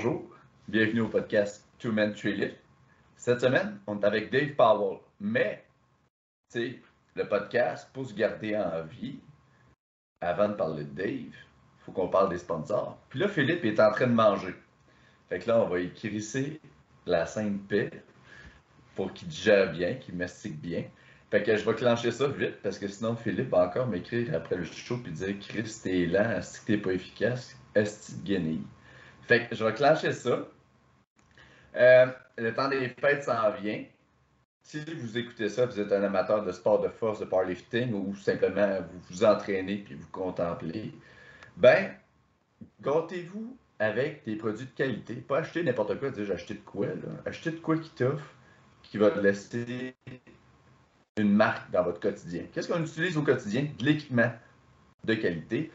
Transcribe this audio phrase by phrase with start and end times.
[0.00, 0.22] Bonjour,
[0.68, 2.54] bienvenue au podcast Two Men Three Lit.
[3.16, 5.64] Cette semaine, on est avec Dave Powell, mais,
[6.54, 9.18] le podcast, pour se garder en vie,
[10.20, 11.32] avant de parler de Dave, il
[11.80, 12.96] faut qu'on parle des sponsors.
[13.08, 14.54] Puis là, Philippe est en train de manger.
[15.28, 16.60] Fait que là, on va écrisser
[17.04, 17.90] la sainte paix
[18.94, 20.84] pour qu'il digère bien, qu'il mastique bien.
[21.32, 24.54] Fait que je vais clencher ça vite parce que sinon Philippe va encore m'écrire après
[24.58, 28.62] le show puis dire Chris, t'es lent, est-ce que t'es pas efficace, est-ce que guenilles?
[29.28, 30.48] Fait que je vais clencher ça.
[31.76, 32.06] Euh,
[32.38, 33.84] le temps des fêtes s'en vient.
[34.62, 38.14] Si vous écoutez ça, vous êtes un amateur de sport de force, de powerlifting ou
[38.16, 40.92] simplement vous vous entraînez puis vous contemplez,
[41.56, 41.94] ben,
[42.80, 45.14] gâtez-vous avec des produits de qualité.
[45.16, 46.94] Pas acheter n'importe quoi, dire acheté de quoi, là.
[47.26, 48.34] Acheter de quoi qui t'offre,
[48.82, 49.94] qui va te laisser
[51.18, 52.44] une marque dans votre quotidien.
[52.52, 53.66] Qu'est-ce qu'on utilise au quotidien?
[53.78, 54.32] De l'équipement
[55.04, 55.70] de qualité.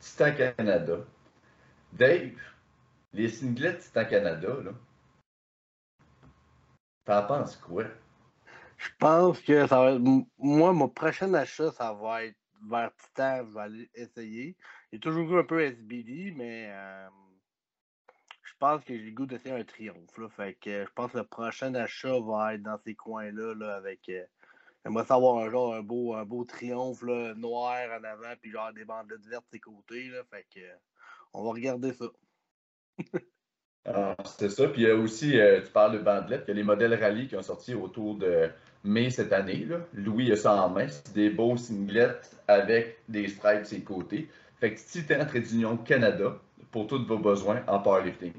[0.00, 0.98] Titan Canada.
[1.92, 2.32] Dave,
[3.16, 4.72] les singlets Titan Canada, là,
[7.04, 7.84] t'en penses quoi?
[8.76, 10.02] Je pense que ça va être.
[10.38, 12.36] Moi, mon prochain achat, ça va être
[12.68, 13.46] vers Titan.
[13.46, 14.56] Je vais aller essayer.
[14.92, 17.08] J'ai toujours eu un peu SBD, mais euh,
[18.42, 20.18] je pense que j'ai le goût d'essayer un triomphe.
[20.18, 20.28] Là.
[20.28, 24.10] Fait que je pense que le prochain achat va être dans ces coins-là là, avec.
[24.10, 24.24] Euh,
[24.84, 28.72] J'aimerais savoir un genre un beau, un beau triomphe là, noir en avant, puis genre
[28.72, 30.08] des bandelettes vertes de ses côtés.
[30.10, 30.60] Là, fait que
[31.32, 32.04] on va regarder ça.
[34.24, 34.68] C'est ça.
[34.68, 36.94] Puis il y a aussi, euh, tu parles de bandelettes, il y a les modèles
[36.94, 38.48] rallye qui ont sorti autour de
[38.84, 39.66] mai cette année.
[39.92, 40.88] Louis a ça en main.
[40.88, 44.28] C'est des beaux singlets avec des stripes ses côtés.
[44.58, 46.38] Fait que Titan Trait d'Union Canada
[46.70, 48.32] pour tous vos besoins en powerlifting.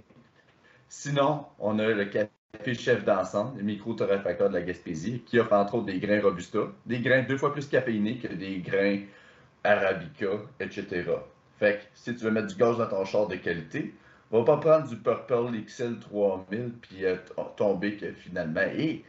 [0.89, 2.29] Sinon, on a le café
[2.73, 6.99] Chef d'ensemble, le micro-torréfacteur de la Gaspésie, qui offre entre autres des grains Robusta, des
[6.99, 9.01] grains deux fois plus caféinés que des grains
[9.63, 10.27] Arabica,
[10.59, 11.03] etc.
[11.59, 13.93] Fait que si tu veux mettre du gaz dans ton char de qualité,
[14.31, 17.15] va pas prendre du Purple XL 3000 puis euh,
[17.55, 19.05] tomber que finalement, hé,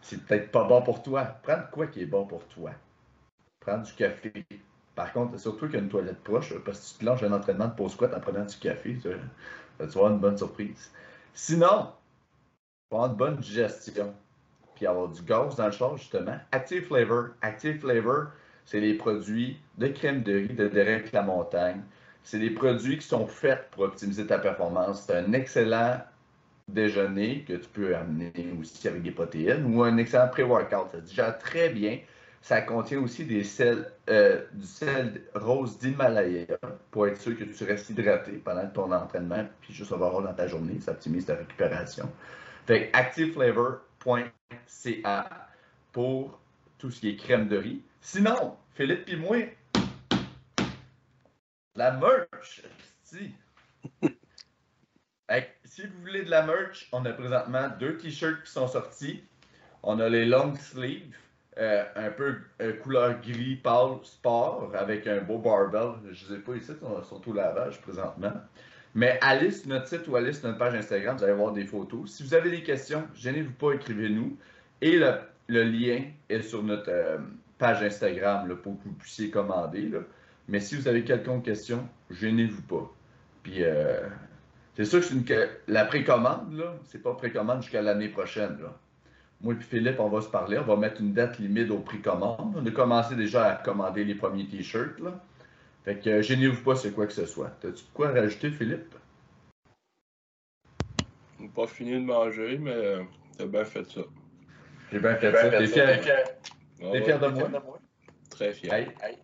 [0.00, 1.24] c'est peut-être pas bon pour toi.
[1.42, 2.70] Prends quoi qui est bon pour toi.
[3.60, 4.32] Prends du café.
[4.94, 7.32] Par contre, surtout qu'il y a une toilette proche, parce que si tu plonges un
[7.32, 10.90] entraînement de pause squat en prenant du café, tu vas avoir une bonne surprise.
[11.34, 11.92] Sinon,
[12.90, 14.14] avoir une bonne digestion,
[14.74, 17.28] puis avoir du gaz dans le char, justement, Active Flavor.
[17.42, 18.28] Active Flavor,
[18.64, 21.82] c'est les produits de crème de riz de Derek La Montagne.
[22.24, 25.04] C'est des produits qui sont faits pour optimiser ta performance.
[25.06, 26.02] C'est un excellent
[26.68, 30.90] déjeuner que tu peux amener aussi avec des protéines ou un excellent pré-workout.
[30.92, 31.98] Ça digère très bien.
[32.40, 36.46] Ça contient aussi des sels, euh, du sel rose d'Himalaya
[36.90, 40.46] pour être sûr que tu restes hydraté pendant ton entraînement puis juste avoir dans ta
[40.46, 40.78] journée.
[40.80, 42.08] Ça optimise ta récupération.
[42.66, 45.48] Fait activeflavor.ca
[45.92, 46.38] pour
[46.78, 47.82] tout ce qui est crème de riz.
[48.00, 49.38] Sinon, Philippe et moi,
[51.78, 52.62] la merch.
[53.04, 53.32] Si.
[54.00, 54.10] vous
[56.00, 59.22] voulez de la merch, on a présentement deux t-shirts qui sont sortis.
[59.84, 61.14] On a les long sleeves,
[61.56, 65.92] euh, un peu euh, couleur gris pâle sport avec un beau barbell.
[66.10, 68.34] Je ne sais pas ici, ils sont au lavage présentement.
[68.94, 71.64] Mais allez sur notre site ou allez sur notre page Instagram, vous allez voir des
[71.64, 72.10] photos.
[72.10, 74.36] Si vous avez des questions, gênez-vous pas, écrivez-nous.
[74.80, 77.18] Et le, lien est sur notre euh,
[77.56, 79.92] page Instagram pour que vous puissiez commander.
[80.48, 82.92] Mais si vous avez quelconque question, gênez-vous pas.
[83.42, 84.08] Puis, euh,
[84.76, 85.24] c'est sûr que, une,
[85.66, 88.58] la précommande, là, c'est pas précommande jusqu'à l'année prochaine.
[89.40, 90.58] Moi et Philippe, on va se parler.
[90.58, 92.54] On va mettre une date limite aux précommandes.
[92.56, 95.00] On a commencé déjà à commander les premiers t-shirts.
[95.84, 97.50] Fait que gênez-vous pas c'est quoi que ce soit.
[97.60, 98.94] T'as-tu quoi rajouter, Philippe?
[101.40, 103.06] J'ai pas fini de manger, mais
[103.36, 104.00] t'as bien fait ça.
[104.90, 105.50] J'ai bien fait, ça.
[105.50, 106.00] T'es fier,
[106.80, 107.78] T'es fier, de, moi?
[108.30, 108.72] Très fier.
[108.72, 109.18] Hey, hey.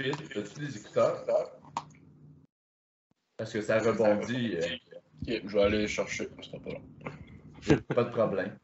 [0.00, 1.26] Philippe, as-tu des écouteurs?
[3.36, 4.56] Parce que ça rebondit.
[4.56, 4.76] Euh...
[5.22, 7.82] Okay, je vais aller chercher, ça sera pas long.
[7.94, 8.58] pas de problème.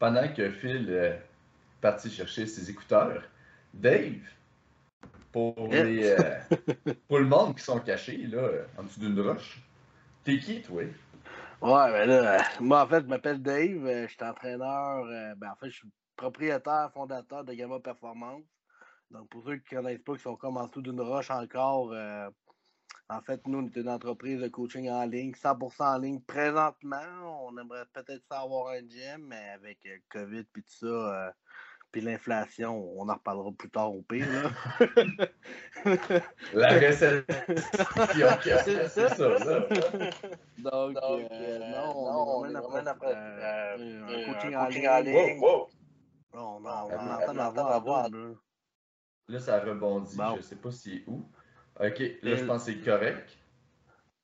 [0.00, 1.22] Pendant que Phil est
[1.80, 3.22] parti chercher ses écouteurs,
[3.72, 4.18] Dave,
[5.30, 6.40] pour, les, euh,
[7.08, 8.48] pour le monde qui sont cachés là,
[8.78, 9.62] en dessous d'une roche.
[10.24, 10.82] T'es qui, toi?
[10.82, 13.86] Ouais, ben là, moi, en fait, je m'appelle Dave.
[13.86, 15.04] Euh, je suis entraîneur.
[15.04, 18.42] Euh, ben, en fait, je suis propriétaire, fondateur de Gamma Performance.
[19.10, 21.94] Donc, pour ceux qui ne connaissent pas, qui sont comme en dessous d'une roche encore,
[23.08, 27.46] en fait, nous, on est une entreprise de coaching en ligne, 100% en ligne présentement.
[27.46, 31.32] On aimerait peut-être avoir un gym, mais avec le COVID et tout ça,
[31.92, 34.26] puis l'inflation, on en reparlera plus tard au pire.
[34.30, 34.50] Là.
[36.52, 37.24] La récession.
[38.64, 39.38] c'est ça, ça.
[40.58, 45.38] Donc, Donc euh, euh, non, on, est vraiment après, euh, un coaching en ligne.
[45.38, 45.68] Wow,
[46.34, 48.10] On, on, entend avoir
[49.28, 50.16] Là, ça rebondit.
[50.16, 51.28] Je ne sais pas si est où.
[51.78, 53.36] OK, là, je pense que c'est correct.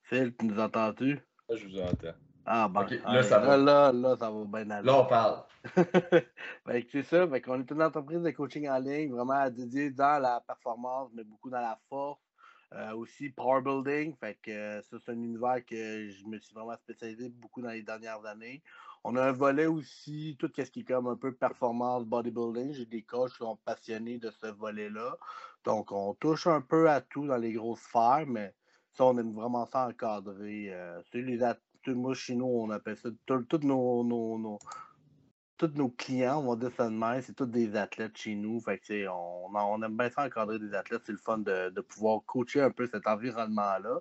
[0.05, 1.21] Phil, tu nous entends-tu?
[1.49, 2.15] Moi, je vous entends.
[2.45, 3.57] Ah, ben, Ok, là, ça va.
[3.57, 4.87] Là, là, ça va bien aller.
[4.87, 5.43] Là, on parle.
[6.67, 7.29] ben, c'est ça.
[7.29, 11.25] Fait qu'on est une entreprise de coaching en ligne, vraiment dédiée dans la performance, mais
[11.25, 12.21] beaucoup dans la force.
[12.75, 14.17] Euh, aussi power building.
[14.17, 17.71] Fait que euh, ça, c'est un univers que je me suis vraiment spécialisé beaucoup dans
[17.71, 18.63] les dernières années.
[19.05, 22.73] On a un volet aussi, tout ce qui est comme un peu performance, bodybuilding.
[22.73, 25.17] J'ai des coachs qui sont passionnés de ce volet-là.
[25.65, 28.55] Donc, on touche un peu à tout dans les grosses sphères, mais
[28.93, 30.73] ça, on aime vraiment ça encadrer.
[30.73, 31.43] Euh, les
[31.93, 34.59] moi, chez nous, on appelle ça tous nos, nos, nos-
[35.69, 38.61] nos clients, on va dire ça de c'est tous des athlètes chez nous.
[38.61, 41.03] Fait que, on, on aime bien ça encadrer des athlètes.
[41.07, 44.01] C'est le fun de, de pouvoir coacher un peu cet environnement-là.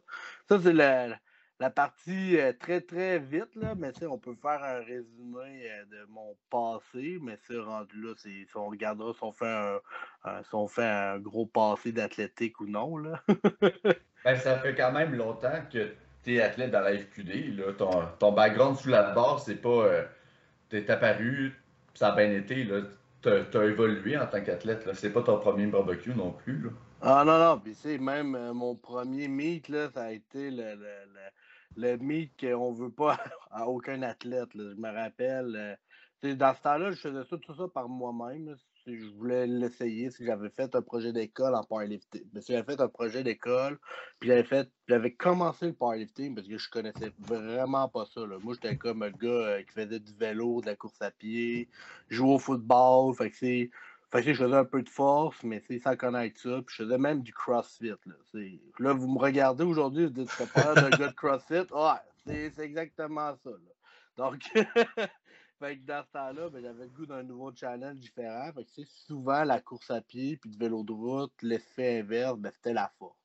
[0.50, 1.19] Ça, c'est la,
[1.61, 5.85] la partie euh, très, très vite, là, mais tu on peut faire un résumé euh,
[5.91, 9.79] de mon passé, mais rendu là, si on regardera si on fait un,
[10.23, 12.97] un- si on fait un gros passé d'athlétique ou non.
[12.97, 13.21] Là.
[14.23, 15.93] Ben, ça fait quand même longtemps que
[16.23, 17.57] tu es athlète dans la FQD.
[17.57, 17.73] Là.
[17.73, 19.69] Ton, ton background sous la barre, c'est pas.
[19.69, 20.03] euh,
[20.69, 21.59] t'es apparu,
[21.95, 22.67] ça a bien été.
[23.23, 24.87] Tu as, évolué en tant qu'athlète.
[24.93, 26.61] C'est pas ton premier barbecue non plus.
[26.61, 26.69] Là.
[27.03, 30.75] Ah non, non, puis c'est même euh, mon premier meet, là, ça a été le,
[30.75, 31.21] le, le,
[31.75, 33.18] le meet qu'on veut pas
[33.51, 34.50] à aucun athlète.
[34.56, 35.56] Je me rappelle.
[36.23, 38.56] euh, dans ce temps-là, je faisais tout ça par moi-même.
[38.83, 40.09] Si Je voulais l'essayer.
[40.12, 42.23] Si j'avais fait un projet d'école en powerlifting.
[42.33, 43.79] Mais si j'avais fait un projet d'école,
[44.19, 44.69] puis j'avais fait.
[44.88, 48.21] J'avais commencé le powerlifting parce que je connaissais vraiment pas ça.
[48.25, 48.38] là.
[48.39, 51.69] Moi, j'étais comme un gars euh, qui faisait du vélo, de la course à pied,
[52.09, 53.15] jouait au football.
[53.15, 53.69] Fait que c'est.
[54.11, 56.61] Fait que je faisais un peu de force, mais c'est sans connaître ça.
[56.65, 57.93] Puis je faisais même du CrossFit.
[58.05, 58.15] Là,
[58.79, 61.71] là vous me regardez aujourd'hui, vous dites, pas l'air d'un gars de CrossFit.
[61.71, 63.49] Ouais, c'est exactement ça.
[63.49, 63.71] là.
[64.17, 64.41] Donc,
[65.59, 68.51] fait que dans ce temps-là, ben, j'avais le goût d'un nouveau challenge différent.
[68.53, 71.99] Fait que, tu sais, souvent, la course à pied puis du vélo de route, l'effet
[71.99, 73.17] inverse, ben, c'était la force.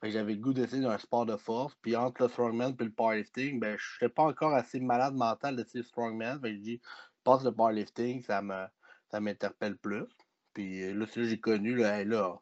[0.00, 1.76] Fait que j'avais le goût d'essayer d'un sport de force.
[1.82, 5.56] Puis entre le strongman et le powerlifting, ben, je n'étais pas encore assez malade mental
[5.56, 6.40] d'essayer le strongman.
[6.40, 6.80] Fait que je dis,
[7.24, 8.64] que le powerlifting, ça me
[9.12, 10.06] ça m'interpelle plus.
[10.54, 12.40] Puis euh, là, j'ai connu, là,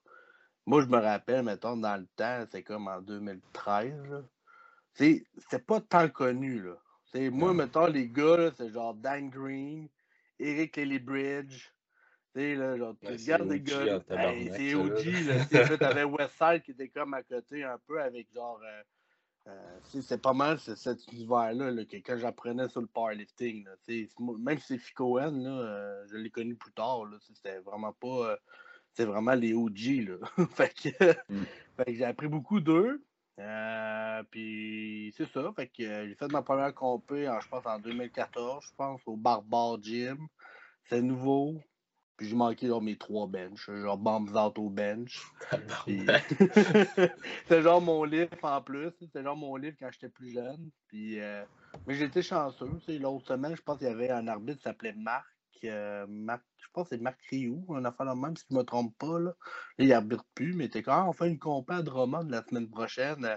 [0.67, 4.23] moi, je me rappelle, mettons, dans le temps, c'est comme en 2013, là.
[4.95, 6.77] C'est c'est pas tant connu, là.
[7.13, 9.89] C'est, moi, mettons, les gars, c'est genre Dan Green,
[10.39, 11.71] Eric Lillybridge.
[12.35, 14.01] Tu sais, là, genre, tu Ouais, regardes les gars.
[14.11, 14.79] Hey, c'est là.
[14.79, 15.69] OG, là.
[15.69, 18.61] Là, t'avais Westside qui était comme à côté un peu avec genre.
[18.65, 18.83] euh,
[19.85, 23.65] c'est pas mal cet univers-là là, que quand j'apprenais sur le powerlifting.
[23.65, 23.73] Là,
[24.39, 27.03] même si c'est Ficoen, là, euh, je l'ai connu plus tard.
[27.35, 28.31] C'était vraiment pas.
[28.33, 28.37] euh,
[28.93, 30.09] c'est vraiment les OG.
[30.09, 30.17] Là.
[30.51, 31.45] fait que, Mm.
[31.77, 33.05] fait que j'ai appris beaucoup d'eux.
[33.39, 35.53] Euh, puis c'est ça.
[35.57, 39.01] Fait que euh, j'ai fait ma première compé, en, je pense, en 2014, je pense,
[39.07, 40.19] au Barbare Gym.
[40.85, 41.61] C'est nouveau.
[42.21, 43.71] Puis j'ai manqué genre, mes trois benches.
[43.71, 45.23] Genre bombs out au bench.
[45.87, 46.05] Puis-
[47.43, 48.91] C'était genre mon livre en plus.
[49.01, 50.69] C'était genre mon livre quand j'étais plus jeune.
[50.89, 51.43] Puis, euh,
[51.87, 52.69] Mais j'étais chanceux.
[52.89, 55.25] L'autre semaine, je pense qu'il y avait un arbitre qui s'appelait Marc.
[55.65, 56.07] Euh.
[56.59, 58.97] Je pense que c'est Marc Rioux, un affaire de même, si je ne me trompe
[58.99, 59.19] pas.
[59.19, 59.31] Là,
[59.79, 62.69] Là, il arbitre plus, mais t'es quand on fait une compé à Drummond la semaine
[62.71, 63.25] prochaine.
[63.25, 63.37] euh,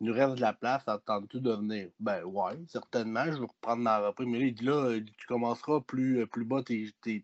[0.00, 1.90] il nous reste de la place, attends-tu de venir?
[2.00, 4.28] Ben ouais, certainement, je vais reprendre ma reprise.
[4.28, 6.62] Mais là, il dit là, dit, tu commenceras plus, euh, plus bas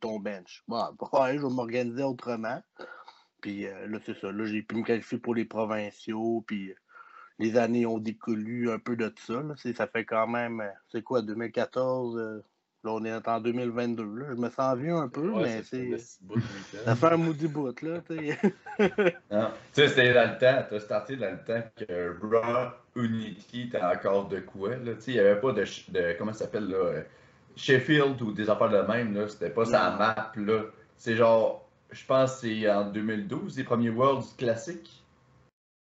[0.01, 0.63] ton bench.
[0.69, 2.63] Bon, ouais, je vais m'organiser autrement.
[3.41, 4.33] Puis euh, là, c'est ça.
[4.33, 6.45] Là, j'ai pu me qualifier pour les provinciaux.
[6.47, 6.75] Puis euh,
[7.39, 9.43] les années ont découlu un peu de ça.
[9.75, 12.43] Ça fait quand même, euh, c'est quoi, 2014?
[12.85, 14.03] Là, on est en 2022.
[14.05, 14.27] Là.
[14.31, 15.97] Je me sens vieux un peu, Ouais, mais c'est.
[16.85, 18.39] Ça fait un moody bout, là, tu sais.
[19.31, 19.51] Non.
[19.75, 22.71] Tu sais, c'était dans le temps, tu as starté dans le temps que Raw
[23.03, 24.77] Unity était encore de quoi.
[24.77, 24.95] Là.
[24.95, 26.15] Tu sais, il n'y avait pas de, de.
[26.19, 27.03] Comment ça s'appelle là euh,
[27.57, 29.15] Sheffield ou des affaires de même.
[29.15, 29.29] là.
[29.29, 30.33] C'était pas sa map.
[30.37, 30.63] là.
[30.97, 31.67] C'est genre.
[31.91, 35.05] Je pense que c'est en 2012, les premiers Worlds classiques.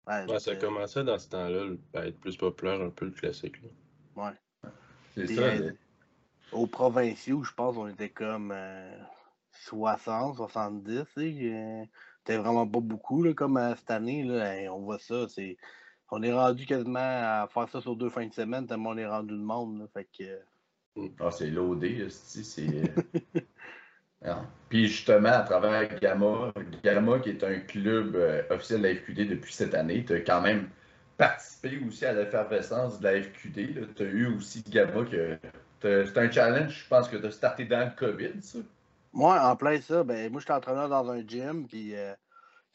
[0.08, 3.56] Ouais, Ouais, ça commençait dans ce temps-là à être plus populaire, un peu le classique.
[3.62, 4.24] Là.
[4.26, 4.70] ouais.
[5.16, 5.42] C'est ça.
[5.44, 5.72] euh,
[6.54, 8.98] Aux provinciaux, je pense qu'on était comme euh,
[9.52, 11.06] 60, 70.
[11.16, 11.84] tu sais, euh,
[12.20, 14.24] C'était vraiment pas beaucoup, là, comme euh, cette année.
[14.24, 15.28] Là, Hey, on voit ça.
[15.30, 15.58] c'est
[16.12, 19.08] On est rendu quasiment à faire ça sur deux fins de semaine, tellement on est
[19.08, 19.80] rendu de monde.
[19.80, 22.68] là, fait que, euh, Ah, c'est loadé, c'est.
[24.24, 24.46] Non.
[24.70, 29.28] Puis justement, à travers Gamma, Gamma qui est un club euh, officiel de la FQD
[29.30, 30.70] depuis cette année, tu as quand même
[31.18, 33.94] participé aussi à l'effervescence de la FQD.
[33.96, 35.38] Tu as eu aussi Gamma que.
[35.84, 38.60] T'as- C'est un challenge, je pense que as starté dans le COVID, ça.
[39.14, 42.16] Moi, en plein ça, ben, moi, j'étais entraîneur dans un gym, puis euh,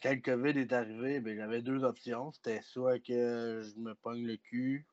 [0.02, 2.30] quand le COVID est arrivé, ben, j'avais deux options.
[2.32, 4.86] C'était soit que je me pogne le cul,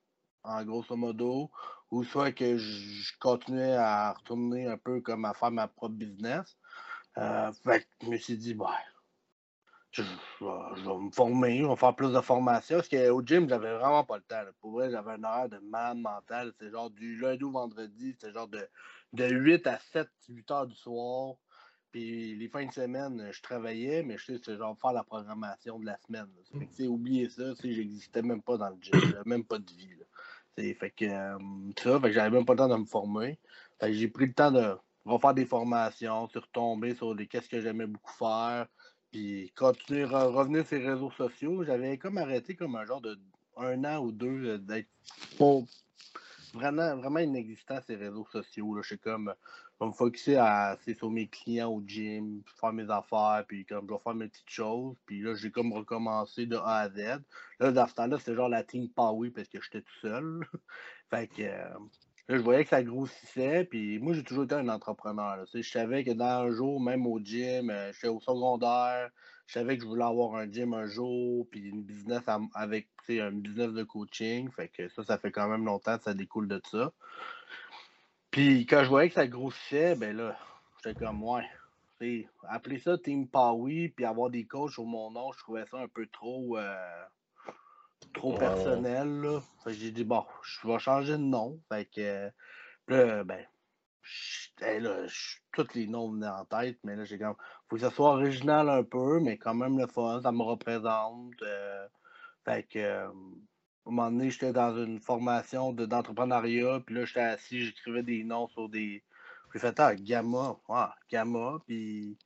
[0.44, 1.52] en grosso modo,
[1.92, 6.58] ou soit que je continuais à retourner un peu comme à faire ma propre business.
[7.18, 8.68] Euh, fait que je me suis dit, ouais,
[10.04, 12.78] je, vais me former, je vais faire plus de formation.
[12.78, 14.42] Parce qu'au gym, j'avais vraiment pas le temps.
[14.60, 16.54] Pour vrai, j'avais un horaire de man mental.
[16.60, 18.68] C'est genre du lundi au vendredi, c'était genre de,
[19.14, 21.36] de 8 à 7, 8 heures du soir.
[21.92, 25.80] Puis les fins de semaine, je travaillais, mais je sais, c'est genre faire la programmation
[25.80, 26.28] de la semaine.
[26.78, 29.96] Que, oubliez ça, j'existais même pas dans le gym, même pas de vie.
[29.98, 30.06] Là.
[30.58, 31.38] Fait que euh,
[31.78, 33.40] ça, fait que j'avais même pas le temps de me former.
[33.80, 34.76] Que j'ai pris le temps de
[35.06, 38.68] refaire des formations, sur tomber sur des qu'est-ce que j'aimais beaucoup faire,
[39.16, 41.64] puis continuer à revenir sur les réseaux sociaux.
[41.64, 43.18] J'avais comme arrêté comme un genre de
[43.56, 44.90] un an ou deux euh, d'être
[46.54, 48.76] vraiment, vraiment inexistant ces réseaux sociaux.
[48.76, 48.82] Là.
[48.82, 49.34] Je suis comme
[49.80, 53.88] je vais me focuser à, sur mes clients au gym, faire mes affaires, puis comme
[53.88, 54.98] je vais faire mes petites choses.
[55.06, 57.22] Puis là, j'ai comme recommencé de A à Z.
[57.62, 60.46] Là, dans ce temps-là, c'est genre la team Power parce que j'étais tout seul.
[61.10, 61.70] fait que euh,
[62.28, 63.66] là, je voyais que ça grossissait.
[63.66, 65.46] Puis moi, j'ai toujours été un entrepreneur.
[65.54, 69.10] Je savais que dans un jour, même au gym, euh, j'étais au secondaire,
[69.48, 73.72] je savais que je voulais avoir un gym un jour, puis une business un business
[73.74, 74.50] de coaching.
[74.52, 76.92] Fait que ça, ça fait quand même longtemps que ça découle de ça.
[78.32, 80.38] Puis quand je voyais que ça grossissait, ben là,
[80.84, 81.46] j'étais comme, ouais.
[82.48, 85.88] Appeler ça Team Power, puis avoir des coachs sur mon nom, je trouvais ça un
[85.88, 87.04] peu trop, euh,
[88.14, 89.22] trop personnel.
[89.22, 89.40] Là.
[89.68, 91.60] j'ai dit, bon, je vais changer de nom.
[91.70, 92.32] Fait que
[92.88, 93.46] là, ben,
[94.62, 95.06] là,
[95.54, 97.36] tous les noms venaient en tête, mais là, j'ai comme,
[97.68, 101.42] faut que ça soit original un peu, mais quand même le fun, ça me représente.
[101.42, 101.88] Euh,
[102.46, 103.12] fait que, un
[103.86, 108.70] moment donné, j'étais dans une formation d'entrepreneuriat, puis là, j'étais assis, j'écrivais des noms sur
[108.70, 109.04] des.
[109.54, 112.18] J'ai fait, ah, Gamma, ah, Gamma, puis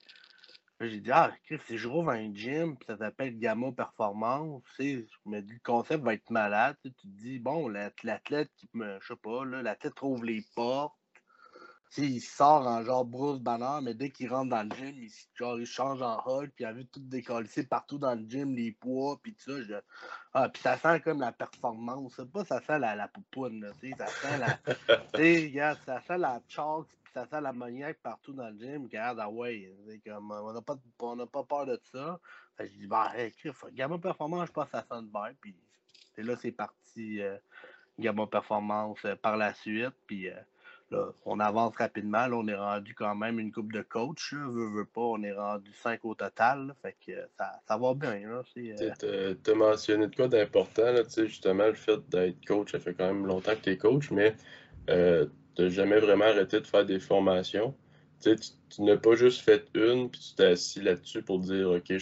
[0.81, 1.31] j'ai dit, ah,
[1.67, 5.53] si je rouvre un gym, puis ça s'appelle Gamma Performance, tu sais, je me dis,
[5.53, 9.43] le concept va être malade, tu te dis, bon, l'athlète qui me, je sais pas,
[9.45, 10.93] l'athlète trouve les portes,
[11.97, 15.59] il sort en genre Bruce Banner, mais dès qu'il rentre dans le gym, il, genre,
[15.59, 18.71] il change en Hulk, puis il a vu tout décoller partout dans le gym, les
[18.71, 19.81] poids, puis tout ça.
[20.33, 22.21] Ah, puis ça sent comme la performance.
[22.31, 24.59] Pas ça sent la, la poupoune, là, ça sent la.
[25.13, 28.83] regarde, ça sent la chalk, ça sent l'ammoniaque partout dans le gym.
[28.83, 29.73] Regarde, ah ouais,
[30.05, 30.75] comme, on n'a pas,
[31.27, 32.19] pas peur de ça.
[32.57, 33.33] Fait je dis, bah, hey,
[33.73, 35.55] Gamma Performance, je pense que ça bien, puis
[36.17, 37.37] là, c'est parti euh,
[37.97, 40.29] Gamma Performance euh, par la suite, puis.
[40.29, 42.27] Euh, on avance rapidement.
[42.27, 44.33] Là, on est rendu quand même une coupe de coach.
[44.33, 46.73] Veux, pas, on est rendu cinq au total.
[46.81, 48.21] fait que ça, ça va bien.
[48.57, 53.07] Euh, tu as mentionné de quoi d'important, justement, le fait d'être coach, ça fait quand
[53.07, 54.35] même longtemps que tu es coach, mais
[54.89, 55.27] euh,
[55.59, 57.75] tu n'as jamais vraiment arrêté de faire des formations.
[58.21, 58.35] tu,
[58.79, 61.93] n'as pas juste fait une, puis tu t'es assis là-dessus pour dire OK,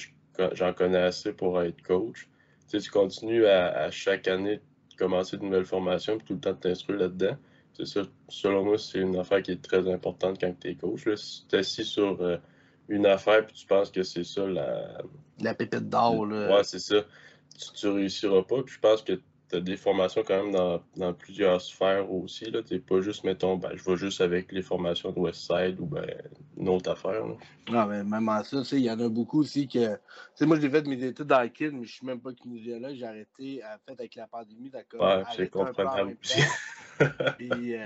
[0.54, 2.28] j'en connais assez pour être coach.
[2.70, 4.60] tu continues à, à, chaque année
[4.98, 7.38] commencer de nouvelles formations, puis tout le temps t'instruire là-dedans
[7.78, 11.06] c'est ça, selon moi, c'est une affaire qui est très importante quand tu es coach.
[11.06, 11.16] Là.
[11.16, 12.38] Si tu es assis sur euh,
[12.90, 14.98] une affaire et tu penses que c'est ça la.
[15.40, 16.22] La pépite d'or.
[16.22, 17.04] Ouais, c'est ça.
[17.76, 18.64] Tu, ne réussiras pas.
[18.64, 19.22] Puis je pense que tu
[19.56, 22.52] as des formations quand même dans, plusieurs sphères aussi.
[22.52, 25.86] Tu n'es pas juste, mettons, ben, je vais juste avec les formations de Westside ou
[25.86, 26.06] ben,
[26.58, 27.26] une autre affaire.
[27.26, 27.38] Non,
[27.74, 29.98] ah, mais même à ça, il y en a beaucoup aussi que.
[30.42, 32.96] moi, j'ai fait mes études dans le KID, mais je suis même pas kinésiologue.
[32.96, 35.02] J'ai arrêté, en fait, avec la pandémie, d'accord.
[35.02, 36.42] Ouais, c'est comprenable aussi.
[37.38, 37.86] Puis euh,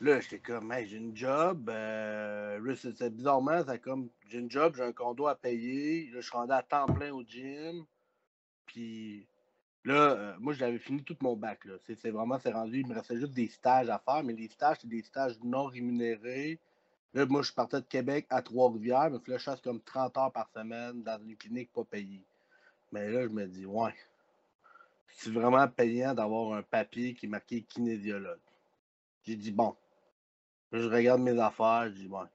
[0.00, 1.70] là, j'étais comme, hey, j'ai une job.
[1.70, 6.10] Euh, c'est bizarrement, c'est comme, j'ai une job, j'ai un condo à payer.
[6.12, 7.84] Là, je suis rendu à temps plein au gym.
[8.66, 9.26] Puis
[9.86, 11.60] Là, euh, moi, j'avais fini tout mon bac.
[11.86, 14.78] C'est vraiment, c'est rendu, il me restait juste des stages à faire, mais les stages,
[14.80, 16.58] c'est des stages non rémunérés.
[17.14, 20.32] Là, moi, je partais de Québec à Trois-Rivières, mais là, je chasse comme 30 heures
[20.32, 22.24] par semaine dans une clinique pas payée.
[22.90, 23.94] Mais là, je me dis, ouais,
[25.06, 28.40] c'est vraiment payant d'avoir un papier qui est marqué kinésiologue.
[29.22, 29.76] J'ai dit, bon,
[30.72, 32.26] je regarde mes affaires, je dis, bon,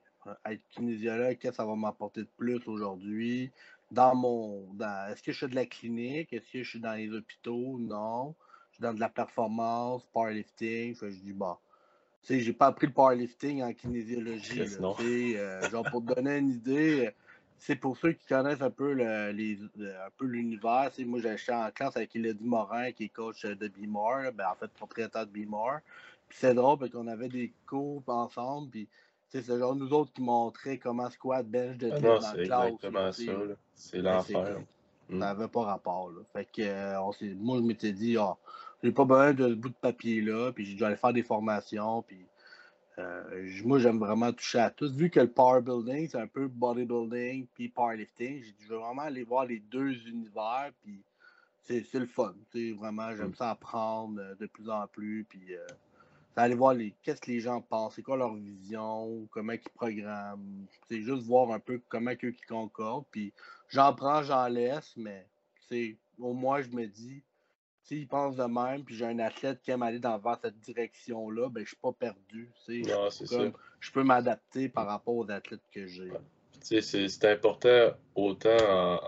[0.45, 3.51] être kinésiologue, qu'est-ce que ça va m'apporter de plus aujourd'hui?
[3.91, 4.67] Dans mon.
[5.11, 6.31] est-ce que je suis de la clinique?
[6.33, 7.77] Est-ce que je suis dans les hôpitaux?
[7.79, 8.35] Non.
[8.69, 10.95] Je suis dans de la performance, powerlifting.
[10.95, 11.55] je dis, bon.
[12.23, 15.37] Tu sais, j'ai pas appris le powerlifting en kinésiologie.
[15.37, 17.09] Euh, genre, pour te donner une idée,
[17.57, 20.91] c'est pour ceux qui connaissent un peu les, un peu l'univers.
[21.05, 24.71] Moi, j'étais en classe avec Elodie Morin, qui est coach de B-More, ben, en fait,
[24.71, 25.79] propriétaire de B-More.
[26.29, 28.69] Puis c'est drôle parce qu'on avait des cours ensemble.
[28.69, 28.87] Puis
[29.31, 32.67] c'est genre nous autres qui montraient comment squat bench de ah dans le classe.
[32.67, 33.55] exactement ça.
[33.73, 34.57] C'est l'enfer.
[35.09, 36.09] Ça n'avait pas rapport.
[36.11, 36.21] Là.
[36.33, 38.37] Fait que, euh, on moi, je m'étais dit, oh,
[38.83, 42.01] j'ai pas besoin de ce bout de papier-là, puis j'ai dû aller faire des formations,
[42.01, 42.25] puis
[42.99, 44.91] euh, moi, j'aime vraiment toucher à tout.
[44.93, 49.23] Vu que le power building, c'est un peu bodybuilding puis powerlifting, j'ai dû vraiment aller
[49.23, 51.03] voir les deux univers, puis
[51.63, 52.35] c'est le fun.
[52.53, 53.35] Vraiment, j'aime mm.
[53.35, 55.55] ça apprendre euh, de plus en plus, puis
[56.35, 60.65] d'aller voir les, qu'est-ce que les gens pensent, c'est quoi leur vision, comment ils programment.
[60.89, 63.05] C'est juste voir un peu comment eux qui concordent.
[63.11, 63.33] Puis
[63.69, 65.27] j'en prends, j'en laisse, mais
[65.69, 67.23] c'est au moins je me dis,
[67.83, 71.49] s'ils pensent de même, puis j'ai un athlète qui aime aller dans vers cette direction-là,
[71.49, 72.51] ben je suis pas perdu.
[72.69, 73.51] Non, c'est ça.
[73.79, 76.11] Je peux m'adapter par rapport aux athlètes que j'ai.
[76.61, 78.57] C'est important autant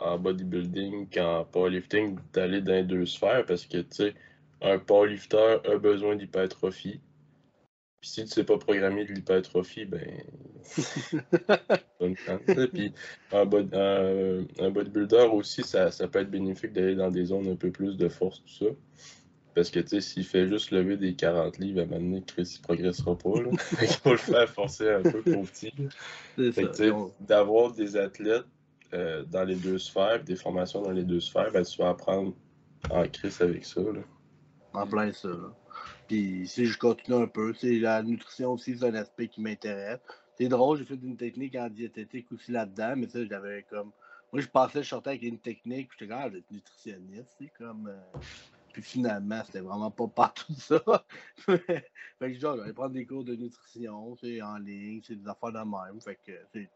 [0.02, 3.78] en, bodybuilding qu'en powerlifting d'aller dans les deux sphères parce que
[4.62, 7.00] un powerlifter a besoin d'hypertrophie.
[8.04, 10.06] Puis si tu ne sais pas programmer de l'hypertrophie, ben.
[12.74, 12.94] Puis
[13.32, 17.96] un, bodybuilder aussi, ça, ça peut être bénéfique d'aller dans des zones un peu plus
[17.96, 18.72] de force, tout ça.
[19.56, 22.24] Parce que, tu sais, s'il fait juste lever des 40 livres, à un moment donné,
[22.28, 23.42] Chris, il progressera pas.
[23.42, 23.52] Là.
[23.82, 25.74] il faut le faire forcer un peu pour petit.
[27.22, 28.44] D'avoir des athlètes
[28.94, 32.34] euh, dans les deux sphères, des formations dans les deux sphères, ben, tu vas apprendre
[32.90, 33.80] en Chris avec ça.
[33.80, 34.02] Là.
[34.74, 35.30] En plein ça.
[36.08, 40.00] Puis si je continue un peu, la nutrition aussi, c'est un aspect qui m'intéresse.
[40.38, 43.92] C'est drôle, j'ai fait une technique en diététique aussi là-dedans, mais ça, j'avais comme.
[44.32, 47.52] Moi, je pensais je sortais avec une technique, puis j'étais comme, ah, d'être nutritionniste, c'est
[47.58, 47.88] comme.
[47.88, 48.20] Euh,
[48.74, 50.82] puis finalement, c'était vraiment pas partout ça.
[51.38, 51.86] fait
[52.20, 55.60] que genre, j'allais prendre des cours de nutrition, c'est en ligne, c'est des affaires de
[55.60, 56.02] même.
[56.02, 56.70] Fait que c'est.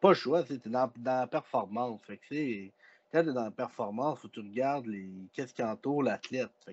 [0.00, 2.00] Pas le choix, c'est dans, dans la performance.
[2.06, 2.72] Fait que c'est.
[3.12, 6.50] Quand tu es dans la performance, faut que tu regardes les qu'est-ce qui entoure l'athlète.
[6.66, 6.72] Mm.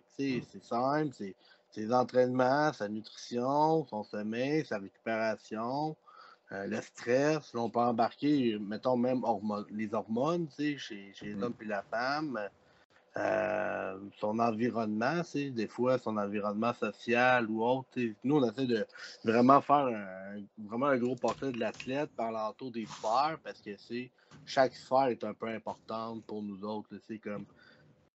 [0.52, 1.36] c'est simple, c'est
[1.72, 5.96] ses entraînements, sa nutrition, son sommeil, sa récupération,
[6.52, 7.54] euh, le stress.
[7.54, 9.24] Là, on peut embarquer, mettons même
[9.72, 11.44] les hormones, chez, chez les mm.
[11.44, 12.40] hommes et la femme.
[13.16, 18.00] Euh, son environnement, des fois son environnement social ou autre.
[18.24, 18.88] Nous, on essaie de
[19.24, 23.78] vraiment faire un, vraiment un gros portrait de l'athlète par l'entour des sphères parce que
[23.78, 24.10] c'est
[24.48, 26.90] chaque sphère est un peu importante pour nous autres.
[27.08, 27.46] C'est comme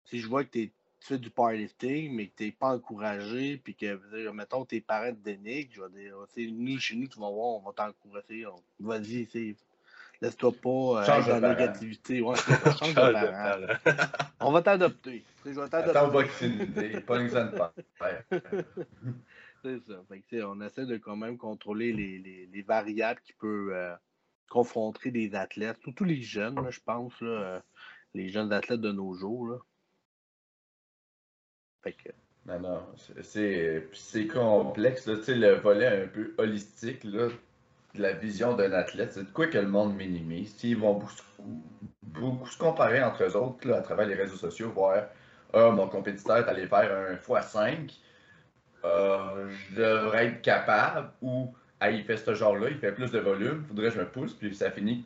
[0.04, 3.76] si je vois que tu fais du powerlifting, mais que tu n'es pas encouragé, puis
[3.76, 7.56] que, mettons, tes parents te dénigrent, je vais dire, nous, chez nous, tu vas voir,
[7.56, 8.44] on va t'encourager.
[8.80, 9.56] Vas-y,
[10.20, 12.20] Laisse-toi pas euh, être dans la négativité.
[12.20, 12.36] Ouais,
[12.78, 14.30] change de parent.
[14.40, 15.24] On va t'adopter.
[15.44, 15.96] Je vais t'adopter.
[15.96, 17.30] Attends, vacciné, pas une.
[19.62, 20.04] C'est ça.
[20.08, 23.94] Fait on essaie de quand même contrôler les, les, les variables qui peuvent euh,
[24.48, 27.60] confronter des athlètes, surtout les jeunes, là, je pense, là, euh,
[28.14, 29.48] les jeunes athlètes de nos jours.
[29.48, 29.58] Là.
[31.82, 32.10] Fait que...
[32.46, 32.86] Non, non,
[33.22, 35.06] c'est complexe.
[35.06, 37.28] Là, le volet un peu holistique, là,
[37.94, 40.54] la vision d'un athlète, c'est de quoi que le monde minimise.
[40.62, 41.02] Ils vont
[42.02, 45.04] beaucoup, se comparer entre eux autres à travers les réseaux sociaux, voir
[45.52, 47.98] Ah, mon compétiteur est allé faire un x5,
[48.84, 53.18] euh, je devrais être capable, ou ah, il fait ce genre-là, il fait plus de
[53.18, 55.04] volume, faudrait que je me pousse, puis ça finit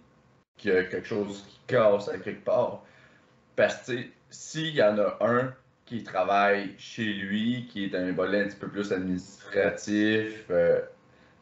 [0.56, 2.82] qu'il y a quelque chose qui casse à quelque part.
[3.56, 3.92] Parce que
[4.30, 8.56] s'il y en a un qui travaille chez lui, qui est un volet un petit
[8.56, 10.80] peu plus administratif, euh,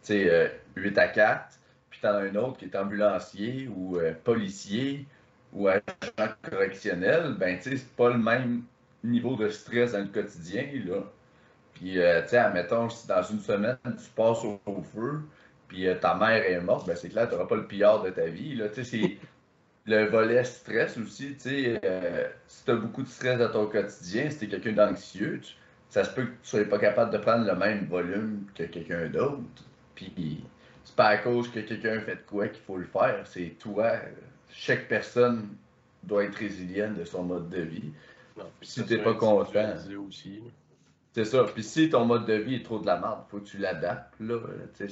[0.02, 1.60] tu sais, 8 à 4,
[1.90, 5.06] puis tu as un autre qui est ambulancier ou euh, policier
[5.52, 5.82] ou agent
[6.42, 8.62] correctionnel, ben tu sais, c'est pas le même
[9.02, 11.02] niveau de stress dans le quotidien, là.
[11.74, 15.22] Puis, euh, tu sais, admettons, si dans une semaine, tu passes au, feu,
[15.66, 18.10] puis euh, ta mère est morte, ben c'est clair, tu n'auras pas le pire de
[18.10, 18.68] ta vie, là.
[18.68, 19.18] Tu sais, c'est
[19.86, 21.80] le volet stress aussi, tu sais,
[22.46, 25.40] si tu as beaucoup de stress dans ton quotidien, si tu es quelqu'un d'anxieux,
[25.88, 29.08] ça se peut que tu sois pas capable de prendre le même volume que quelqu'un
[29.08, 29.64] d'autre.
[30.08, 30.44] Puis
[30.84, 33.92] c'est pas à cause que quelqu'un fait de quoi qu'il faut le faire, c'est toi.
[34.48, 35.48] Chaque personne
[36.02, 37.92] doit être résiliente de son mode de vie.
[38.62, 39.74] si tu n'es pas content.
[41.12, 41.44] C'est ça.
[41.44, 44.14] Puis si ton mode de vie est trop de la merde, faut que tu l'adaptes.
[44.20, 44.38] Là,
[44.74, 44.88] c'est.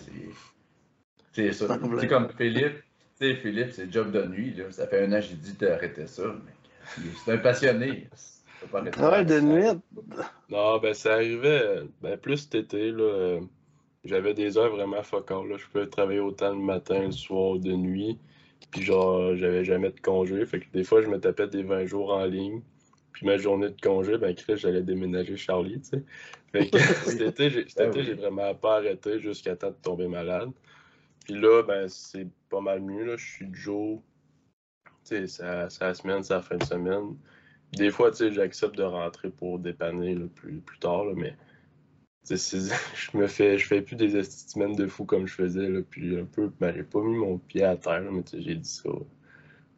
[1.32, 1.78] C'est ça.
[2.00, 2.82] C'est comme Philippe.
[3.20, 4.54] Tu sais, Philippe, c'est job de nuit.
[4.54, 4.70] Là.
[4.70, 6.22] Ça fait un an que j'ai dit d'arrêter ça.
[7.24, 8.08] C'est un passionné.
[8.92, 9.80] Travail de nuit?
[10.48, 12.90] Non, ben ça arrivait ben, plus cet été.
[12.90, 13.40] Là,
[14.08, 15.56] j'avais des heures vraiment Là.
[15.56, 18.18] Je pouvais travailler autant le matin, le soir, de nuit.
[18.70, 20.44] Puis genre, j'avais jamais de congé.
[20.46, 22.62] Fait que des fois, je me tapais des 20 jours en ligne.
[23.12, 26.04] Puis ma journée de congé, ben Chris, j'allais déménager Charlie, tu sais.
[26.52, 30.50] Fait que cet été, j'ai ah vraiment pas arrêté jusqu'à temps de tomber malade.
[31.24, 33.04] Puis là, ben c'est pas mal mieux.
[33.04, 33.16] Là.
[33.16, 34.02] Je suis du jour.
[35.04, 37.16] Tu sais, c'est la semaine, c'est la fin de semaine.
[37.72, 41.34] Des fois, tu sais, j'accepte de rentrer pour dépanner plus, plus tard, là, mais
[42.94, 46.18] je me fais je fais plus des semaines de fou comme je faisais là, puis
[46.18, 48.90] un peu ben, j'ai pas mis mon pied à terre mais j'ai dit ça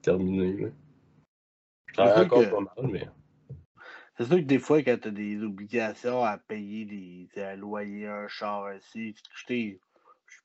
[0.02, 0.68] terminé là.
[1.86, 3.08] je travaille encore pas mal mais
[4.16, 8.06] c'est sûr que des fois quand tu as des obligations à payer des à loyer
[8.06, 9.14] un char aussi
[9.46, 9.66] je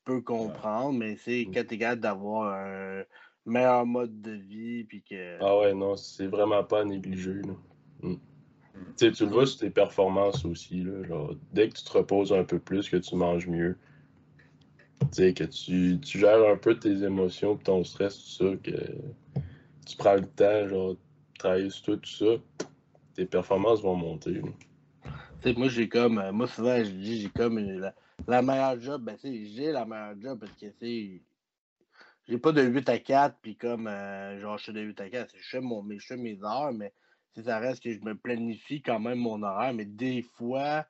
[0.04, 1.54] peux comprendre mais c'est mm.
[1.54, 3.04] quand capable d'avoir un
[3.46, 7.54] meilleur mode de vie puis que ah ouais non c'est vraiment pas négligé là.
[8.02, 8.16] Mm.
[8.98, 10.84] Tu le vois sur tes performances aussi.
[10.84, 13.78] Là, dès que tu te reposes un peu plus, que tu manges mieux,
[15.12, 19.42] que tu, tu, gères un peu tes émotions, ton stress, tout ça, que
[19.86, 21.00] tu prends le temps, genre, de
[21.38, 22.68] travailler sur toi, tout ça,
[23.14, 24.42] tes performances vont monter.
[25.58, 27.60] moi, j'ai comme, euh, moi, souvent, je dis, j'ai comme
[28.28, 31.22] la, meilleure job, ben, j'ai la meilleure job parce que, c'est
[32.28, 35.10] j'ai pas de 8 à 4, puis comme, euh, genre, je suis de 8 à
[35.10, 36.92] 4, je fais, mon, je fais mes heures, mais
[37.44, 40.86] ça reste que je me planifie quand même mon horaire, mais des fois,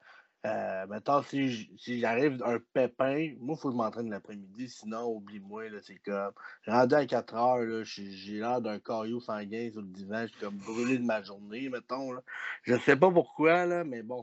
[0.45, 1.67] euh, maintenant, si,
[1.99, 6.33] j'arrive un pépin, moi, il faut que je m'entraîne l'après-midi, sinon, oublie-moi, c'est comme,
[6.67, 10.57] rendu à 4 heures, j'ai l'air d'un caillou sanguin sur le divan, je suis comme
[10.57, 12.21] brûlé de ma journée, mettons, là.
[12.63, 14.21] Je sais pas pourquoi, là, mais bon.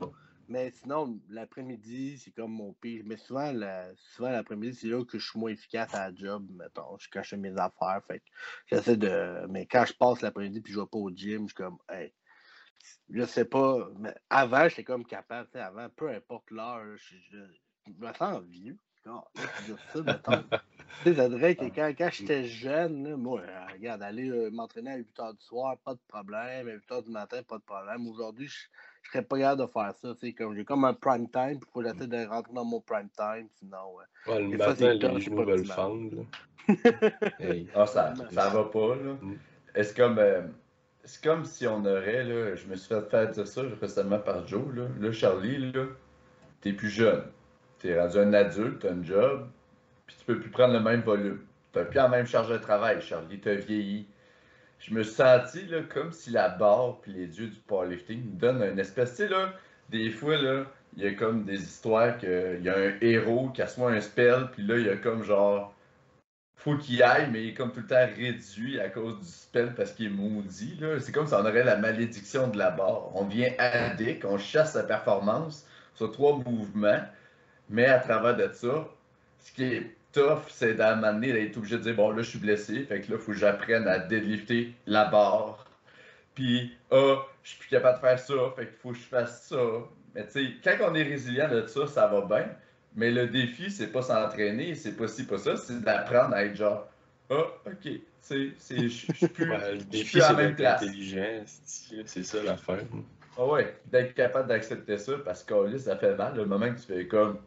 [0.53, 3.01] Mais sinon, l'après-midi, c'est comme mon pire.
[3.07, 3.51] Mais souvent,
[3.95, 6.95] souvent l'après-midi, c'est là que je suis moins efficace à la job, mettons.
[6.99, 8.01] Je cache mes affaires.
[8.07, 8.21] Fait
[8.67, 9.47] j'essaie de.
[9.49, 12.13] Mais quand je passe l'après-midi puis je vais pas au gym, je suis comme hey,
[13.09, 13.89] je sais pas.
[13.97, 15.49] Mais avant, j'étais comme capable.
[15.55, 17.37] Avant, peu importe l'heure, je,
[17.97, 18.77] me sens vieux.
[19.03, 19.23] Ça,
[20.03, 20.43] mettons.
[21.03, 25.17] tu sais, que quand, quand j'étais jeune, moi, euh, regarde, aller euh, m'entraîner à 8
[25.17, 26.67] h du soir, pas de problème.
[26.67, 28.07] À 8 h du matin, pas de problème.
[28.07, 28.67] Aujourd'hui, je
[29.03, 30.15] je serais pas capable de faire ça.
[30.37, 33.09] Comme, j'ai comme un prime time, il faut que j'essaie de rentrer dans mon prime
[33.15, 33.77] time, sinon.
[34.27, 36.25] Ouais, le matin, les genoux veulent fendre.
[37.75, 39.13] ah, ça, ça va pas, là.
[39.21, 39.35] Mm.
[39.75, 40.41] C'est comme, euh,
[41.03, 44.47] c'est comme si on aurait, là, je me suis fait faire dire ça récemment par
[44.47, 45.85] Joe, là, là Charlie, là,
[46.61, 47.23] t'es plus jeune.
[47.79, 49.47] T'es rendu un adulte, t'as un job,
[50.05, 51.41] puis tu peux plus prendre le même volume.
[51.73, 54.07] T'as plus la même charge de travail, Charlie, t'as vieilli
[54.83, 58.37] je me suis senti là, comme si la barre puis les dieux du powerlifting nous
[58.37, 59.11] donnent une espèce.
[59.11, 59.53] Tu sais, là,
[59.89, 60.65] des fois, là,
[60.97, 64.01] il y a comme des histoires qu'il y a un héros qui a soit un
[64.01, 65.73] spell, puis là, il y a comme genre.
[66.57, 69.73] Faut qu'il aille, mais il est comme tout le temps réduit à cause du spell
[69.75, 70.79] parce qu'il est maudit.
[70.99, 73.13] C'est comme si on aurait la malédiction de la barre.
[73.15, 75.65] On vient addict, on chasse sa performance
[75.95, 77.01] sur trois mouvements,
[77.69, 78.87] mais à travers de ça,
[79.39, 82.83] ce qui est tough, c'est d'amener d'être obligé de dire bon, là, je suis blessé,
[82.83, 85.65] fait que là, il faut que j'apprenne à deadlifter la barre.
[86.35, 89.47] Puis, ah, je suis plus capable de faire ça, fait qu'il faut que je fasse
[89.47, 89.61] ça.
[90.15, 92.47] Mais tu sais, quand on est résilient de ça, ça va bien.
[92.95, 96.55] Mais le défi, c'est pas s'entraîner, c'est pas ci, pas ça, c'est d'apprendre à être
[96.55, 96.87] genre,
[97.31, 101.43] ah, ok, c'est, je suis plus, le défi, c'est d'être intelligent,
[102.05, 102.83] c'est ça l'affaire.
[103.37, 106.35] Ah ouais, d'être capable d'accepter ça parce que là, ça fait mal.
[106.35, 107.39] Le moment que tu fais comme,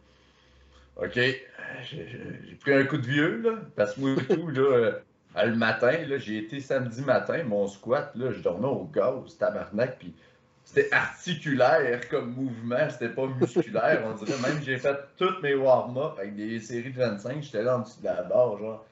[1.01, 4.99] OK, j'ai pris un coup de vieux, là, parce que moi, tout, euh,
[5.35, 10.15] le matin, j'ai été samedi matin, mon squat, là, je dormais au gaz, tabarnak, puis
[10.63, 14.39] c'était articulaire comme mouvement, c'était pas musculaire, on dirait.
[14.41, 18.01] Même j'ai fait toutes mes warm-up avec des séries de 25, j'étais là en dessous
[18.01, 18.85] de la barre, genre,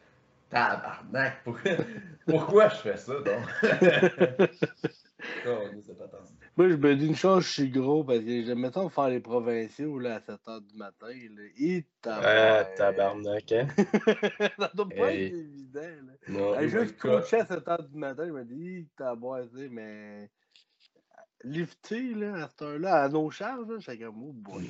[0.51, 1.71] tabarnak, pourquoi,
[2.27, 4.49] pourquoi je fais ça, donc?
[6.57, 9.19] Moi, je me dis une chose, je suis gros parce que j'aime tant faire les
[9.19, 11.07] provinciaux là, à 7 h du matin.
[11.07, 11.43] Là.
[11.59, 13.67] Et ah, tabarnak, hein?
[14.57, 15.81] ça doit pas être évident.
[15.81, 16.13] Là.
[16.29, 20.29] Non, juste coucher à 7 h du matin, je me dis, tabarnak, mais.
[21.43, 24.69] Lifter là, à cette heure-là, à nos charges, c'est comme, oh boy.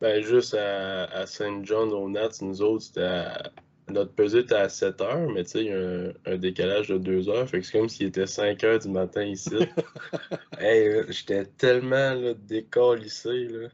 [0.00, 3.52] Ben, juste à, à Saint John, au Nats, nous autres, c'était à
[3.90, 6.98] notre pesée était à 7 heures, mais tu sais, il y a un, décalage de
[6.98, 7.48] 2 heures.
[7.48, 9.56] Fait que c'est comme s'il était 5 heures du matin ici.
[10.58, 13.68] hey, j'étais tellement là, décalissé, là.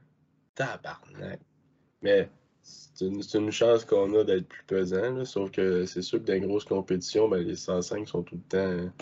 [0.54, 1.40] Tabarnak.
[2.02, 2.28] Mais
[2.62, 6.24] c'est une, une, chance qu'on a d'être plus pesant, là, sauf que c'est sûr que
[6.24, 8.92] dans les grosses compétitions, ben, les 105 sont tout le temps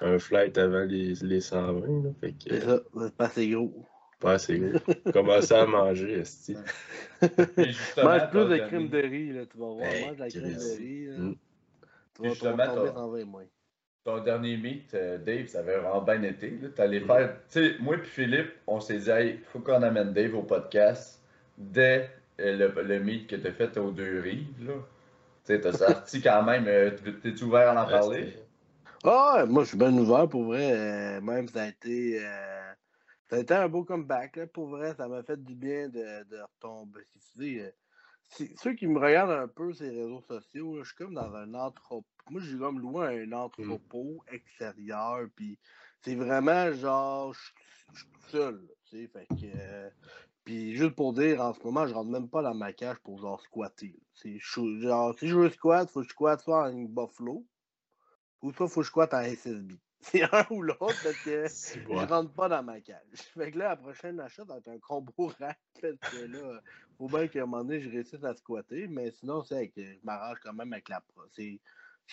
[0.00, 2.04] un flight avant les, les 120.
[2.04, 3.72] Là, fait que, c'est ça, c'est pas assez gros.
[4.18, 4.78] Pas assez gros.
[5.12, 6.56] Commencer à manger, esti.
[8.02, 9.88] Mange plus de crème de riz, là, tu vas voir.
[10.06, 11.06] Mange de la crème de riz.
[11.06, 11.18] Là.
[11.18, 11.36] Mm.
[12.14, 13.44] Tu vas justement, tomber en 20 moins.
[14.04, 16.58] Ton dernier meet, euh, Dave, ça avait vraiment bien été.
[16.74, 17.06] Tu allais mm.
[17.06, 17.36] faire.
[17.50, 21.20] Tu sais, moi et Philippe, on s'est dit, il faut qu'on amène Dave au podcast
[21.58, 24.46] dès euh, le, le meet que tu as fait aux deux rives.
[24.64, 24.72] Tu
[25.44, 26.64] sais, t'as sorti quand même.
[26.68, 26.90] Euh,
[27.22, 28.34] t'es-tu ouvert à en parler?
[29.04, 31.20] Ah, moi, je suis bien ouvert pour vrai.
[31.20, 32.24] même, ça a été.
[33.28, 34.94] Ça a été un beau comeback, là, pour vrai.
[34.94, 37.06] Ça m'a fait du bien de, de retomber.
[37.40, 37.70] Euh,
[38.30, 42.06] ceux qui me regardent un peu ces réseaux sociaux, je suis comme dans un entrepôt.
[42.30, 43.32] Moi, j'ai comme loué un mmh.
[43.34, 45.28] entrepôt extérieur.
[45.34, 45.58] Puis
[46.02, 48.68] c'est vraiment genre, je suis tout seul.
[48.90, 49.44] Fait que.
[49.44, 49.90] Euh,
[50.46, 53.18] puis juste pour dire, en ce moment, je rentre même pas dans ma cage pour
[53.18, 53.98] genre squatter.
[54.14, 57.44] C'est genre, si je veux squat, faut que je squatte soit en Buffalo,
[58.42, 59.72] ou soit faut que je squatte en SSB.
[60.10, 61.46] C'est un ou l'autre parce que
[61.90, 63.00] je rentre pas dans ma cage.
[63.36, 65.58] Fait que là, la prochaine achat, va être un combo rack.
[65.80, 66.60] Parce que là,
[66.96, 68.86] faut bien qu'à un moment donné, je réussisse à squatter.
[68.88, 71.22] Mais sinon, c'est que je m'arrange quand même avec la pro.
[71.32, 71.60] Si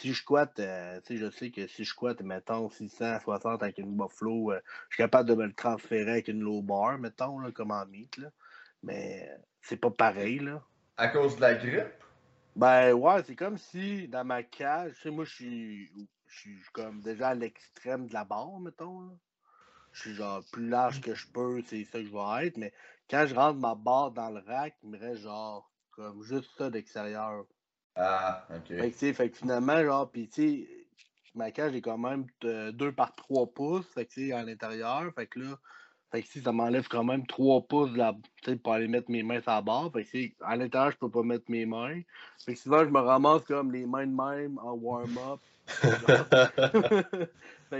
[0.03, 4.59] je squatte, euh, je sais que si je squatte, mettons, 660 avec une Buffalo, euh,
[4.89, 7.85] je suis capable de me le transférer avec une low bar, mettons, là, comme en
[7.85, 8.17] meat.
[8.17, 8.29] Là.
[8.81, 9.29] Mais
[9.61, 10.39] c'est pas pareil.
[10.39, 10.63] Là.
[10.97, 12.03] À cause de la grippe?
[12.55, 15.91] Ben ouais, c'est comme si dans ma cage, tu sais, moi je suis,
[16.33, 19.01] je suis comme déjà à l'extrême de la barre, mettons.
[19.01, 19.13] Là.
[19.91, 22.73] Je suis genre plus large que je peux, c'est ça que je vais être, mais
[23.09, 26.69] quand je rentre ma barre dans le rack, il me reste genre comme juste ça
[26.69, 27.45] d'extérieur.
[27.95, 28.67] Ah, ok.
[28.67, 30.87] Fait que, fait que finalement, genre, pis tu sais,
[31.35, 35.39] ma cage est quand même 2 par 3 pouces, fait que à l'intérieur, fait que
[35.39, 35.59] là,
[36.13, 37.89] fait que si ça m'enlève quand même 3 pouces
[38.61, 39.91] pour aller mettre mes mains sur la barre.
[39.91, 42.01] Fait que à l'intérieur, je peux pas mettre mes mains.
[42.37, 45.39] Fait que souvent, je me ramasse comme les mains de même en warm-up.
[45.69, 45.81] fait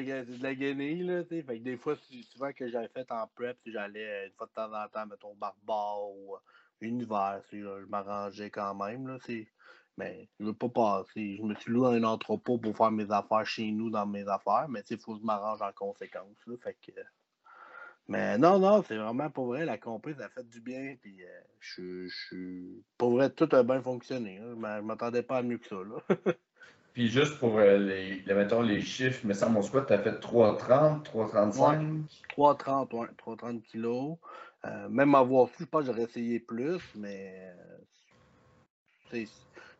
[0.04, 1.44] que c'est de la guenille, là, tu sais.
[1.44, 1.96] Fait que des fois,
[2.32, 6.02] souvent que j'avais fait en prep, j'allais une fois de temps en temps, mettons, barbare
[6.02, 6.36] ou
[6.82, 9.48] univers, je m'arrangeais quand même, là, c'est.
[9.96, 11.38] Mais je veux pas passer.
[11.38, 14.66] Je me suis loué un entrepôt pour faire mes affaires chez nous dans mes affaires,
[14.68, 16.36] mais il faut que je m'arrange en conséquence.
[16.48, 17.00] Là, fait que...
[18.08, 20.96] Mais non, non, c'est vraiment pour vrai, la comprise a fait du bien.
[21.02, 22.84] Puis euh, je suis.
[22.98, 24.40] Pour vrai, tout a bien fonctionné.
[24.40, 25.76] Hein, je m'attendais pas à mieux que ça.
[25.76, 26.34] Là.
[26.94, 30.20] puis juste pour euh, les, mettons, les chiffres, mais ça, mon squat, tu as fait
[30.20, 32.02] 3,30, 3,35
[32.38, 34.18] 3,30, ouais, 3,30 kilos.
[34.66, 37.54] Euh, même avoir su, je pense que j'aurais essayé plus, mais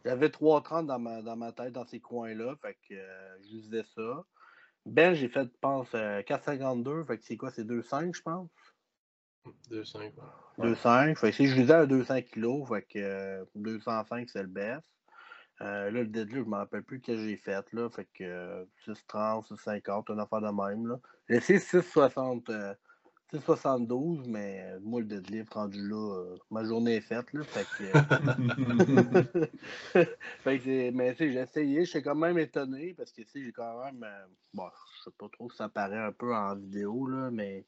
[0.06, 2.56] j'avais 3,30 dans ma, dans ma tête, dans ces coins-là.
[2.62, 2.96] Fait que
[3.44, 4.24] je disais ça.
[4.86, 7.06] Ben, j'ai fait, je pense, euh, 4,52.
[7.06, 7.52] Fait que c'est quoi?
[7.52, 8.50] C'est 2,5, je pense?
[9.70, 10.14] 2,5.
[10.58, 10.72] Ouais.
[10.72, 11.18] 2,5.
[11.18, 14.84] Fait que si je disais à 200 kg, fait que euh, 205, c'est le best.
[15.62, 17.66] Euh, là, le deadlift, je ne me rappelle plus que j'ai fait.
[17.74, 20.88] Là, fait que euh, 6,30, 6,50, une affaire de même.
[20.88, 21.00] Là.
[21.30, 22.76] J'ai 6,60
[23.40, 27.32] 72, mais euh, moi, le deadlift rendu là, euh, ma journée est faite.
[27.34, 27.84] Là, fait que,
[29.98, 30.06] euh,
[30.94, 34.06] mais j'ai essayé, je suis quand même étonné parce que j'ai quand même.
[34.54, 37.66] Bon, je sais pas trop si ça paraît un peu en vidéo, là, mais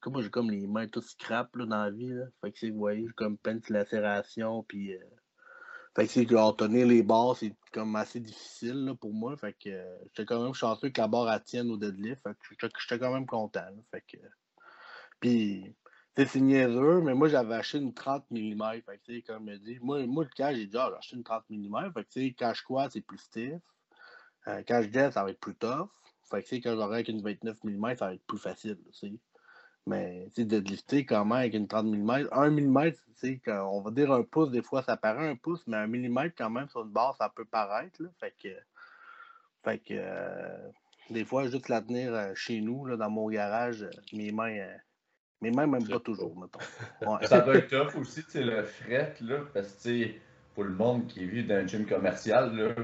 [0.00, 2.10] comme moi, j'ai comme les mains toutes scrap là, dans la vie.
[2.10, 4.64] Là, fait que vous voyez, j'ai comme peine de lacération.
[4.64, 4.92] Puis,
[5.94, 9.36] fait que c'est genre tenir les barres, c'est comme assez difficile là, pour moi.
[9.38, 9.70] Fait que
[10.08, 12.22] j'étais quand même chanceux que la barre tienne au deadlift.
[12.22, 13.66] Fait que j'étais quand même content.
[13.90, 14.18] fait que.
[15.20, 15.74] Puis,
[16.16, 18.80] c'est niaiseux, mais moi, j'avais acheté une 30 mm.
[18.86, 21.24] Fait que, comme me dit, moi, moi, le cas, j'ai dit, ah, j'ai acheté une
[21.24, 21.92] 30 mm.
[21.92, 23.60] Fait que, quand je crois, c'est plus stiff.
[24.48, 25.88] Euh, quand je ça va être plus tough.
[26.30, 29.20] Fait que, quand j'aurai avec une 29 mm, ça va être plus facile, aussi.
[29.86, 32.28] Mais, tu de lifter quand même avec une 30 mm.
[32.32, 35.76] 1 mm, tu on va dire un pouce, des fois, ça paraît un pouce, mais
[35.76, 38.08] un millimètre, quand même, sur une barre, ça peut paraître, là.
[38.18, 38.48] Fait que,
[39.64, 40.70] fait que, euh,
[41.10, 44.76] des fois, juste la tenir euh, chez nous, là, dans mon garage, mes mains,
[45.40, 46.58] mais même, même pas toujours, mettons.
[47.26, 50.20] Ça doit être tough aussi, tu sais, le fret, là, parce que, tu sais,
[50.54, 52.74] pour le monde qui vit dans un gym commercial, là,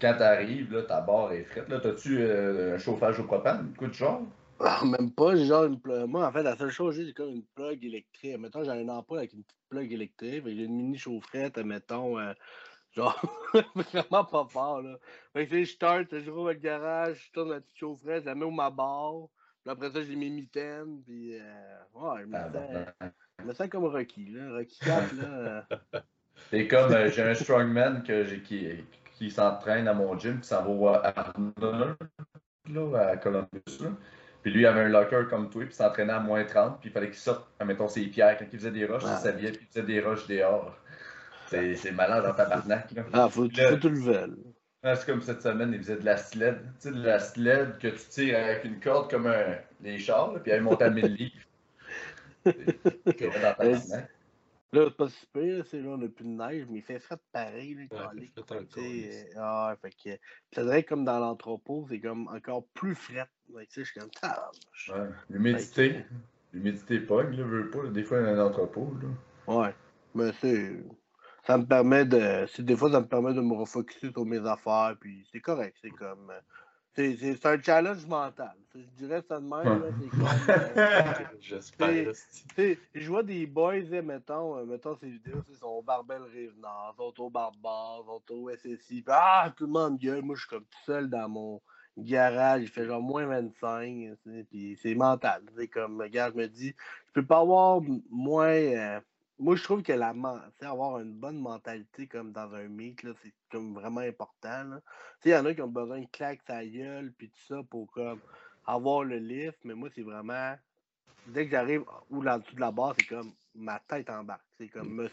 [0.00, 3.86] quand t'arrives, là, ta barre est frette, là, t'as-tu euh, un chauffage au propane, coup
[3.86, 4.22] de genre?
[4.60, 6.08] Ah, même pas, genre une plug.
[6.08, 8.36] Moi, en fait, la seule chose, j'ai, c'est comme une plug électrique.
[8.38, 12.32] Mettons, j'ai un emploi avec une petite plug électrique, j'ai une mini chaufferette, mettons, euh,
[12.96, 13.20] genre,
[13.76, 14.96] vraiment pas fort, là.
[15.32, 18.34] Fait que, je start, je roule le garage, je tourne la petite chaufferette, je la
[18.34, 19.28] mets où ma barre
[19.68, 21.40] après ça, j'ai mes mitaines, puis euh,
[21.94, 24.52] ouais, je me, ah, sens, je me sens comme Rocky, là.
[24.52, 25.24] Rocky 4, là.
[25.24, 25.62] Euh.
[26.50, 28.68] C'est comme, euh, j'ai un strongman que qui,
[29.16, 31.96] qui s'entraîne à mon gym, puis ça va à Arnold,
[32.70, 33.90] là, à Columbus, là.
[34.42, 36.92] Puis lui, il avait un locker comme toi, puis s'entraînait à moins 30, puis il
[36.92, 38.36] fallait qu'il sorte, mettons, ses pierres.
[38.38, 40.76] Quand il faisait des roches, il s'habillait, puis il faisait des roches dehors.
[41.46, 43.04] C'est malade dans tabarnak, là.
[43.12, 44.14] Ah, faut, faut tout le.
[44.14, 44.26] Ah,
[44.82, 46.60] c'est comme cette semaine, il faisait de la sled.
[46.80, 50.34] Tu sais, de la sled que tu tires avec une corde comme un, les chars,
[50.42, 51.34] puis elle monte à 1000 livres.
[54.70, 57.16] Là, c'est pas super, c'est là, on n'a plus de neige, mais il fait frais
[57.32, 57.88] pareil.
[57.90, 60.10] Là, ouais, fait ah, fait que,
[60.52, 63.26] ça dirait comme dans l'entrepôt, c'est comme encore plus frais.
[63.46, 64.50] tu sais, je suis comme ça.
[64.88, 66.04] Ouais, l'humidité.
[66.52, 68.94] L'humidité pogne, là, veut pas, des fois, dans un entrepôt.
[69.00, 69.54] Là.
[69.54, 69.74] Ouais,
[70.14, 70.82] mais c'est
[71.48, 72.46] ça me permet de.
[72.60, 75.78] Des fois, ça me permet de me refocuser sur mes affaires, puis c'est correct.
[75.80, 76.30] C'est comme.
[76.94, 78.54] C'est un challenge mental.
[78.74, 79.82] Je dirais ça de même.
[79.98, 81.26] C'est comme.
[81.40, 82.12] J'espère.
[82.94, 86.50] Je vois des boys, mettons, mettons ces vidéos, ils sont au Barbel ils
[87.06, 89.02] sont au Barbare, ils sont au SSI.
[89.06, 90.22] ah, tout le monde gueule.
[90.22, 91.62] Moi, je suis comme tout seul dans mon
[91.96, 94.18] garage, il fait genre moins 25.
[94.50, 95.44] Puis c'est mental.
[95.56, 96.74] C'est comme, regarde, je me dis,
[97.06, 97.80] je peux pas avoir
[98.10, 99.00] moins.
[99.38, 100.14] Moi, je trouve que la
[100.62, 104.80] avoir une bonne mentalité comme dans un meet, c'est comme vraiment important.
[105.24, 107.90] Il y en a qui ont besoin de claque sa gueule puis tout ça pour
[107.92, 108.20] comme
[108.66, 110.54] avoir le lift, mais moi, c'est vraiment.
[111.26, 114.40] Dès que j'arrive ou là dessous de la barre, c'est comme ma tête bas.
[114.58, 115.08] C'est comme mmh.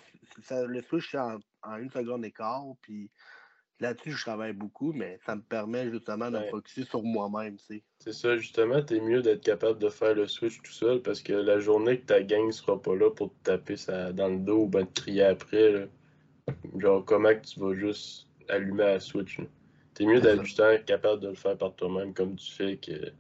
[0.68, 3.12] le switch en, en, une seconde et quart, puis
[3.80, 7.58] là-dessus, je travaille beaucoup, mais ça me permet justement de me focuser sur moi-même.
[7.60, 11.34] C'est ça, justement, t'es mieux d'être capable de faire le switch tout seul parce que
[11.34, 14.64] la journée que ta gang sera pas là pour te taper ça dans le dos
[14.64, 15.90] ou ben te crier après,
[16.78, 19.40] genre comment que tu vas juste allumer la switch.
[19.94, 23.12] T'es mieux d'être justement capable de le faire par toi-même comme tu fais que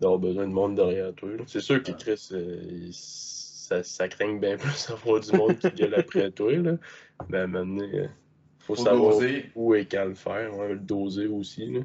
[0.00, 1.30] d'avoir besoin de monde derrière toi.
[1.46, 5.94] C'est sûr que Chris, euh, ça, ça craint bien plus d'avoir du monde qui gueule
[5.94, 6.52] après toi.
[6.52, 6.76] Là.
[7.28, 8.08] Mais à un moment donné,
[8.68, 9.14] il euh, faut, savoir
[9.54, 11.66] où et quand le faire, le doser aussi.
[11.66, 11.80] Là.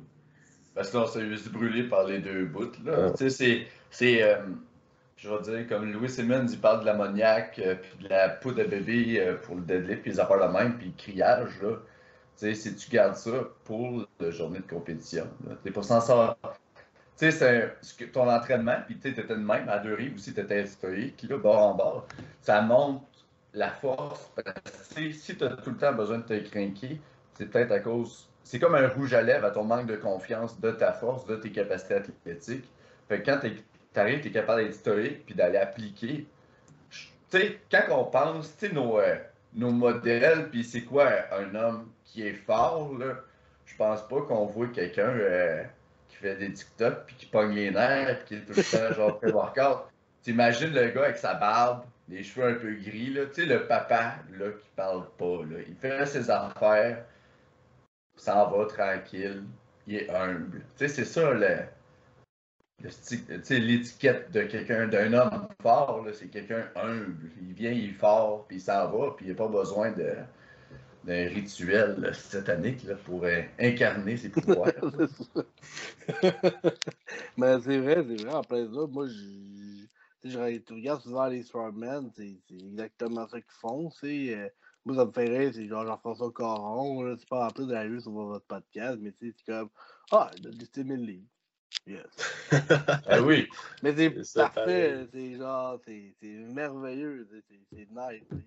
[0.73, 2.71] Parce que là, on s'est juste brûlé par les deux bouts.
[2.83, 3.11] Là.
[3.11, 4.23] Tu sais, c'est.
[4.23, 4.37] Euh,
[5.17, 8.63] je vais dire, comme Louis Simmons, il parle de l'ammoniac, puis de la poudre de
[8.65, 11.61] bébé pour le deadlift, puis les affaires de même, puis le criage.
[11.61, 11.77] Là.
[12.37, 15.25] Tu sais, si tu gardes ça pour la journée de compétition,
[15.63, 16.35] tu pas s'en sortir
[17.17, 17.77] tu sais,
[18.11, 21.37] ton entraînement, puis tu étais de même, à deux rives aussi, tu étais stoïque, là,
[21.37, 22.07] bord en bord,
[22.41, 23.05] ça montre
[23.55, 24.31] la force.
[25.11, 26.99] si tu as tout le temps besoin de te craquer,
[27.33, 28.29] c'est peut-être à cause.
[28.43, 31.35] C'est comme un rouge à lèvres à ton manque de confiance de ta force, de
[31.35, 32.69] tes capacités athlétiques.
[33.07, 36.27] Fait que quand tu arrives, tu es capable d'être stoïque puis d'aller appliquer.
[36.91, 39.15] Tu sais, quand on pense, tu sais, nos, euh,
[39.53, 43.15] nos modèles, puis c'est quoi un homme qui est fort, là,
[43.65, 45.09] je pense pas qu'on voit quelqu'un.
[45.09, 45.63] Euh,
[46.09, 48.93] qui fait des TikTok, puis qui pogne les nerfs, puis qui est tout le temps
[48.95, 49.87] genre pré-workout.
[50.21, 53.67] T'imagines le gars avec sa barbe, les cheveux un peu gris, là, tu sais, le
[53.67, 55.59] papa, là, qui parle pas, là.
[55.67, 57.03] Il fait ses affaires,
[58.15, 59.43] s'en va tranquille,
[59.87, 60.61] il est humble.
[60.77, 61.57] Tu sais, c'est ça, le,
[63.49, 67.31] l'étiquette de quelqu'un, d'un homme fort, c'est quelqu'un humble.
[67.41, 70.13] Il vient, il est fort, puis il s'en va, puis il n'a pas besoin de
[71.05, 73.25] d'un rituel satanique là, pour
[73.59, 74.71] incarner ses pouvoirs.
[77.37, 78.33] Mais c'est vrai, c'est vrai.
[78.33, 79.85] En plein ça, moi, je,
[80.25, 83.89] je regarde souvent les Strongmen, c'est exactement ça qu'ils font.
[84.03, 84.49] Euh,
[84.83, 87.83] moi, ça me fait rire, c'est genre Jean-François Caron, c'est pas en plus de la
[87.83, 89.69] rue sur votre podcast, mais c'est comme
[90.11, 91.27] Ah, il a listé 1000 livres.
[91.87, 92.05] Yes.
[93.07, 93.47] ah oui.
[93.83, 97.27] Mais c'est parfait, c'est genre, c'est merveilleux,
[97.71, 98.45] c'est nice.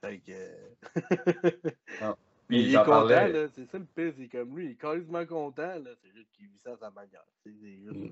[0.00, 1.70] Fait que.
[2.00, 2.16] Ah.
[2.50, 3.48] il est content, là.
[3.54, 5.90] C'est ça le pire, c'est comme lui, il est carrément content, là.
[6.02, 7.24] C'est juste qu'il vit ça à sa manière.
[7.46, 8.10] Mm.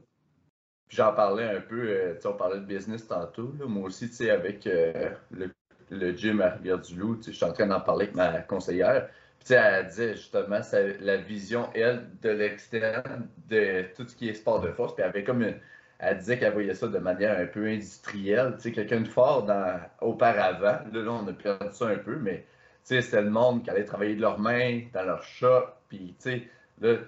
[0.92, 3.54] J'en parlais un peu, euh, on parlait de business tantôt.
[3.66, 5.50] Moi aussi, tu sais, avec euh, le,
[5.90, 9.08] le, gym à Rivière-du-Loup, je suis en train d'en parler avec ma conseillère.
[9.42, 10.60] Puis, elle disait justement
[11.00, 14.94] la vision, elle, de l'externe, de tout ce qui est sport de force.
[14.94, 15.56] Puis, elle avait comme une,
[15.98, 18.56] elle disait qu'elle voyait ça de manière un peu industrielle.
[18.56, 19.46] Tu sais, quelqu'un de fort
[20.02, 20.80] auparavant.
[20.92, 22.44] Là, là, on a perdu ça un peu, mais
[22.82, 25.64] c'était le monde qui allait travailler de leurs mains, dans leur shop.
[25.88, 26.42] Puis, tu sais,
[26.82, 26.98] là,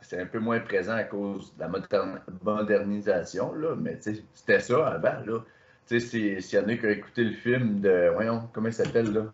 [0.00, 1.70] c'est un peu moins présent à cause de la
[2.42, 3.74] modernisation, là.
[3.76, 5.44] Mais, c'était ça avant, là.
[5.86, 9.26] S'il y en a qui ont écouté le film de, voyons, comment il s'appelle, là?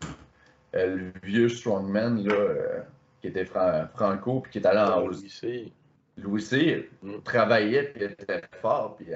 [0.74, 2.81] Euh, le vieux strongman, là, euh,
[3.20, 5.72] qui était franco, puis qui est allé en lycée.
[6.18, 6.90] Louis C.
[7.02, 7.20] Mm.
[7.24, 9.07] travaillait, puis était fort, puis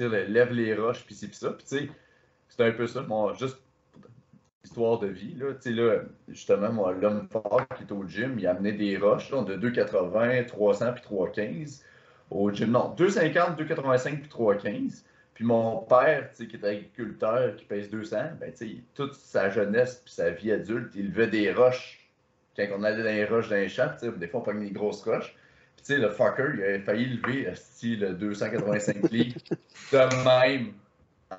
[0.00, 1.50] lève les roches, puis c'est ça.
[1.50, 1.88] Puis tu sais,
[2.48, 3.58] c'était un peu ça, mon, juste
[4.64, 5.34] histoire de vie.
[5.34, 9.56] Là, là, justement, moi, l'homme fort qui est au gym, il amenait des roches de
[9.56, 11.82] 2,80, 300 puis 3,15
[12.30, 12.70] au gym.
[12.70, 15.02] Non, 2,50, 2,85 puis 3,15.
[15.34, 18.52] Puis mon père, qui est agriculteur, qui pèse 200, ben,
[18.94, 21.98] toute sa jeunesse puis sa vie adulte, il levait des roches.
[22.54, 25.02] Quand on allait dans les roches dans les champs, des fois on prenait des grosses
[25.04, 25.34] roches
[25.84, 29.40] tu sais, le fucker, il a failli lever le 285 livres
[29.92, 30.72] de même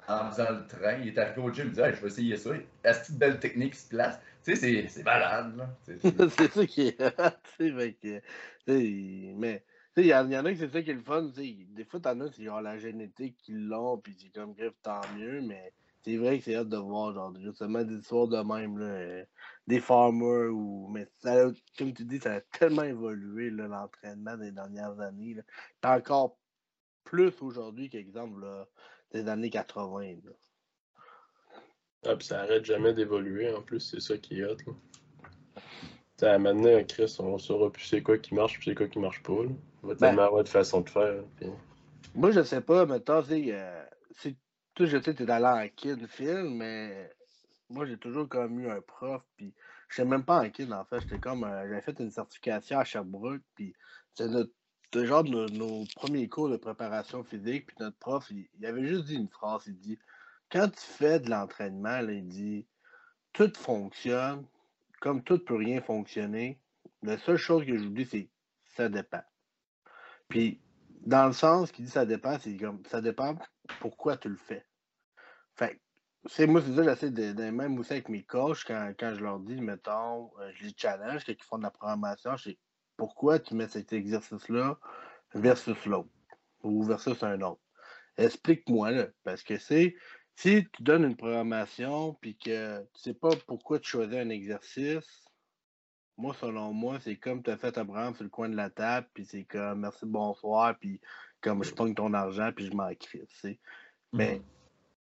[0.08, 0.98] en faisant le train.
[1.02, 2.52] Il est arrivé au gym, il dit Je vais essayer ça.
[2.84, 4.20] Est-ce que belle technique se place?
[4.44, 5.56] Tu sais, c'est malade.
[5.58, 5.70] là.
[6.38, 8.24] c'est ça qui est.
[8.68, 9.64] mais.
[9.96, 11.22] Il y, en a qui c'est ça qui est le fun.
[11.36, 15.02] Des fois, t'en as, c'est genre la génétique qui l'ont, puis c'est comme grave, tant
[15.16, 15.72] mieux, mais
[16.04, 19.26] c'est vrai que c'est hâte de voir, genre, justement, des histoires de même, là, euh,
[19.68, 21.46] des farmers, ou, mais ça,
[21.78, 25.96] comme tu dis, ça a tellement évolué, l'entraînement des dernières années, là.
[25.96, 26.38] encore
[27.04, 28.44] plus aujourd'hui qu'exemple,
[29.14, 30.32] des années 80, là.
[32.06, 34.74] Ah, puis ça arrête jamais d'évoluer, en plus, c'est ça qui est hot, là.
[36.18, 39.24] T'sais, maintenant, Chris, on saura plus c'est quoi qui marche, puis c'est quoi qui marche
[39.24, 39.50] pas, là.
[39.84, 41.24] On va ben tellement avoir de façon de faire,
[42.14, 43.86] Moi, je sais pas, mais toi, euh,
[44.18, 44.36] c'est
[44.76, 47.12] toi, je sais, t'es allé en kid film, mais
[47.70, 49.54] moi, j'ai toujours comme eu un prof, puis
[49.90, 51.02] je sais même pas en kid, en fait.
[51.02, 53.74] J'étais comme, euh, j'avais fait une certification à Sherbrooke, puis
[54.16, 54.52] c'est notre
[55.06, 59.16] genre de nos, premiers cours de préparation physique, puis notre prof, il, avait juste dit
[59.16, 60.00] une phrase, il dit,
[60.52, 62.66] quand tu fais de l'entraînement, il dit,
[63.34, 64.46] tout fonctionne,
[65.02, 66.60] comme tout peut rien fonctionner,
[67.02, 68.30] la seule chose que je vous dis, c'est
[68.76, 69.24] ça dépend.
[70.30, 70.62] Puis,
[71.06, 73.38] dans le sens qu'il dit ça dépend, c'est comme ça dépend
[73.80, 74.66] pourquoi tu le fais.
[75.56, 75.80] Fait
[76.26, 79.40] c'est moi, c'est ça, j'essaie de, même aussi avec mes coachs, quand, quand je leur
[79.40, 82.52] dis, mettons, euh, je les challenge, qu'ils font de la programmation, je
[83.04, 84.78] pourquoi tu mets cet exercice-là
[85.34, 86.08] versus l'autre
[86.64, 87.60] ou versus un autre.
[88.16, 89.98] Explique-moi là, parce que c'est
[90.38, 95.26] si tu donnes une programmation puis que tu sais pas pourquoi tu choisis un exercice,
[96.16, 98.70] moi, selon moi, c'est comme tu as fait ta programme sur le coin de la
[98.70, 101.02] table, puis c'est comme merci, bonsoir, puis
[101.42, 103.28] comme je pogne ton argent, puis je m'en crie.
[104.14, 104.42] Mais mm-hmm.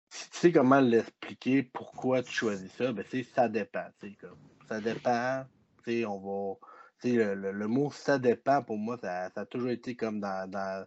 [0.08, 3.04] si tu sais comment l'expliquer, pourquoi tu choisis ça, ben,
[3.36, 3.86] ça dépend.
[4.20, 5.44] Comme, ça dépend.
[5.86, 6.73] On va.
[7.02, 10.50] Le, le, le, mot ça dépend, pour moi, ça, ça a toujours été comme dans,
[10.50, 10.86] dans,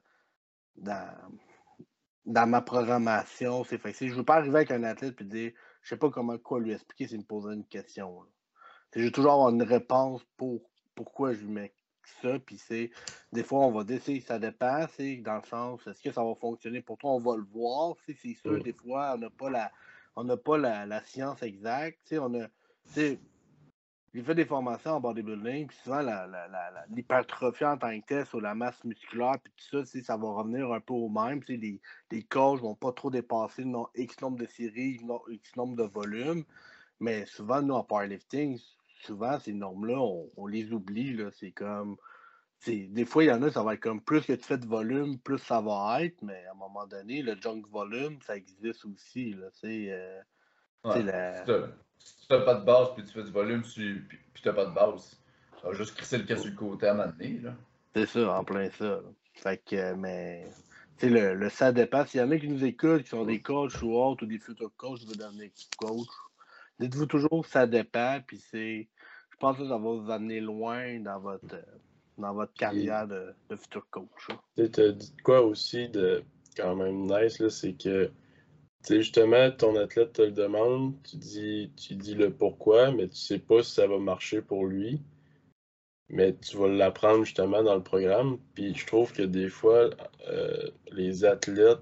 [0.78, 1.14] dans,
[2.26, 3.64] dans ma programmation.
[3.64, 3.94] C'est fait.
[3.94, 5.52] Je ne veux pas arriver avec un athlète et dire
[5.82, 8.26] je sais pas comment quoi lui expliquer s'il me posait une question.
[8.96, 10.62] Je veux toujours avoir une réponse pour
[10.96, 11.74] pourquoi je lui mets
[12.22, 12.40] ça.
[12.40, 12.92] Puis c'est
[13.32, 16.36] des fois on va décider, ça dépend, c'est dans le sens est-ce que ça va
[16.36, 17.96] fonctionner pour toi, on va le voir.
[18.06, 19.72] C'est sûr, des fois, on n'a pas la
[20.16, 22.14] on n'a pas la, la, science exacte.
[22.20, 22.48] On a.
[24.14, 26.02] J'ai fait des formations en bodybuilding, puis souvent
[26.90, 30.72] l'hypertrophie en tant que telle sur la masse musculaire, puis tout ça, ça va revenir
[30.72, 31.42] un peu au même.
[31.48, 35.00] Les, les coachs vont pas trop dépasser le X nombre de séries,
[35.30, 36.46] X nombre de volumes.
[37.00, 38.60] Mais souvent, nous, en powerlifting,
[39.02, 40.00] souvent, ces normes-là,
[40.38, 41.20] on, les oublie.
[41.34, 41.98] C'est comme.
[42.66, 44.66] Des fois, il y en a, ça va être comme plus que tu fais de
[44.66, 48.84] volume, plus ça va être, mais à un moment donné, le junk volume, ça existe
[48.86, 49.34] aussi.
[49.34, 50.22] Là, euh,
[50.86, 51.46] la...
[52.00, 54.66] Si tu n'as pas de base puis tu fais du volume puis, tu n'as pas
[54.66, 55.18] de base,
[55.62, 57.42] ça va juste crisser le cas sur le côté à un moment donné.
[57.96, 59.02] C'est ça, en plein ça.
[59.34, 60.48] Fait que, mais.
[60.98, 62.06] Tu le, le ça dépend.
[62.06, 64.40] S'il y en a qui nous écoutent, qui sont des coachs ou autres, ou des
[64.40, 66.08] futurs coachs qui veulent devenir coach,
[66.80, 68.88] dites-vous toujours que ça dépend, puis c'est.
[69.30, 71.64] Je pense que ça va vous amener loin dans votre,
[72.18, 74.28] dans votre carrière de, de futur coach.
[74.56, 76.24] Tu as dit quoi aussi de
[76.56, 78.10] quand même nice, c'est que
[78.96, 83.40] justement, ton athlète te le demande, tu dis, tu dis le pourquoi, mais tu sais
[83.40, 85.02] pas si ça va marcher pour lui.
[86.10, 88.40] Mais tu vas l'apprendre justement dans le programme.
[88.54, 89.90] Puis je trouve que des fois,
[90.30, 91.82] euh, les athlètes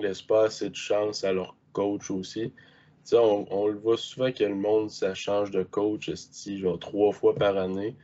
[0.00, 2.52] laissent pas assez de chance à leur coach aussi.
[3.12, 6.10] On, on, le voit souvent que le monde, ça change de coach
[6.58, 7.96] genre trois fois par année.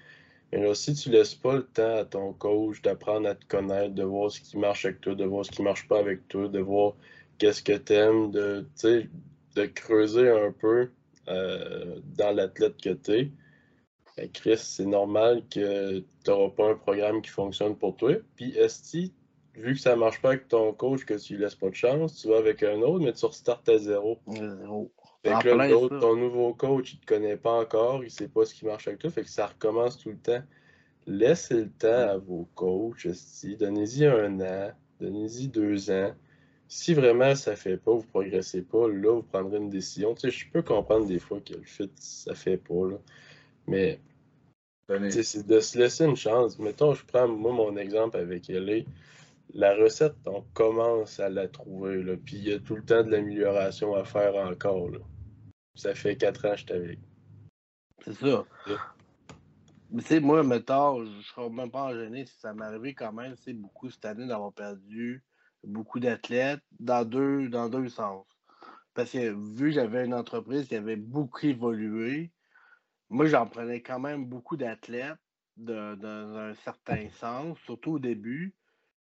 [0.51, 3.95] Mais là, si tu laisses pas le temps à ton coach d'apprendre à te connaître,
[3.95, 6.49] de voir ce qui marche avec toi, de voir ce qui marche pas avec toi,
[6.49, 6.95] de voir
[7.39, 8.67] qu'est-ce que tu aimes, de,
[9.55, 10.91] de creuser un peu
[11.29, 13.31] euh, dans l'athlète que tu es.
[14.17, 18.15] Ben, Chris, c'est normal que tu n'auras pas un programme qui fonctionne pour toi.
[18.37, 19.13] Puis Esti,
[19.55, 21.75] vu que ça ne marche pas avec ton coach, que tu lui laisses pas de
[21.75, 24.19] chance, tu vas avec un autre, mais tu restartes à zéro.
[24.29, 24.93] Zéro.
[25.25, 28.55] Fait que là, ton nouveau coach, il te connaît pas encore, il sait pas ce
[28.55, 30.43] qui marche avec toi, fait que ça recommence tout le temps.
[31.07, 33.07] Laissez le temps à vos coachs,
[33.59, 34.71] donnez-y un an,
[35.01, 36.15] donnez-y deux ans
[36.75, 40.13] si vraiment ça fait pas, vous progressez pas, là, vous prendrez une décision.
[40.13, 42.97] Tu sais, je peux comprendre des fois que le fit, ça fait pas, là.
[43.69, 44.01] Mais,
[44.89, 46.59] c'est de se laisser une chance.
[46.59, 48.85] Mettons, je prends, moi, mon exemple avec elle.
[49.55, 52.17] La recette, on commence à la trouver, là.
[52.17, 54.99] Puis il y a tout le temps de l'amélioration à faire encore, là.
[55.77, 56.99] Ça fait quatre ans que je suis avec.
[58.05, 58.45] C'est ça.
[59.93, 63.13] Mais tu sais, moi, mettons, je serais même pas en gêné si ça m'arrivait quand
[63.13, 65.23] même, c'est beaucoup cette année d'avoir perdu
[65.67, 68.27] beaucoup d'athlètes dans deux, dans deux sens.
[68.95, 72.31] Parce que vu que j'avais une entreprise qui avait beaucoup évolué,
[73.11, 75.19] moi, j'en prenais quand même beaucoup d'athlètes
[75.57, 78.55] dans un certain sens, surtout au début.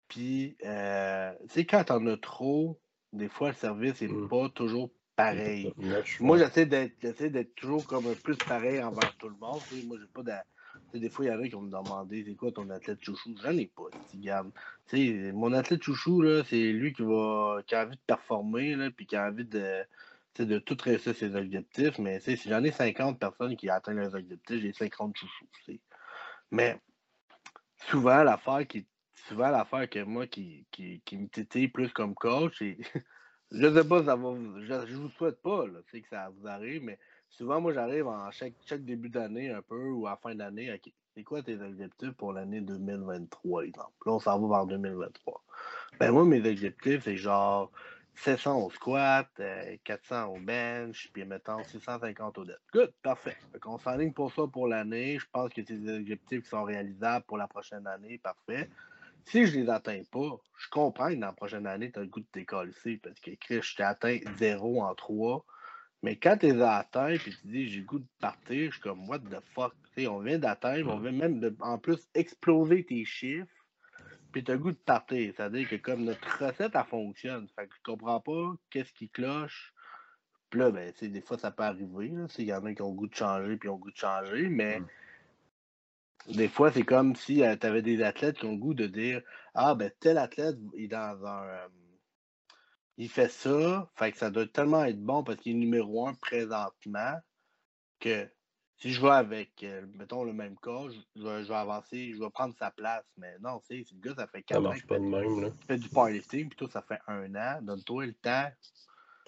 [0.09, 2.81] Puis, euh, tu sais, quand t'en as trop,
[3.12, 4.29] des fois, le service n'est mmh.
[4.29, 5.73] pas toujours pareil.
[6.21, 9.61] Moi, j'essaie d'être toujours comme un plus pareil envers tout le monde.
[9.87, 10.23] Moi, j'ai pas
[10.93, 13.03] de des fois, il y en a qui vont me demander c'est quoi ton athlète
[13.03, 13.35] chouchou?
[13.43, 13.85] J'en ai pas,
[15.33, 19.16] mon athlète chouchou, c'est lui qui, va, qui a envie de performer, là, puis qui
[19.16, 19.85] a envie de,
[20.39, 21.99] de tout réussir ses objectifs.
[21.99, 25.49] Mais si j'en ai 50 personnes qui atteignent leurs objectifs, j'ai 50 chouchous.
[26.51, 26.79] Mais
[27.89, 28.87] souvent, l'affaire qui
[29.29, 32.79] souvent l'affaire que moi qui, qui, qui me titille plus comme coach, et
[33.51, 36.83] je sais pas, ça va, je, je vous souhaite pas là, que ça vous arrive,
[36.83, 36.99] mais
[37.37, 40.80] souvent, moi, j'arrive en chaque, début d'année un peu ou à fin d'année.
[41.14, 43.93] C'est quoi tes objectifs pour l'année 2023, exemple?
[44.07, 45.45] Là, on s'en va vers 2023.
[45.99, 47.70] Ben, moi, mes objectifs, c'est genre
[48.16, 49.28] 700 au squat,
[49.85, 52.59] 400 euh, au bench, puis mettons 650 au dead.
[52.72, 53.37] Good, parfait.
[53.64, 55.18] on s'enligne pour ça pour l'année.
[55.18, 58.18] Je pense que c'est des objectifs qui sont réalisables pour la prochaine année.
[58.18, 58.68] Parfait.
[59.26, 62.09] Si je les atteins pas, je comprends que dans la prochaine année, tu as le
[62.09, 62.72] goût de t'écoller
[63.03, 65.45] parce que Chris, je t'ai atteint 0 en 3.
[66.05, 68.81] Mais quand tu es atteints et tu dis j'ai le goût de partir, je suis
[68.83, 69.73] comme what the fuck?
[70.07, 73.49] on vient d'atteindre, on vient même de, en plus exploser tes chiffres,
[74.31, 75.33] puis tu as le goût de partir.
[75.35, 77.49] C'est-à-dire que comme notre recette, elle fonctionne.
[77.57, 79.73] Fait que je comprends pas qu'est-ce qui cloche
[80.51, 82.13] Puis là, ben, des fois, ça peut arriver.
[82.37, 83.97] Il y en a qui ont le goût de changer puis ont le goût de
[83.97, 86.33] changer, mais mm.
[86.35, 88.87] des fois, c'est comme si euh, tu avais des athlètes qui ont le goût de
[88.87, 89.23] dire
[89.55, 91.45] Ah, ben, tel athlète il est dans un.
[91.45, 91.69] Euh,
[92.97, 96.15] il fait ça, fait que ça doit tellement être bon parce qu'il est numéro un
[96.15, 97.19] présentement
[98.01, 98.29] que
[98.79, 100.87] si je vais avec, euh, mettons, le même cas,
[101.17, 103.05] je, vais, avancer, je vais prendre sa place.
[103.17, 104.75] Mais non, c'est le gars, ça fait 4 ans.
[104.75, 105.49] Ça pas de même, là.
[105.67, 107.63] fait du powerlifting, puis toi, ça fait un an.
[107.63, 108.49] Donne-toi le temps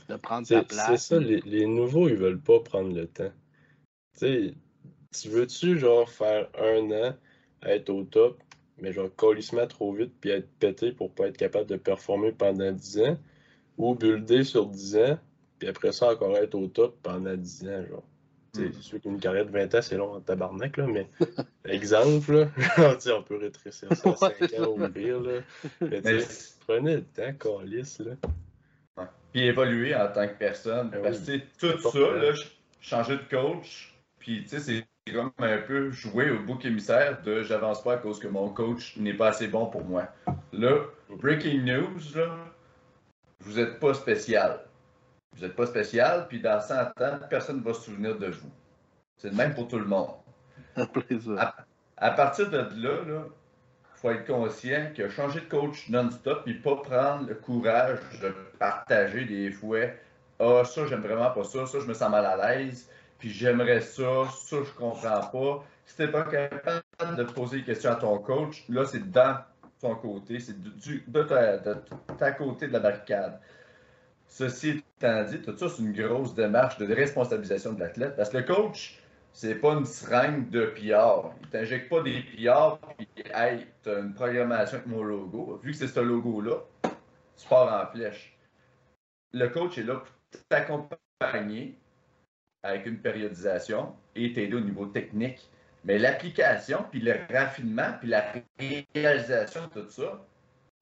[0.09, 0.87] de prendre sa place.
[0.89, 3.33] C'est ça, les, nouveaux, ils veulent pas prendre le temps.
[4.19, 4.55] Tu
[5.27, 7.17] veux-tu, genre, faire un an,
[7.63, 8.43] être au top,
[8.79, 12.73] mais genre, colissement trop vite, puis être pété pour pas être capable de performer pendant
[12.73, 13.19] 10 ans,
[13.79, 15.19] ou builder sur 10 ans,
[15.59, 18.05] puis après ça, encore être au top pendant 10 ans, genre.
[18.55, 18.83] C'est mm.
[18.83, 21.09] sûr qu'une carrière de 20 ans, c'est long en tabarnak, là, mais
[21.65, 25.21] exemple, là, on peut rétrécir ça à 5 ans au pire.
[25.21, 25.41] Là.
[25.81, 26.19] Mais,
[26.67, 28.01] prenez le temps, calice.
[28.01, 28.13] Là.
[29.33, 30.91] Puis évoluer en tant que personne.
[30.91, 32.33] Ben parce que tout ça, là,
[32.81, 37.43] changer de coach, puis tu sais, c'est comme un peu jouer au bouc émissaire de
[37.43, 40.09] j'avance pas à cause que mon coach n'est pas assez bon pour moi.
[40.53, 40.79] Là,
[41.11, 42.35] breaking news, là,
[43.47, 44.59] vous n'êtes pas spécial.
[45.33, 48.51] Vous n'êtes pas spécial, puis dans 100 ans, personne ne va se souvenir de vous.
[49.17, 50.11] C'est le même pour tout le monde.
[51.99, 56.77] À, partir de là, il faut être conscient que changer de coach non-stop et pas
[56.77, 59.99] prendre le courage de partager des fouets.
[60.39, 63.81] Ah, ça, j'aime vraiment pas ça, ça, je me sens mal à l'aise, puis j'aimerais
[63.81, 65.65] ça, ça, je comprends pas.
[65.87, 69.39] Si t'es pas capable de poser des questions à ton coach, là, c'est dans
[69.81, 71.23] ton côté, c'est de,
[72.19, 73.41] ta, côté de la barricade.
[74.27, 78.17] Ceci étant dit, tout ça, c'est une grosse démarche de responsabilisation de l'athlète?
[78.17, 79.01] Parce que le coach,
[79.33, 81.31] c'est pas une seringue de PR.
[81.43, 85.61] Il t'injecte pas des PR puis hey, tu as une programmation avec mon logo.
[85.63, 86.57] Vu que c'est ce logo-là,
[87.37, 88.37] tu pars en flèche.
[89.33, 91.79] Le coach est là pour t'accompagner
[92.63, 95.49] avec une périodisation et t'aider au niveau technique.
[95.85, 100.25] Mais l'application, puis le raffinement, puis la réalisation de tout ça,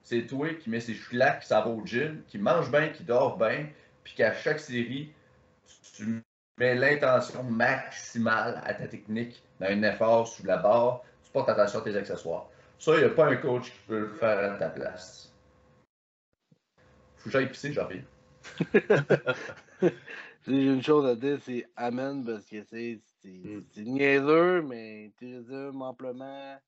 [0.02, 3.04] c'est toi qui mets ses schlacs, qui s'en va au gym, qui mange bien, qui
[3.04, 3.66] dort bien,
[4.02, 5.12] puis qu'à chaque série,
[5.94, 6.22] tu
[6.58, 11.80] mets l'intention maximale à ta technique dans un effort sous la barre, tu portes attention
[11.80, 12.48] à tes accessoires.
[12.78, 15.32] Ça, il n'y a pas un coach qui peut le faire à ta place.
[17.16, 17.88] Faut que j'aille pisser, j'en.
[20.46, 23.82] J'ai une chose à dire, c'est Amen, parce que c'est mm.
[23.82, 26.58] niaiseux, mais tu résumes amplement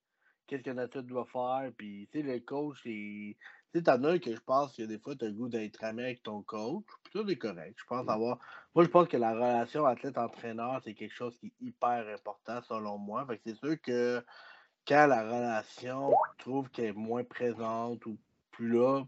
[0.47, 1.71] qu'est-ce qu'un athlète doit faire.
[1.77, 3.37] Puis, tu sais, le coach, tu
[3.75, 6.03] sais, t'en as que je pense que des fois, tu as le goût d'être ami
[6.03, 6.85] avec ton coach.
[7.05, 7.75] Puis ça, c'est correct.
[7.79, 8.11] Je pense mm.
[8.11, 8.39] avoir.
[8.75, 12.99] Moi, je pense que la relation athlète-entraîneur, c'est quelque chose qui est hyper important, selon
[12.99, 13.27] moi.
[13.27, 14.25] Fait que c'est sûr que
[14.87, 18.19] quand la relation, tu trouves qu'elle est moins présente ou
[18.53, 19.05] plus là,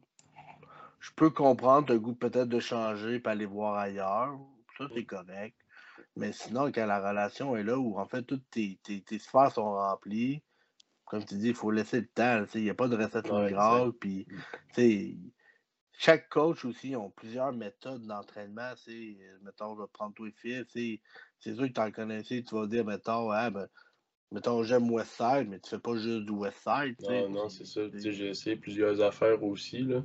[1.01, 4.37] je peux comprendre, le goût peut-être de changer et aller voir ailleurs.
[4.77, 5.07] Ça, c'est mm.
[5.07, 5.57] correct.
[6.19, 9.53] Mais sinon, quand la relation est là où en fait toutes tes, tes, tes sphères
[9.53, 10.43] sont remplies,
[11.09, 12.45] comme tu dis, il faut laisser le temps.
[12.55, 13.93] Il n'y a pas de recette miracle.
[13.99, 14.27] Puis,
[14.77, 15.31] mm.
[15.93, 18.73] chaque coach aussi ont plusieurs méthodes d'entraînement.
[19.43, 21.01] Mettons, je vais prendre toi et
[21.39, 23.69] C'est sûr que tu en connaissais, tu vas dire, mettons, ah, ben,
[24.33, 26.97] mettons, j'aime Westside, mais tu fais pas juste du Westside.
[27.09, 27.81] Non, non, c'est ça.
[27.95, 29.79] J'ai essayé plusieurs affaires aussi.
[29.79, 30.03] Là.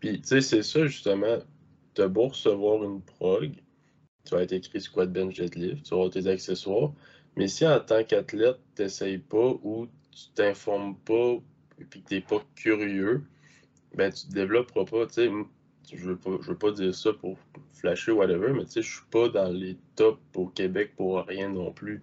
[0.00, 1.38] Puis, tu sais, c'est ça, justement.
[1.94, 3.52] Tu beau recevoir une prog,
[4.24, 6.92] tu vas être écrit squat, bench, deadlift, tu avoir tes accessoires.
[7.36, 11.36] Mais si en tant qu'athlète, tu n'essayes pas ou tu t'informes pas
[11.80, 13.24] et que tu n'es pas curieux,
[13.94, 15.06] ben tu te développeras pas.
[15.16, 15.44] Je
[15.92, 17.36] je veux pas dire ça pour
[17.72, 22.02] flasher whatever, mais je suis pas dans les tops au Québec pour rien non plus.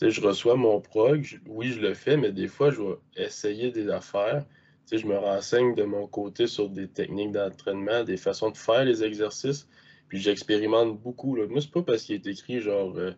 [0.00, 3.88] Je reçois mon prog, oui, je le fais, mais des fois, je vais essayer des
[3.88, 4.44] affaires.
[4.90, 9.02] Je me renseigne de mon côté sur des techniques d'entraînement, des façons de faire les
[9.02, 9.68] exercices,
[10.08, 11.36] puis j'expérimente beaucoup.
[11.36, 11.46] Là.
[11.46, 13.12] Moi, c'est pas parce qu'il est écrit genre euh,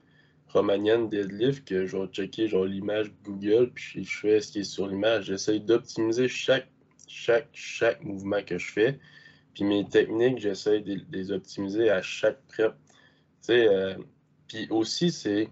[0.48, 4.64] Romanian Deadlift que je vais checker genre l'image Google, puis je fais ce qui est
[4.64, 5.26] sur l'image.
[5.26, 6.68] J'essaie d'optimiser chaque,
[7.06, 8.98] chaque, chaque mouvement que je fais.
[9.54, 12.74] Puis mes techniques, j'essaie de, les optimiser à chaque prep.
[13.48, 13.96] Euh,
[14.48, 15.48] puis aussi, c'est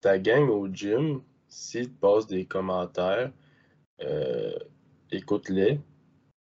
[0.00, 3.32] ta gang au gym, si tu passes des commentaires,
[4.02, 4.56] euh,
[5.10, 5.80] écoute-les,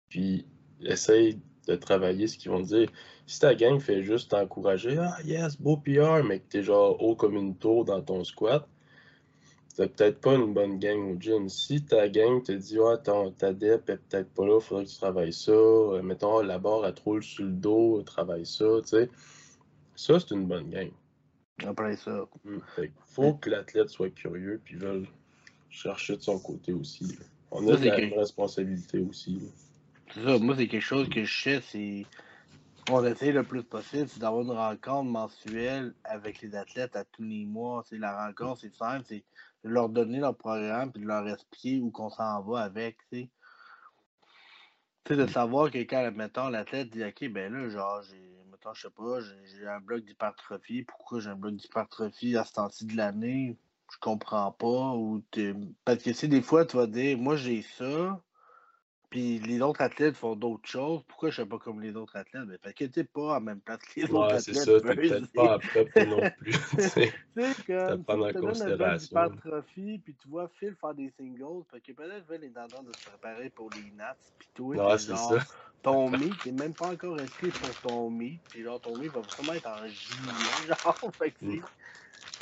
[0.09, 0.45] puis
[0.81, 2.89] essaye de travailler ce qu'ils vont dire.
[3.31, 7.15] Si ta gang fait juste t'encourager, ah yes, beau PR, mais que t'es genre haut
[7.15, 8.67] comme une tour dans ton squat,
[9.73, 11.47] c'est peut-être pas une bonne gang au gym.
[11.47, 14.97] Si ta gang te dit, ah, ta dep est peut-être pas là, faudrait que tu
[14.97, 19.09] travailles ça, euh, mettons, la barre, elle troule sur le dos, travaille ça, tu sais.
[19.95, 20.91] Ça, c'est une bonne gang.
[21.65, 22.25] Après ça.
[22.43, 22.61] Il hmm.
[23.05, 25.07] faut que l'athlète soit curieux puis veuille
[25.69, 27.17] chercher de son côté aussi.
[27.49, 29.39] On a une responsabilité aussi.
[30.13, 32.05] C'est ça, moi, c'est quelque chose que je sais, c'est
[32.89, 37.23] On essaie le plus possible, c'est d'avoir une rencontre mensuelle avec les athlètes à tous
[37.23, 37.83] les mois.
[37.87, 39.23] C'est la rencontre, c'est simple, c'est
[39.63, 42.97] de leur donner leur programme puis de leur expliquer où qu'on s'en va avec.
[43.11, 43.29] Tu
[45.07, 48.81] sais, de savoir que quand, mettons, l'athlète dit OK, ben là, genre, j'ai, mettons, je
[48.81, 50.83] sais pas, j'ai un bloc d'hypertrophie.
[50.83, 53.57] Pourquoi j'ai un bloc d'hypertrophie à ce temps-ci de l'année?
[53.91, 54.95] Je comprends pas.
[54.95, 55.23] Ou
[55.85, 58.21] Parce que, tu des fois, tu vas dire, moi, j'ai ça,
[59.11, 61.03] puis les autres athlètes font d'autres choses.
[61.05, 62.45] Pourquoi je ne suis pas comme les autres athlètes?
[62.45, 64.41] Ben, parce que tu n'es pas en même place que les autres athlètes.
[64.41, 66.53] c'est ça, tu peut-être pas après non plus.
[66.53, 67.13] tu sais,
[67.67, 69.31] comme, prendre en considération.
[69.75, 72.83] Tu puis tu vois Phil faire des singles, parce que peut-être Phil est en train
[72.83, 75.39] de se préparer pour les Nats, puis toi, c'est ça.
[75.81, 79.19] ton meet, t'es même pas encore inscrit pour ton meet, puis genre ton meet va
[79.19, 81.61] vraiment être en juillet, genre, fait que mm.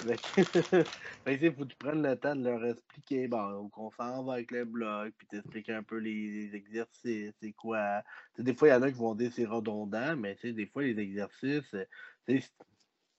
[0.05, 4.51] Il faut que tu prennes le temps de leur expliquer, bon, qu'on s'en va avec
[4.51, 8.03] le blog, puis t'expliquer un peu les, exercices, c'est quoi.
[8.37, 10.99] des fois, il y en a qui vont dire c'est redondant, mais des fois, les
[10.99, 11.75] exercices,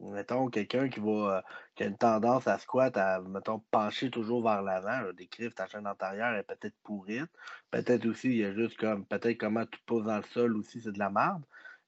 [0.00, 4.62] mettons, quelqu'un qui va qui a une tendance à squat, à, mettons, pencher toujours vers
[4.62, 7.30] l'avant, décrire ta chaîne antérieure est peut-être pourrite.
[7.70, 10.80] Peut-être aussi, il y a juste comme, peut-être comment tu poses dans le sol aussi,
[10.80, 11.42] c'est de la merde.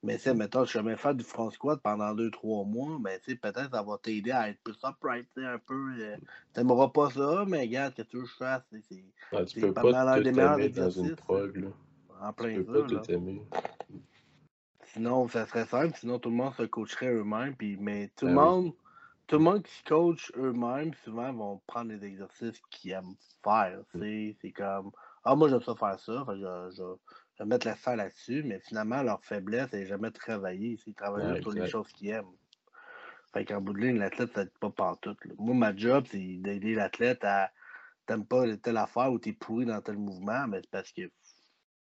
[0.05, 3.70] Mais c'est, mettons, je vais faire du front squat pendant 2-3 mois, mais tu peut-être
[3.70, 5.94] ça va t'aider à être plus upright, un peu.
[5.98, 6.16] Euh,
[6.53, 8.62] t'aimeras pas ça, mais regarde, qu'est-ce que je fasse?
[8.70, 11.14] C'est ouais, tu peux pas, mal des meilleurs exercices.
[11.14, 11.68] Prog, là.
[12.20, 13.12] En plein tu peux ça,
[14.86, 17.55] Sinon, ça serait simple, sinon tout le monde se coacherait eux-mêmes.
[17.80, 18.72] Mais tout le ben monde.
[19.28, 23.78] Tout le monde qui se coach eux-mêmes, souvent, vont prendre des exercices qu'ils aiment faire.
[23.94, 24.32] Mm.
[24.42, 24.90] C'est comme
[25.24, 26.24] Ah, moi, j'aime ça faire ça.
[26.26, 26.82] Fait je, je,
[27.43, 30.78] de mettre la là-dessus, mais finalement, leur faiblesse n'est jamais de travailler.
[30.86, 32.26] Ils travaillent sur les choses qu'ils aiment.
[33.32, 35.16] Fait qu'en bout de ligne, l'athlète, ça pas partout.
[35.38, 37.51] Moi, ma job, c'est d'aider l'athlète à
[38.07, 41.03] t'aimes pas telle affaire ou t'es pourri dans tel mouvement, mais c'est parce que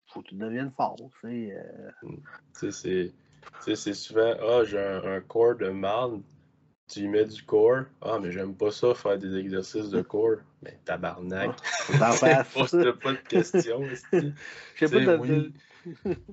[0.08, 0.96] faut que tu deviennes fort.
[1.24, 1.90] Euh...
[2.02, 2.16] Mm.
[3.60, 6.20] C'est souvent Ah, j'ai un, corps de mal
[6.90, 7.84] tu y mets du corps.
[8.02, 10.38] Ah, mais j'aime pas ça, faire des exercices de corps.
[10.62, 11.56] Mais tabarnak.
[12.54, 13.82] Pose-toi pas de questions.
[14.74, 15.52] Je sais pas oui,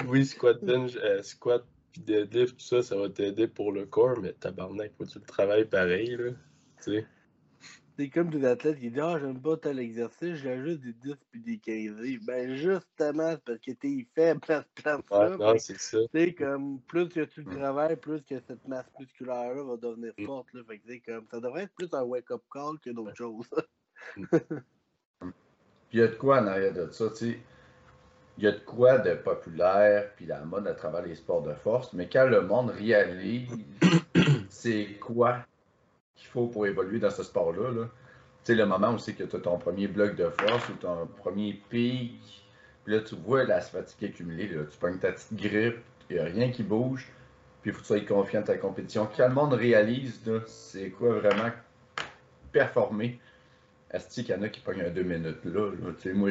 [0.07, 4.19] oui, squat bench, euh, squat puis deadlift, tout ça, ça va t'aider pour le corps,
[4.19, 6.31] mais tabarnak, faut que tu le travailles pareil, là.
[6.83, 7.07] Tu sais.
[7.97, 11.15] C'est comme des athlètes qui disent Ah, j'aime pas tel exercice, j'ai juste des 10
[11.31, 11.95] puis des 15.
[12.27, 15.29] Ben, justement, c'est parce que t'es faible à ce place-là.
[15.31, 15.97] Ouais, non, c'est ça.
[16.13, 17.57] Tu comme plus que tu le mm.
[17.57, 20.25] travailles, plus que cette masse musculaire-là va devenir mm.
[20.25, 20.53] forte.
[20.53, 20.61] Là.
[20.67, 23.49] Fait que, comme, ça devrait être plus un wake-up call que d'autres choses.
[24.15, 24.25] Mm.
[24.29, 25.31] Puis
[25.93, 27.39] il y a de quoi en arrière de ça, tu sais.
[28.37, 31.55] Il y a de quoi de populaire, puis la mode à travers les sports de
[31.55, 33.49] force, mais quand le monde réalise
[34.49, 35.39] c'est quoi
[36.17, 37.71] qu'il faut pour évoluer dans ce sport-là.
[37.71, 37.83] Là.
[38.43, 40.73] Tu sais, le moment où c'est que tu as ton premier bloc de force ou
[40.73, 42.45] ton premier pic,
[42.83, 44.49] puis là, tu vois la fatigue accumulée.
[44.49, 45.77] Tu prends ta petite grippe,
[46.09, 47.07] il n'y a rien qui bouge,
[47.61, 49.07] puis il faut que tu sois confiant dans ta compétition.
[49.15, 51.51] Quand le monde réalise, c'est quoi vraiment
[52.51, 53.19] performer,
[53.91, 55.71] est-ce qu'il y en a qui prennent un deux minutes là?
[55.99, 56.29] Tu sais, moi,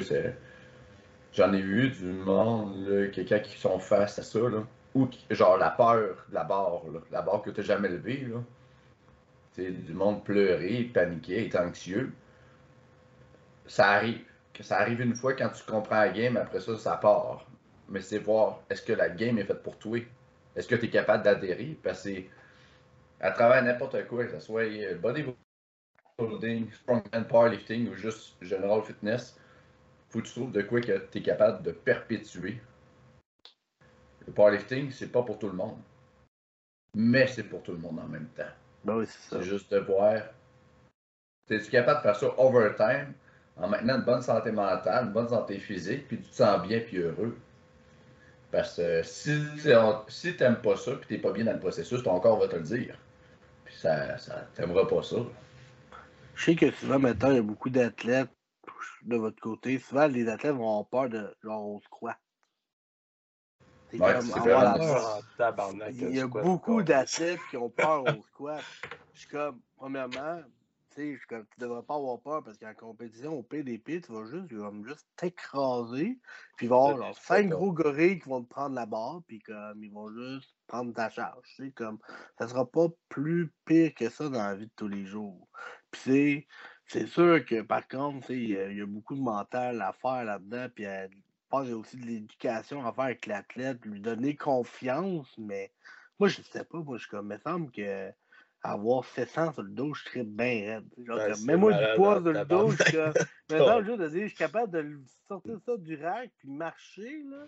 [1.33, 4.65] J'en ai vu du monde, quelqu'un qui sont face à ça, là,
[4.95, 6.81] ou genre la peur de la barre,
[7.13, 8.27] la barre que tu n'as jamais levée.
[9.59, 12.13] Du monde pleurer, paniquer, être anxieux.
[13.67, 14.21] Ça arrive.
[14.61, 17.47] Ça arrive une fois quand tu comprends la game, après ça, ça part.
[17.89, 19.99] Mais c'est voir, est-ce que la game est faite pour toi?
[20.55, 21.79] Est-ce que tu es capable d'adhérer?
[21.83, 22.23] Parce que
[23.21, 29.39] à travers n'importe quoi, que ce soit euh, bodybuilding, strongman powerlifting ou juste general fitness,
[30.09, 32.61] faut que tu trouves de quoi que tu es capable de perpétuer.
[34.27, 35.79] Le powerlifting, c'est pas pour tout le monde.
[36.95, 38.45] Mais c'est pour tout le monde en même temps.
[38.85, 40.23] Ben c'est juste de voir.
[41.49, 43.13] Es-tu capable de faire ça overtime
[43.57, 46.81] en maintenant une bonne santé mentale, une bonne santé physique, puis tu te sens bien
[46.81, 47.37] puis heureux?
[48.51, 49.43] Parce que si,
[50.09, 52.57] si t'aimes pas ça, puis t'es pas bien dans le processus, ton corps va te
[52.57, 52.97] le dire.
[53.65, 55.17] Puis ça, ça t'aimeras pas ça.
[56.35, 58.31] Je sais que souvent, maintenant, il y a beaucoup d'athlètes
[59.03, 59.79] de votre côté.
[59.79, 62.17] Souvent, les athlètes vont avoir peur de genre on se croit.
[63.93, 64.01] Il
[66.15, 68.63] y a beaucoup d'athlètes qui ont peur au squat.
[69.15, 70.43] Je suis comme, premièrement,
[70.95, 74.49] tu tu devrais pas avoir peur parce qu'en compétition, au PDP, tu vas juste,
[74.87, 76.19] juste t'écraser.
[76.57, 79.41] Puis il va y avoir cinq gros gorilles qui vont te prendre la barre, puis
[79.41, 81.47] comme ils vont juste prendre ta charge.
[81.57, 81.99] Tu sais, comme
[82.39, 85.49] ça sera pas plus pire que ça dans la vie de tous les jours.
[85.91, 86.47] Puis
[86.87, 90.87] c'est sûr que par contre, il y, a beaucoup de mental à faire là-dedans, puis
[91.57, 95.71] pense qu'il y a aussi de l'éducation à faire avec l'athlète, lui donner confiance, mais
[96.19, 96.79] moi, je sais pas.
[96.79, 98.11] Moi, je comme, il me semble que
[98.63, 100.89] avoir 700 sur le dos, je serais bien raide.
[100.99, 102.93] Genre, mets-moi du poids sur le dos, je suis
[103.85, 107.47] juste de dire, je suis capable de sortir ça du rack puis marcher, là.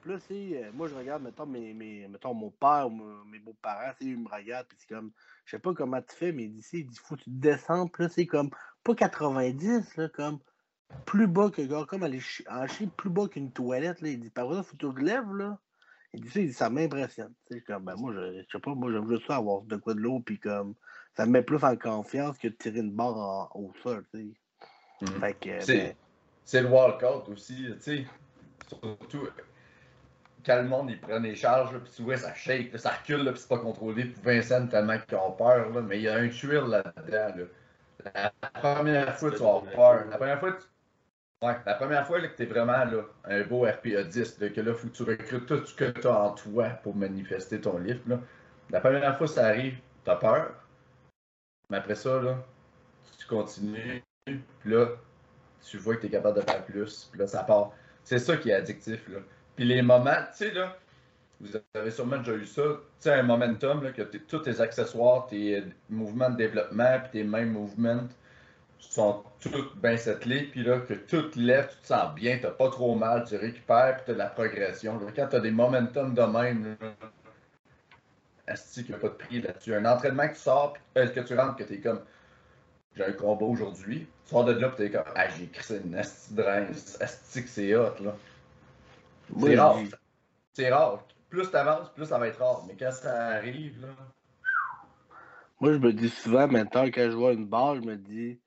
[0.00, 3.40] Puis là, c'est, euh, moi, je regarde, mettons, mes, mes, mettons, mon père ou mes
[3.40, 5.10] beaux-parents, ils me regardent, puis c'est comme,
[5.44, 8.04] je sais pas comment tu fais, mais d'ici, il dit, faut que tu descends, puis
[8.04, 8.50] là, c'est comme,
[8.84, 10.38] pas 90, là, comme,
[11.04, 14.08] plus bas que, comme aller en chier plus bas qu'une toilette, là.
[14.08, 15.58] Il dit, par exemple, faut que tu te lèves, là.
[16.14, 17.32] Il dit ça, il dit, ça m'impressionne.
[17.66, 20.00] Comme, ben, moi, je, je sais pas, moi, j'aime juste ça avoir de quoi de
[20.00, 20.74] l'eau, puis comme,
[21.16, 24.34] ça me met plus en confiance que de tirer une barre au sol, tu
[25.00, 25.34] sais.
[25.40, 25.60] Que,
[26.44, 28.06] C'est ben, le walkout aussi, tu sais.
[28.66, 29.28] Surtout
[30.48, 32.90] quand le monde ils prennent les charges, là, puis tu vois, ça shake, là, ça
[32.90, 34.04] recule, là, puis c'est pas contrôlé.
[34.04, 37.34] Puis Vincent, tellement qu'ils ont peur, là, mais il y a un tuile là-dedans.
[37.36, 37.44] Là.
[38.14, 40.06] La première fois, tu vas avoir peur.
[40.10, 40.64] La première fois, tu...
[41.40, 44.48] Ouais, la première fois là, que tu es vraiment là, un beau RPA 10, là,
[44.48, 47.60] que là, faut que tu recrutes tout ce que tu as en toi pour manifester
[47.60, 48.00] ton livre.
[48.70, 50.52] La première fois que ça arrive, tu as peur.
[51.70, 52.38] Mais après ça, là,
[53.18, 54.02] tu continues.
[54.24, 54.88] Puis là,
[55.64, 57.08] tu vois que tu es capable de faire plus.
[57.12, 57.70] Puis là, ça part.
[58.02, 59.08] C'est ça qui est addictif.
[59.08, 59.18] Là.
[59.54, 60.76] Puis les moments, tu sais, là,
[61.40, 65.26] vous avez sûrement déjà eu ça, tu sais, un momentum, là, que tous tes accessoires,
[65.28, 68.08] tes mouvements de développement, puis tes mêmes mouvements
[68.78, 72.70] sont tous bien settlés, puis là, que tout lève, tu te sens bien, t'as pas
[72.70, 74.98] trop mal, tu récupères, puis t'as de la progression.
[74.98, 75.06] là.
[75.14, 76.76] Quand t'as des momentum de même,
[78.46, 79.74] asti qu'il n'y a pas de prix là-dessus.
[79.74, 82.00] Un entraînement que tu sors, puis euh, que tu rentres, que t'es comme,
[82.96, 85.94] j'ai un combat aujourd'hui, tu sors de là, puis t'es comme, ah, j'ai écrit une
[85.94, 86.42] asti de
[87.00, 88.16] asti que c'est hot, là.
[89.30, 89.78] moi, C'est rare.
[90.52, 91.04] C'est rare.
[91.30, 92.64] Plus t'avances, plus ça va être rare.
[92.66, 93.88] Mais quand ça arrive, là.
[95.60, 98.38] Moi, je me dis souvent, maintenant, quand je vois une barre, je me dis,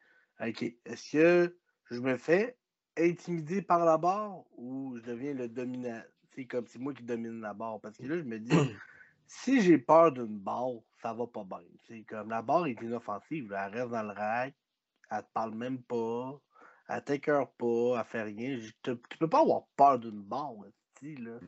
[0.42, 1.58] OK, est-ce que
[1.92, 2.58] je me fais
[2.98, 6.02] intimider par la barre ou je deviens le dominant?
[6.34, 7.80] C'est comme c'est moi qui domine la barre.
[7.80, 8.50] Parce que là, je me dis,
[9.28, 11.68] si j'ai peur d'une barre, ça va pas bien.
[11.88, 13.56] C'est comme la barre est inoffensive.
[13.56, 14.56] Elle reste dans le rack,
[15.12, 16.42] elle te parle même pas,
[16.90, 18.58] elle t'écœure pas, elle fait rien.
[18.58, 21.40] Je te- tu peux pas avoir peur d'une barre, là.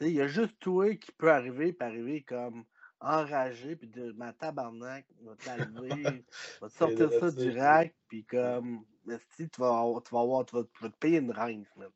[0.00, 2.64] Il y a juste toi qui peut arriver, puis arriver comme
[3.02, 6.24] enragé, puis de ma tabarnak, va t'enlever,
[6.60, 10.46] va te sortir ça du rack, puis comme, esti, tu vas, avoir- tu vas avoir,
[10.46, 11.90] tu vas, tu vas te payer une rince, man.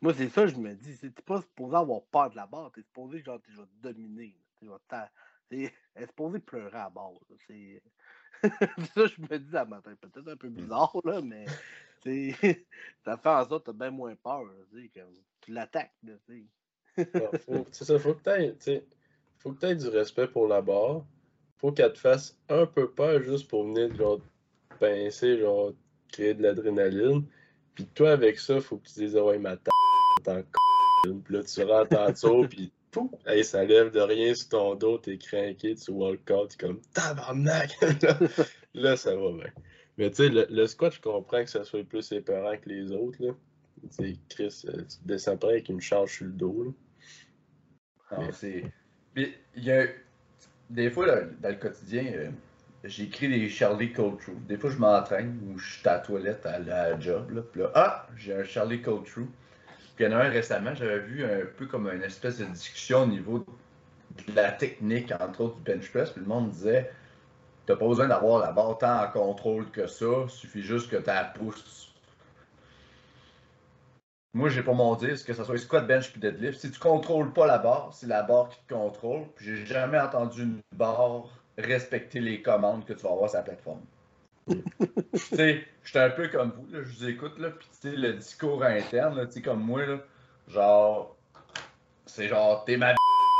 [0.00, 2.70] Moi, c'est ça, je me dis, c'est t'es pas supposé avoir peur de la barre,
[2.72, 4.78] t'es supposé, genre, je vais te dominer, tu vas
[5.48, 7.82] t'es- elle est supposée pleurer à la barre, là, c'est...
[8.94, 11.46] ça, je me dis à matin, peut-être un peu bizarre, là, mais,
[12.02, 12.34] tu
[13.04, 15.94] ça fait en sorte que t'as bien moins peur, tu comme, tu l'attaques,
[16.26, 16.48] tu
[17.72, 18.95] c'est ça, faut que tu
[19.46, 21.04] faut que t'aies du respect pour la barre.
[21.58, 25.72] Faut qu'elle te fasse un peu peur juste pour venir genre te pincer, genre
[26.08, 27.24] créer de l'adrénaline.
[27.76, 29.70] Puis toi avec ça, faut que tu dises ah ouais ma t
[30.24, 30.44] t'en c***.
[31.24, 34.74] Puis là tu rentres en dessous puis pouf, hey, ça lève de rien sur ton
[34.74, 37.70] dos, t'es craqué, tu walk out, t'es comme tabarnak!
[38.02, 38.18] là,
[38.74, 39.52] là, ça va bien.
[39.96, 42.90] Mais tu sais, le, le squat, je comprends que ça soit plus épeurant que les
[42.90, 43.22] autres.
[43.22, 43.32] Là.
[43.96, 46.74] Tu sais, Chris, euh, tu descends pas avec une charge sur le dos.
[48.10, 48.32] Là.
[48.32, 48.64] C'est.
[49.16, 49.86] Puis, il y a.
[50.68, 52.30] Des fois, dans le quotidien, euh,
[52.84, 54.36] j'écris des Charlie Cold True.
[54.46, 57.30] Des fois, je m'entraîne ou je suis à la toilette à la job.
[57.30, 59.28] Là, puis là, ah, j'ai un Charlie Cold True.
[59.94, 62.44] Puis il y en a un récemment, j'avais vu un peu comme une espèce de
[62.44, 66.10] discussion au niveau de la technique, entre autres du bench press.
[66.10, 66.90] Puis le monde disait
[67.64, 71.06] T'as pas besoin d'avoir la barre tant en contrôle que ça, suffit juste que tu
[71.06, 71.85] la pousses.
[74.36, 76.60] Moi, j'ai pas mon dire, que ce soit squat, bench puis deadlift.
[76.60, 79.22] Si tu contrôles pas la barre, c'est la barre qui te contrôle.
[79.34, 81.24] Puis j'ai jamais entendu une barre
[81.56, 83.80] respecter les commandes que tu vas avoir sur la plateforme.
[84.46, 84.58] tu
[85.14, 88.12] sais, j'étais un peu comme vous, là, je vous écoute, là, puis tu sais, le
[88.12, 90.00] discours interne, là, tu sais, comme moi, là,
[90.48, 91.16] genre,
[92.04, 92.94] c'est genre, t'es ma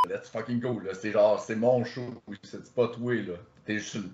[0.08, 3.34] let's fucking go, là, c'est genre, c'est mon show, c'est pas toi, là,
[3.66, 4.12] t'es juste une,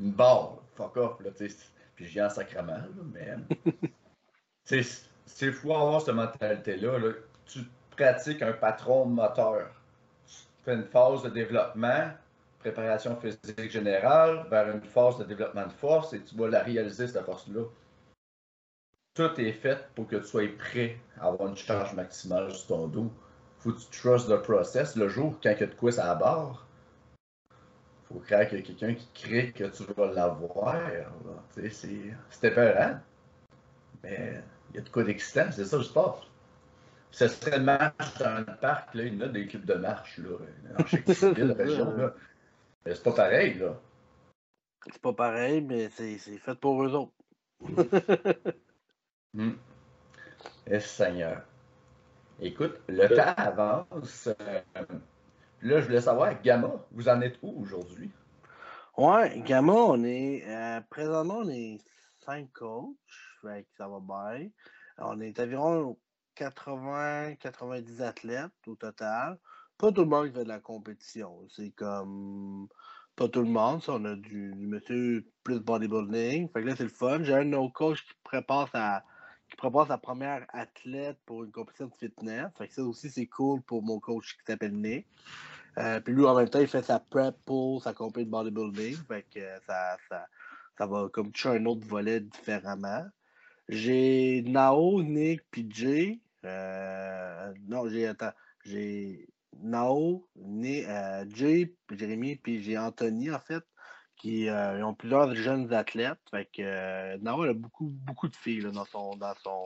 [0.00, 0.62] une barre, là.
[0.74, 1.56] fuck off, là, tu sais,
[1.94, 3.36] puis je viens en sacrement, là, mais,
[4.66, 7.12] tu sais, c'est fou avoir cette mentalité-là, là.
[7.46, 7.60] tu
[7.90, 9.68] pratiques un patron moteur,
[10.26, 12.10] tu fais une phase de développement,
[12.60, 17.06] préparation physique générale, vers une phase de développement de force, et tu vas la réaliser,
[17.06, 17.64] cette force-là.
[19.14, 22.86] Tout est fait pour que tu sois prêt à avoir une charge maximale sur ton
[22.86, 23.12] dos.
[23.58, 24.94] Faut que tu trust the process.
[24.94, 26.66] Le jour, quand il y a de quoi barre,
[28.08, 30.76] faut croire qu'il y a quelqu'un qui crée que tu vas l'avoir.
[31.50, 33.00] c'est épeurant.
[34.04, 36.28] Mais il y a de quoi d'excitant, c'est ça le sport.
[37.10, 39.74] Ce serait une marche dans le parc, là, il y en a des clubs de
[39.74, 40.36] marche, là,
[40.76, 42.14] dans chaque ville, région, là.
[42.84, 43.80] Mais c'est pas pareil, là.
[44.92, 47.12] C'est pas pareil, mais c'est c'est fait pour eux autres.
[49.34, 49.52] Hmm.
[50.66, 51.42] Eh, Seigneur.
[52.40, 53.16] Écoute, le Euh.
[53.16, 54.28] temps avance.
[54.28, 54.60] Euh,
[55.62, 58.10] là, je voulais savoir, Gamma, vous en êtes où aujourd'hui?
[58.96, 60.42] Ouais, Gamma, on est.
[60.48, 61.78] euh, présentement, on est
[62.24, 62.94] cinq coachs.
[63.42, 64.48] Fait que ça va bien.
[64.98, 65.98] On est environ
[66.36, 69.38] 80-90 athlètes au total.
[69.78, 71.46] Pas tout le monde qui fait de la compétition.
[71.48, 72.68] C'est comme
[73.16, 73.82] pas tout le monde.
[73.88, 76.50] On a du, monsieur plus bodybuilding.
[76.50, 77.22] Fait que là, c'est le fun.
[77.22, 79.04] J'ai un de nos coachs qui prépare sa,
[79.48, 82.46] qui prépare sa première athlète pour une compétition de fitness.
[82.56, 85.06] Fait que ça aussi, c'est cool pour mon coach qui s'appelle Nick.
[85.78, 88.96] Euh, puis lui, en même temps, il fait sa prep pour sa compétition de bodybuilding.
[89.08, 90.26] Fait que ça, ça,
[90.78, 93.04] ça va comme toucher un autre volet différemment.
[93.68, 96.20] J'ai Nao, Nick, puis Jay.
[96.44, 98.06] Euh, non, j'ai.
[98.06, 98.32] Attends.
[98.64, 99.28] J'ai
[99.60, 103.64] Nao, euh, Jay, Jérémy, puis j'ai Anthony, en fait,
[104.16, 106.18] qui euh, ont plusieurs jeunes athlètes.
[106.30, 109.64] Fait que Nao a beaucoup, beaucoup de filles dans, son, dans, son,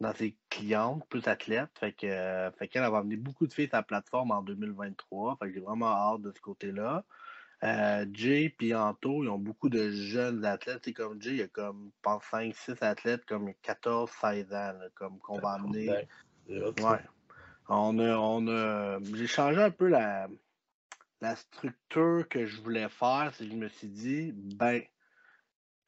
[0.00, 1.70] dans ses clientes, plus athlètes.
[1.78, 5.38] Fait que fait qu'elle va amener beaucoup de filles sur la plateforme en 2023.
[5.38, 7.04] Fait j'ai vraiment hâte de ce côté-là.
[7.64, 10.82] Euh, Jay et Anto, ils ont beaucoup de jeunes athlètes.
[10.84, 15.18] C'est comme Jay, il y a comme, je pense, 5-6 athlètes comme 14-16 ans, comme
[15.20, 16.08] qu'on va amener.
[16.48, 16.98] Ouais.
[17.68, 20.28] On a, on a, j'ai changé un peu la,
[21.20, 23.32] la structure que je voulais faire.
[23.36, 24.88] C'est je me suis dit, ben, tu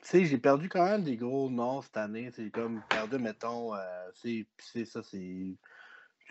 [0.02, 2.30] sais, j'ai perdu quand même des gros noms cette année.
[2.36, 4.46] C'est comme perdu, mettons, euh, c'est
[4.84, 5.56] ça, c'est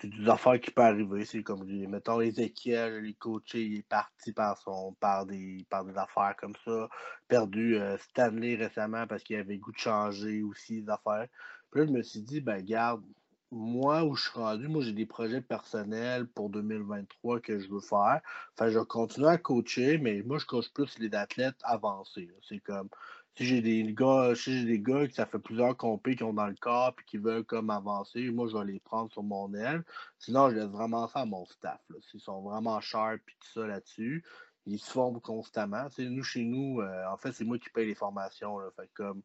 [0.04, 1.24] c'est des affaires qui peuvent arriver.
[1.24, 5.98] C'est comme, mettons, Ezekiel, les coachés, il est parti par, son, par, des, par des
[5.98, 6.90] affaires comme ça.
[7.30, 11.28] Perdu euh, Stanley récemment parce qu'il avait goût de changer aussi des affaires.
[11.72, 13.02] Puis là, je me suis dit, ben, garde,
[13.50, 17.80] moi, où je suis rendu, moi, j'ai des projets personnels pour 2023 que je veux
[17.80, 18.20] faire.
[18.58, 22.30] Enfin, je vais continuer à coacher, mais moi, je coach plus les athlètes avancés.
[22.50, 22.90] C'est comme,
[23.36, 26.34] si j'ai des gars, si j'ai des gars qui ça fait plusieurs compés qui ont
[26.34, 29.54] dans le corps et qui veulent comme avancer, moi je vais les prendre sur mon
[29.54, 29.84] aile.
[30.20, 31.82] Sinon, je laisse vraiment ça à mon staff.
[32.10, 34.24] S'ils sont vraiment sharp et tout ça là-dessus,
[34.66, 35.88] ils se forment constamment.
[35.98, 38.60] nous, chez nous, euh, en fait, c'est moi qui paye les formations.
[38.60, 38.70] Là.
[38.76, 39.22] Fait comme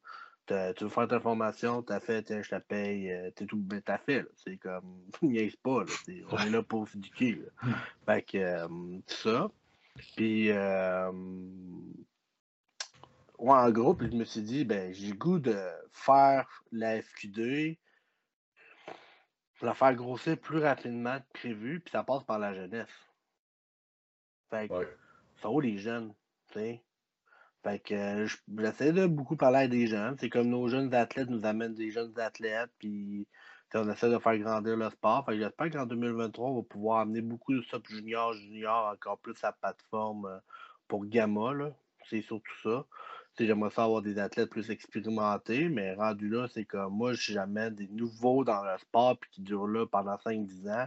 [0.49, 3.99] tu veux faire ta formation, t'as fait, je te paye, euh, t'es tout, ben, t'as
[3.99, 4.27] fait.
[4.37, 5.85] C'est comme, niaise pas.
[5.85, 7.43] Là, on est là pour s'éduquer.
[8.07, 9.51] Fait que, euh, ça.
[10.17, 11.13] Puis, euh,
[13.39, 15.57] ouais, en gros, puis je me suis dit, ben, j'ai le goût de
[15.93, 17.79] faire la FQ2,
[19.63, 22.89] la faire grossir plus rapidement que prévu, puis ça passe par la jeunesse.
[24.51, 24.97] Fait que,
[25.43, 26.15] ça vaut les jeunes,
[26.49, 26.83] tu sais.
[27.65, 28.27] Fait que
[28.57, 30.17] j'essaie de beaucoup parler à des jeunes.
[30.21, 33.27] C'est comme nos jeunes athlètes nous amènent des jeunes athlètes, puis
[33.75, 35.27] on essaie de faire grandir le sport.
[35.27, 39.19] Fait que j'espère qu'en 2023, on va pouvoir amener beaucoup de ça junior, junior, encore
[39.19, 40.39] plus à plateforme euh,
[40.87, 41.53] pour Gamma.
[42.09, 42.87] C'est surtout ça.
[43.39, 47.75] J'aimerais ça avoir des athlètes plus expérimentés, mais rendu là, c'est comme moi, si j'amène
[47.75, 50.87] des nouveaux dans le sport puis qui durent là pendant 5-10 ans,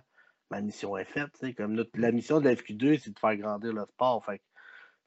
[0.49, 1.32] ma mission est faite.
[1.56, 4.24] Comme notre, la mission de la FQ2, c'est de faire grandir le sport.
[4.26, 4.41] Fait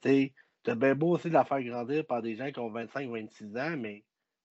[0.02, 0.32] c'est
[0.76, 4.04] bien beau aussi de la faire grandir par des gens qui ont 25-26 ans, mais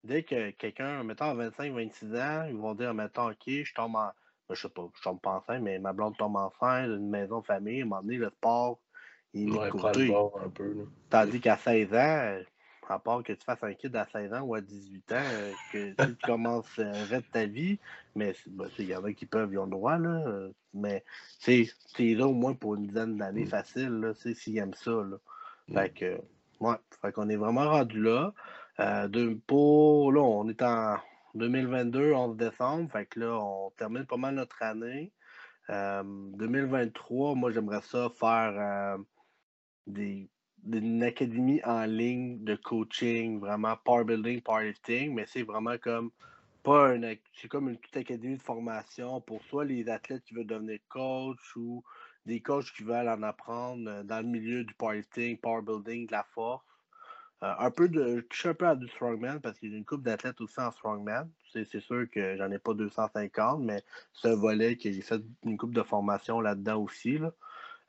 [0.04, 4.12] dès que quelqu'un, mettons, 25-26 ans, ils vont dire, mettons, OK, je tombe en.
[4.50, 7.39] Ben, je sais pas, je tombe pas enceinte, mais ma blonde tombe enceinte d'une maison
[7.39, 8.80] de famille, à un moment donné, le sport,
[9.34, 10.14] il est côté.
[10.14, 12.39] Un peu, Tandis qu'à 16 ans,
[12.92, 15.52] à part que tu fasses un kid à 16 ans ou à 18 ans, euh,
[15.72, 17.80] que tu commences à euh, de ta vie,
[18.16, 21.04] mais ben, il y en a qui peuvent, ils ont le droit, là, mais
[21.40, 21.68] c'est
[22.00, 23.50] là au moins pour une dizaine d'années mm.
[23.50, 24.92] facile, s'ils aiment ça.
[24.92, 25.18] Là.
[25.68, 25.74] Mm.
[25.74, 26.22] Fait que,
[26.60, 28.34] ouais, fait qu'on est vraiment rendu là.
[28.80, 30.98] Euh, de, pour, là, on est en
[31.36, 35.12] 2022, 11 décembre, fait que là, on termine pas mal notre année.
[35.70, 38.98] 2023, euh, moi, j'aimerais ça faire euh,
[39.88, 40.30] des,
[40.72, 46.11] une académie en ligne de coaching, vraiment power building, powerlifting, mais c'est vraiment comme
[46.64, 50.47] pas une, c'est comme une petite académie de formation pour soit les athlètes qui veulent
[50.47, 51.84] devenir coach ou
[52.26, 56.14] des coachs qui veulent en apprendre euh, dans le milieu du powerlifting, power building, de
[56.14, 56.64] la force.
[57.43, 58.26] Euh, un peu de.
[58.32, 60.61] Je suis un peu à du strongman parce qu'il y a une coupe d'athlètes aussi
[60.61, 61.30] en strongman.
[61.51, 63.84] C'est, sûr que j'en ai pas 250, mais
[64.14, 67.18] c'est un volet que j'ai fait une coupe de formation là-dedans aussi.
[67.18, 67.34] Là.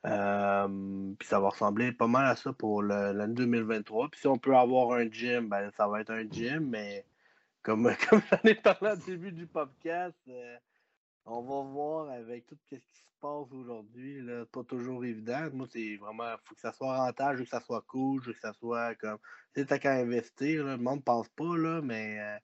[0.05, 4.09] Euh, puis ça va ressembler pas mal à ça pour l'année 2023.
[4.09, 7.05] Puis si on peut avoir un gym, ben ça va être un gym, mais
[7.63, 10.17] comme, comme j'en ai parlé au début du podcast,
[11.25, 14.21] on va voir avec tout ce qui se passe aujourd'hui.
[14.51, 15.49] Pas toujours évident.
[15.53, 16.35] Moi, c'est vraiment.
[16.43, 19.17] faut que ça soit rentable, que ça soit cool, que ça soit comme.
[19.53, 20.65] Tu sais, t'as qu'à investir.
[20.65, 22.37] Le monde pense pas, là, mais euh,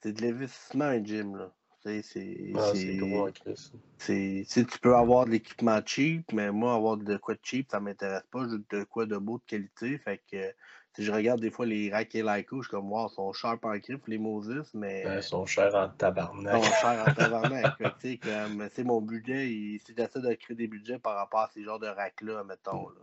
[0.00, 1.36] c'est de l'investissement un gym.
[1.36, 1.52] Là.
[1.82, 3.30] C'est, c'est, ah, c'est gros,
[3.96, 7.80] c'est, tu peux avoir de l'équipement cheap, mais moi, avoir de quoi de cheap, ça
[7.80, 8.44] m'intéresse pas.
[8.44, 9.96] Je veux de quoi de beau de qualité.
[9.98, 10.52] Fait que
[10.94, 13.32] si je regarde des fois les racks et Lyco, je suis comme, wow, ils sont
[13.32, 15.04] chers par griffe, les Moses, mais.
[15.16, 16.62] ils sont chers en tabarnak.
[16.62, 17.78] Ils sont chers en tabarnak.
[17.78, 21.50] tu sais, comme, c'est mon budget, c'est j'essaie de créer des budgets par rapport à
[21.54, 22.88] ces genres de racks-là, mettons.
[22.88, 23.00] Là.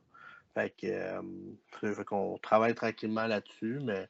[0.53, 1.21] Fait que, euh,
[1.95, 4.07] fait qu'on travaille tranquillement là-dessus, mais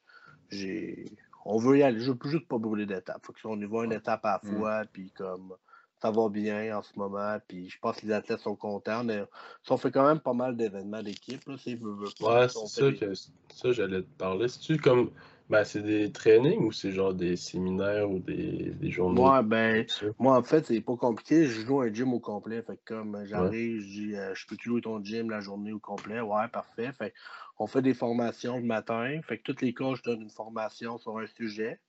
[0.49, 1.05] j'ai.
[1.47, 1.99] On veut y aller.
[1.99, 3.25] Je veux juste pas brûler d'étapes.
[3.25, 4.55] Faut qu'on y va une étape à la mm.
[4.55, 5.53] fois, puis comme
[6.01, 7.37] ça va bien en ce moment.
[7.47, 9.03] Puis je pense que les athlètes sont contents.
[9.03, 9.23] Mais
[9.69, 11.41] on fait quand même pas mal d'événements d'équipe.
[11.47, 14.47] Ouais, c'est ça que ça, j'allais te parler.
[14.47, 15.11] C'est-tu comme.
[15.49, 19.21] Ben, c'est des trainings ou c'est genre des séminaires ou des, des journées?
[19.21, 19.85] Moi, ben,
[20.19, 21.45] moi, en fait, c'est pas compliqué.
[21.45, 22.61] Je joue un gym au complet.
[22.61, 26.19] Fait comme j'arrive, je dis, euh, je peux jouer ton gym la journée au complet?
[26.19, 26.91] Ouais, parfait.
[26.91, 27.13] Fait
[27.59, 29.21] on fait des formations le matin.
[29.23, 31.79] Fait que tous les coachs donnent une formation sur un sujet.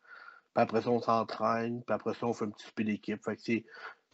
[0.54, 1.82] Puis après ça, on s'entraîne.
[1.82, 3.22] Puis après ça, on fait un petit peu d'équipe.
[3.24, 3.64] Fait que c'est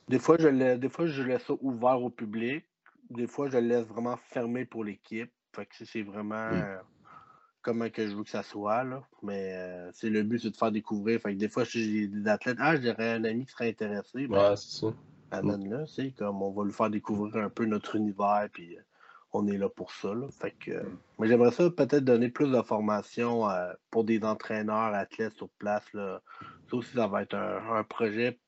[0.08, 2.64] des fois, je laisse, des fois, je laisse ça ouvert au public.
[3.10, 5.30] Des fois, je le laisse vraiment fermé pour l'équipe.
[5.54, 6.78] Fait que c'est vraiment mmh.
[7.64, 8.84] Comment que je veux que ça soit.
[8.84, 9.02] Là.
[9.22, 11.20] Mais euh, c'est le but, c'est de faire découvrir.
[11.20, 12.58] Fait que des fois, j'ai des athlètes.
[12.60, 14.28] Ah, j'aurais un ami qui serait intéressé.
[14.28, 14.86] Ben, ouais, c'est ça.
[15.32, 18.48] Amène-le, c'est comme on va lui faire découvrir un peu notre univers.
[18.52, 18.80] Puis euh,
[19.32, 20.12] on est là pour ça.
[20.30, 20.96] Fait que, mmh.
[21.18, 25.84] mais j'aimerais ça peut-être donner plus de formation euh, pour des entraîneurs, athlètes sur place.
[25.92, 26.20] Là.
[26.70, 28.38] Ça aussi, ça va être un, un projet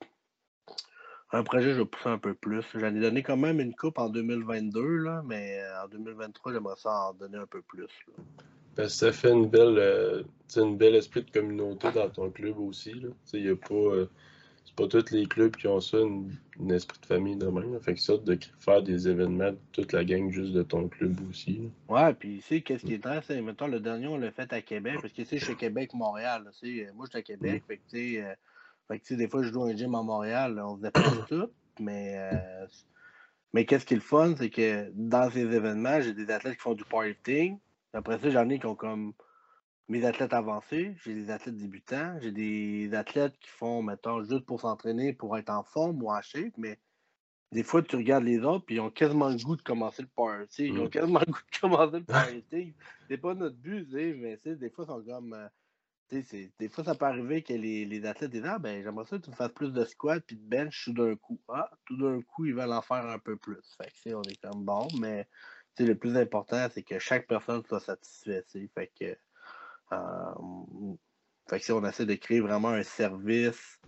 [1.32, 2.64] un projet, je vais pousser un peu plus.
[2.74, 7.08] J'en ai donné quand même une coupe en 2022, là, mais en 2023, j'aimerais ça
[7.08, 7.88] en donner un peu plus.
[8.76, 10.22] Ben, ça fait une belle, euh,
[10.56, 12.94] une belle esprit de communauté dans ton club aussi.
[13.32, 13.74] Il a pas.
[13.74, 14.10] Euh,
[14.64, 17.78] c'est pas tous les clubs qui ont ça, un esprit de famille de même.
[17.80, 21.70] Fait que ça, de faire des événements, toute la gang juste de ton club aussi.
[21.88, 24.60] Ouais, puis tu sais, qu'est-ce qui est intéressant, mettons, le dernier, on l'a fait à
[24.60, 26.42] Québec, parce que tu sais, je suis Québec-Montréal.
[26.42, 27.66] Moi, je suis à Québec, mm.
[27.68, 28.36] fait que tu sais
[28.88, 31.50] fait que, des fois, je joue un gym à Montréal, on se déplace tout,
[31.80, 32.66] mais, euh,
[33.52, 36.62] mais qu'est-ce qui est le fun, c'est que dans ces événements, j'ai des athlètes qui
[36.62, 37.58] font du powerlifting.
[37.92, 39.12] Après ça, j'en ai qui ont comme
[39.88, 44.60] mes athlètes avancés, j'ai des athlètes débutants, j'ai des athlètes qui font, mettons, juste pour
[44.60, 46.78] s'entraîner, pour être en forme ou en shape, mais
[47.52, 50.08] des fois, tu regardes les autres, puis ils ont quasiment le goût de commencer le
[50.08, 50.74] powerlifting.
[50.74, 50.90] Ils ont mm.
[50.90, 52.74] quasiment le goût de commencer le powerlifting.
[53.08, 55.32] c'est pas notre but, mais des fois, ils sont comme.
[55.32, 55.48] Euh,
[56.10, 59.24] des fois, ça peut arriver que les, les athlètes disent Ah, ben, j'aimerais ça que
[59.24, 61.40] tu me fasses plus de squat puis de bench tout d'un coup.
[61.48, 63.76] Ah, tout d'un coup, ils veulent en faire un peu plus.
[63.76, 65.26] Fait que, on est comme bon, mais
[65.84, 68.46] le plus important, c'est que chaque personne soit satisfaite.
[68.74, 69.16] Fait que,
[69.92, 70.94] euh,
[71.48, 73.80] fait que on essaie de créer vraiment un service,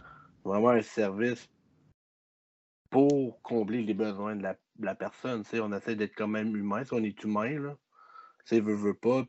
[0.44, 1.48] vraiment un service
[2.90, 5.44] pour combler les besoins de la, la personne.
[5.54, 6.84] On essaie d'être quand même humain.
[6.84, 7.76] Si on est humain, là.
[8.50, 9.24] veut, veut pas.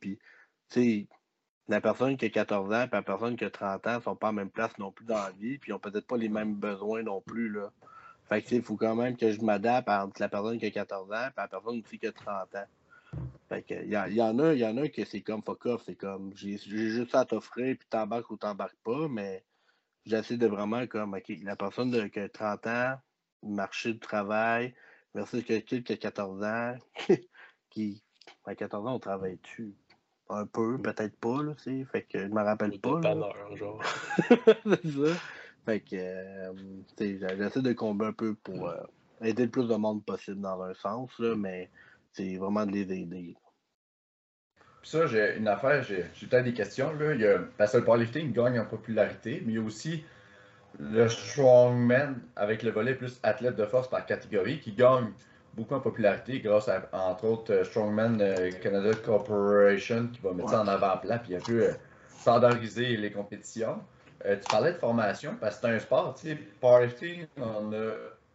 [1.68, 4.30] La personne qui a 14 ans et la personne qui a 30 ans sont pas
[4.30, 6.56] en même place non plus dans la vie, puis ils n'ont peut-être pas les mêmes
[6.56, 7.50] besoins non plus.
[7.50, 7.72] Là.
[8.30, 11.12] Fait que il faut quand même que je m'adapte entre la personne qui a 14
[11.12, 13.20] ans et la personne qui a 30 ans.
[13.50, 15.96] Fait que il y, en a, y en a que c'est comme fuck off, c'est
[15.96, 19.44] comme j'ai juste à t'offrir puis t'embarques ou t'embarques pas, mais
[20.06, 22.96] j'essaie de vraiment comme OK, la personne de, qui a 30 ans,
[23.42, 24.76] marché de travail,
[25.16, 26.76] versus quelqu'un qui a 14 ans,
[27.72, 28.04] qui
[28.46, 29.74] à 14 ans on travaille dessus
[30.30, 31.86] un peu, peut-être pas, là, tu sais.
[31.92, 33.02] Fait que je me rappelle pas.
[33.56, 33.84] genre.
[34.30, 35.20] c'est ça.
[35.66, 36.54] Fait que, euh,
[37.00, 38.78] j'essaie de combler un peu pour euh,
[39.22, 41.70] aider le plus de monde possible dans un sens, là, mais
[42.12, 43.36] c'est vraiment de les aider.
[44.82, 46.94] Puis ça, j'ai une affaire, j'ai peut-être des questions.
[46.94, 47.14] Là.
[47.14, 50.04] Il y a, parce que le powerlifting gagne en popularité, mais il y a aussi
[50.80, 55.12] le strongman avec le volet plus athlète de force par catégorie qui gagne
[55.54, 60.50] beaucoup en popularité grâce à, entre autres, euh, Strongman euh, Canada Corporation qui va mettre
[60.50, 61.70] ça en avant-plan puis un peu
[62.20, 63.80] standardiser les compétitions.
[64.24, 67.92] Tu parlais de formation parce que c'est un sport, tu sais, powerlifting, on a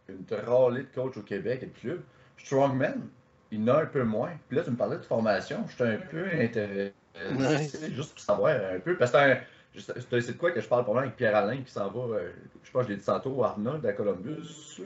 [0.09, 2.01] une râlée de coach au Québec et de clubs.
[2.37, 3.07] Strongman,
[3.51, 4.31] il en a un peu moins.
[4.47, 6.93] Puis là, tu me parlais de formation, je suis un peu intéressé,
[7.93, 11.15] juste pour savoir un peu, parce que c'est de quoi que je parle pour avec
[11.15, 12.19] Pierre-Alain qui s'en va,
[12.61, 14.81] je sais pas, je l'ai dit tantôt, Arnold à Columbus.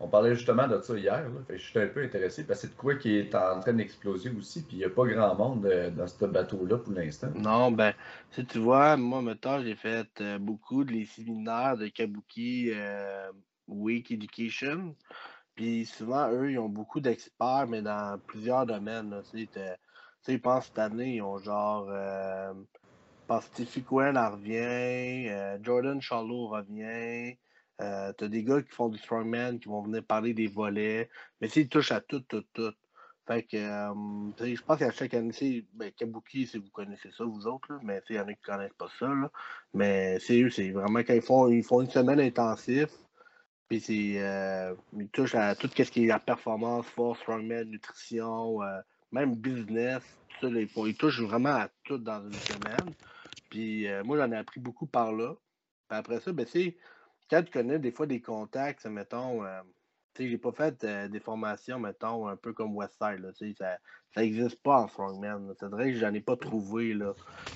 [0.00, 1.28] On parlait justement de ça hier.
[1.48, 4.30] je suis un peu intéressé parce que c'est de quoi qui est en train d'exploser
[4.30, 4.62] aussi.
[4.62, 7.28] Puis il n'y a pas grand monde euh, dans ce bateau-là pour l'instant.
[7.34, 7.92] Non, ben,
[8.30, 13.32] si tu vois, moi, maintenant, j'ai fait euh, beaucoup de séminaires de Kabuki euh,
[13.66, 14.94] Week Education.
[15.56, 19.20] Puis souvent, eux, ils ont beaucoup d'experts, mais dans plusieurs domaines.
[19.32, 19.76] Tu sais,
[20.28, 21.88] je pense cette année, ils ont genre.
[21.90, 22.52] Euh,
[23.26, 27.36] Pacific en revient, Jordan Charlot revient.
[27.80, 31.08] Euh, t'as des gars qui font du strongman, qui vont venir parler des volets.
[31.40, 32.72] Mais ils touchent à tout, tout, tout.
[33.28, 37.46] Fait que, euh, je pense qu'à chaque année, ben, Kabuki, si vous connaissez ça, vous
[37.46, 39.06] autres, là, mais il y en a qui ne connaissent pas ça.
[39.06, 39.30] Là.
[39.74, 42.88] Mais c'est eux, c'est vraiment quand ils font, ils font une semaine intensive,
[43.68, 43.82] puis
[44.16, 48.80] euh, ils touchent à tout ce qui est la performance, force, strongman, nutrition, euh,
[49.12, 50.02] même business,
[50.40, 52.94] tout ça, ils, font, ils, touchent vraiment à tout dans une semaine.
[53.50, 55.34] Puis moi, j'en ai appris beaucoup par là.
[55.88, 56.76] Puis après ça, ben, c'est
[57.30, 59.60] quand tu connais des fois des contacts, mettons, euh,
[60.14, 63.48] tu sais, j'ai pas fait euh, des formations, mettons, un peu comme Westside, là, tu
[63.48, 63.78] sais, ça,
[64.14, 65.54] ça existe pas en Strongman.
[65.58, 67.14] C'est vrai que j'en ai pas trouvé, là.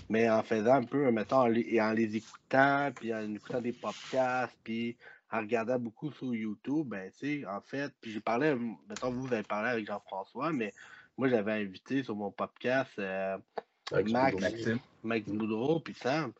[0.08, 3.72] Mais en faisant un peu, mettons, en les, en les écoutant, puis en écoutant des
[3.72, 4.96] podcasts, puis
[5.30, 8.54] en regardant beaucoup sur YouTube, ben, tu sais, en fait, puis j'ai parlé,
[8.88, 10.74] mettons, vous avez parlé avec Jean-François, mais
[11.16, 13.38] moi, j'avais invité sur mon podcast euh,
[14.10, 14.36] Max,
[15.02, 16.32] Max Boudreau, puis Sam.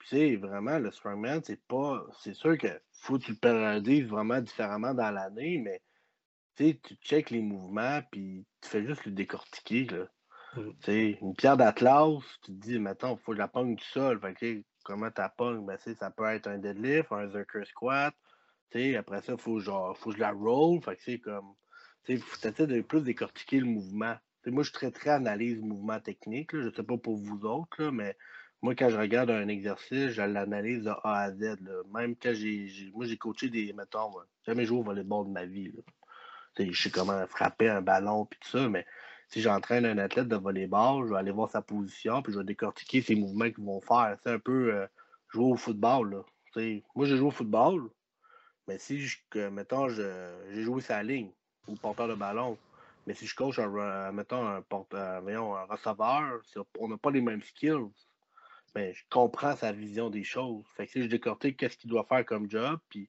[0.00, 2.04] Puis, c'est vraiment, le Strongman, c'est pas.
[2.18, 5.80] C'est sûr que faut que tu le périodises vraiment différemment dans l'année, mais
[6.56, 9.86] tu checkes les mouvements, puis tu fais juste le décortiquer.
[9.86, 10.06] Là.
[10.56, 11.14] Mm.
[11.22, 14.20] Une pierre d'Atlas, tu te dis, maintenant, il faut que je la pogne du sol.
[14.20, 15.64] Fait comment tu la pognes?
[15.64, 18.14] Ben, ça peut être un deadlift, un zerker squat.
[18.98, 20.82] après ça, il faut, genre, faut que je la roll.
[20.82, 21.54] Fait que c'est comme.
[22.04, 24.16] Tu essaies de plus décortiquer le mouvement.
[24.46, 26.50] moi, je suis très, très analyse mouvement technique.
[26.52, 28.16] Je ne sais pas pour vous autres, là, mais
[28.62, 31.58] moi, quand je regarde un exercice, je l'analyse de A à Z.
[31.92, 32.90] Même quand j'ai.
[32.94, 33.72] Moi, j'ai coaché des.
[33.72, 34.12] Mettons,
[34.46, 35.72] jamais joué au volleyball de ma vie.
[36.58, 38.86] Je sais comment frapper un ballon puis tout ça, mais
[39.28, 42.44] si j'entraîne un athlète de volleyball, je vais aller voir sa position, puis je vais
[42.44, 44.18] décortiquer ses mouvements qu'ils vont faire.
[44.22, 44.86] C'est un peu euh,
[45.28, 46.10] jouer au football.
[46.56, 46.72] Là.
[46.94, 47.88] moi, je joue au football,
[48.68, 49.16] mais si, je,
[49.48, 51.30] mettons, j'ai joué sa ligne
[51.66, 52.58] ou porteur de ballon,
[53.06, 55.20] mais si je coach un, mettons, un, porte, un
[55.68, 56.42] receveur,
[56.78, 57.88] on n'a pas les mêmes skills,
[58.74, 60.64] mais je comprends sa vision des choses.
[60.76, 63.08] Fait que si je décortique qu'est-ce qu'il doit faire comme job, puis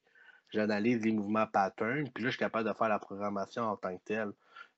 [0.49, 3.95] j'analyse les mouvements pattern, puis là, je suis capable de faire la programmation en tant
[3.95, 4.32] que telle.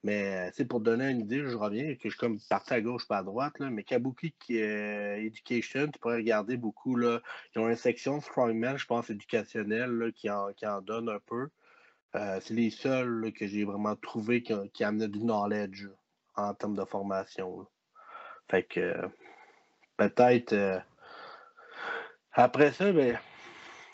[0.03, 3.07] Mais c'est pour donner une idée, je reviens, que je suis comme parti à gauche,
[3.07, 6.97] pas à droite, là, mais Kabuki qui Education, tu pourrais regarder beaucoup.
[6.97, 7.21] Là,
[7.55, 11.47] ils ont une section Strongman, je pense, éducationnelle, qui, en, qui en donne un peu.
[12.15, 15.87] Euh, c'est les seuls que j'ai vraiment trouvé qui, qui, amenaient du knowledge
[16.35, 17.65] en termes de formation.
[18.49, 19.09] Fait que
[20.09, 20.53] peut-être.
[20.53, 20.79] Euh,
[22.33, 23.17] après ça, ben,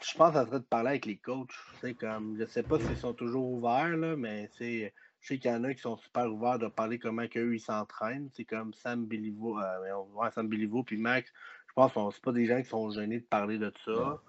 [0.01, 1.51] je pense que ça serait de parler avec les coachs.
[1.99, 4.91] Comme, je ne sais pas s'ils sont toujours ouverts, là, mais je
[5.22, 8.30] sais qu'il y en a qui sont super ouverts de parler comment eux ils s'entraînent.
[8.34, 11.32] C'est comme Sam Béliveau, euh, Sam Béliveau puis Max.
[11.68, 14.20] Je pense que c'est pas des gens qui sont gênés de parler de ça.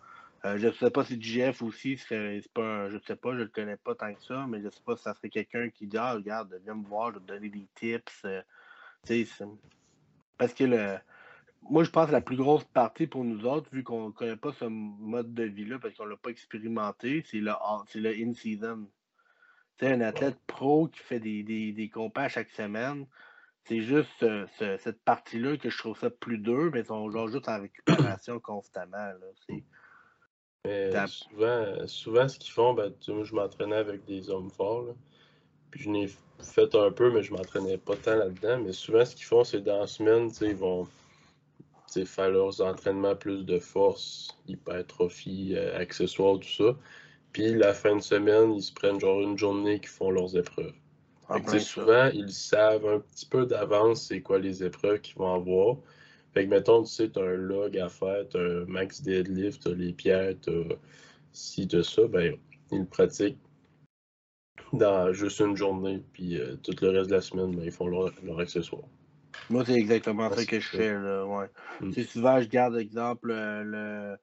[0.46, 3.48] Euh, je ne sais pas si JF aussi, c'est pas je sais pas, je le
[3.48, 5.98] connais pas tant que ça, mais je sais pas si ça serait quelqu'un qui dit
[5.98, 8.24] Ah, regarde, viens me voir, je vais te donner des tips.
[8.24, 8.42] Euh,
[10.38, 10.96] parce que le,
[11.62, 14.36] moi, je pense que la plus grosse partie pour nous autres, vu qu'on ne connaît
[14.36, 17.52] pas ce mode de vie-là, parce qu'on ne l'a pas expérimenté, c'est le,
[17.94, 18.88] le in-season
[19.86, 23.06] un athlète pro qui fait des, des, des compas chaque semaine,
[23.64, 24.24] c'est juste
[24.56, 28.40] cette partie-là que je trouve ça plus dur, mais ils sont genre juste en récupération
[28.40, 28.96] constamment.
[28.96, 29.56] Là.
[30.64, 34.94] Mais souvent, souvent, ce qu'ils font, ben, moi, je m'entraînais avec des hommes forts.
[35.70, 36.08] Puis je n'ai
[36.40, 38.58] fait un peu, mais je m'entraînais pas tant là-dedans.
[38.58, 40.88] Mais souvent, ce qu'ils font, c'est dans la semaine, ils vont
[42.04, 46.76] faire leurs entraînements plus de force, hypertrophie, euh, accessoires, tout ça.
[47.32, 50.74] Puis la fin de semaine, ils se prennent genre une journée qui font leurs épreuves.
[51.28, 55.76] Ah, souvent, ils savent un petit peu d'avance c'est quoi les épreuves qu'ils vont avoir.
[56.34, 59.02] Fait que mettons, tu sais, tu as un log à faire, tu as un max
[59.02, 60.76] deadlift, tu as les pierres, tu as
[61.32, 62.36] ci, tu ça, ben,
[62.72, 63.38] ils pratiquent
[64.72, 67.86] dans juste une journée, puis euh, tout le reste de la semaine, ben, ils font
[67.86, 68.84] leur, leur accessoire.
[69.50, 70.92] Moi, c'est exactement ça que je fais.
[70.94, 71.46] Là, ouais.
[71.80, 71.92] Mm.
[72.04, 74.16] Souvent, je garde, exemple, euh, le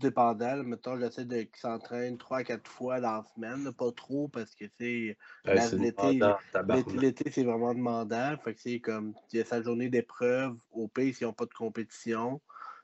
[0.00, 0.56] dépendant.
[0.64, 5.16] Mettons, j'essaie de qu'ils s'entraînent 3-4 fois dans la semaine, pas trop parce que c'est
[6.96, 8.34] l'été, c'est vraiment demandant.
[8.42, 11.46] Fait que c'est comme il y a sa journée d'épreuve au pays s'ils n'ont pas
[11.46, 12.40] de compétition.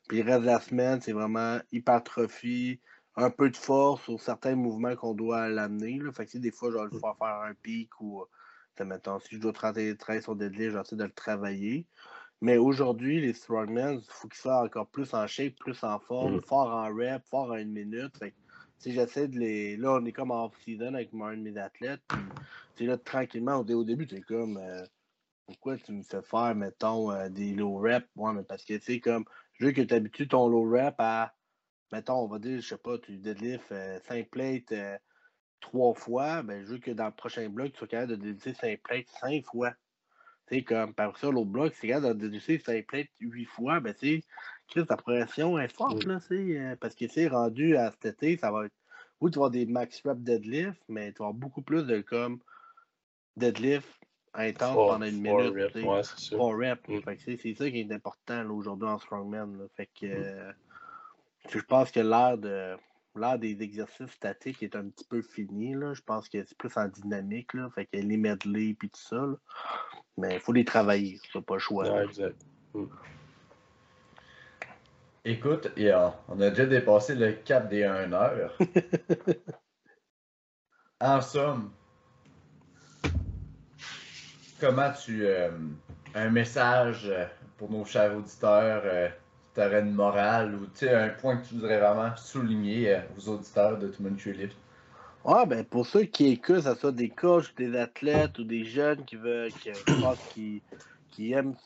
[0.09, 2.81] Puis le reste de la semaine, c'est vraiment hypertrophie,
[3.17, 5.99] un peu de force sur certains mouvements qu'on doit l'amener.
[6.13, 8.25] Fait que des fois, je vais le faire faire un pic ou
[8.85, 11.87] mettons, si je dois travailler sur deadlift, j'essaie de le travailler.
[12.43, 16.37] Mais aujourd'hui, les strongmen, il faut qu'ils soient encore plus en shape, plus en forme,
[16.37, 16.43] mm.
[16.43, 18.17] fort en rep, fort en une minute.
[18.19, 18.35] Fait
[18.79, 19.77] si j'essaie de les.
[19.77, 22.03] Là, on est comme en off-season avec un de mes athlètes.
[22.75, 24.59] Puis, là, tranquillement, au, début, c'est comme.
[24.59, 24.85] Euh,
[25.47, 28.07] pourquoi tu me fais faire, mettons, euh, des low reps?
[28.17, 29.25] Ouais, mais parce que, tu sais, comme.
[29.55, 31.35] Je veux que tu habitues ton low rep à.
[31.93, 34.73] Mettons, on va dire, je sais pas, tu deadlift 5 euh, plates
[35.61, 36.43] trois fois.
[36.43, 39.09] Ben, je veux que dans le prochain bloc, tu sois capable de deadlifter 5 plates
[39.21, 39.73] 5 fois.
[40.49, 43.81] Tu sais, comme par ça, l'autre bloc, c'est capable de déduire ça plaît huit fois,
[43.81, 44.23] ben tu
[44.73, 48.37] sais, ta pression est forte, là, tu euh, parce que c'est rendu à cet été,
[48.37, 48.75] ça va être.
[49.21, 52.01] Oui, tu vas avoir des max rep deadlift, mais tu vas avoir beaucoup plus de
[52.01, 52.39] comme
[53.37, 53.89] deadlift
[54.35, 55.55] intense pendant une minute.
[55.55, 57.51] Rep, ouais, c'est.
[57.51, 57.55] Mm.
[57.57, 59.59] ça qui est important aujourd'hui en strongman.
[59.59, 59.65] Là.
[59.75, 60.13] Fait que mm.
[60.13, 60.53] euh,
[61.49, 62.77] je pense que l'ère de
[63.17, 65.75] L'art des exercices statiques est un petit peu fini.
[65.75, 65.95] Là.
[65.95, 67.55] Je pense que c'est plus en dynamique.
[67.55, 67.69] Là.
[67.75, 69.27] Fait que les medley et tout ça.
[70.17, 71.19] Mais il faut les travailler.
[71.33, 72.05] C'est pas le choix.
[72.05, 72.41] exact.
[72.75, 72.87] Hmm.
[75.25, 75.73] Écoute,
[76.29, 78.57] on a déjà dépassé le cap des 1 heure.
[81.01, 81.73] en somme,
[84.61, 85.27] comment tu.
[85.27, 85.51] Euh,
[86.17, 87.13] un message
[87.59, 89.09] pour nos chers auditeurs euh,
[89.57, 93.89] tu une morale ou un point que tu voudrais vraiment souligner euh, aux auditeurs de
[93.89, 94.57] Tout Lift?
[95.25, 99.05] Ouais, ben pour ceux qui écoutent, ce soit des coachs, des athlètes ou des jeunes
[99.05, 99.71] qui veulent, qui,
[100.29, 100.63] qui,
[101.11, 101.57] qui aiment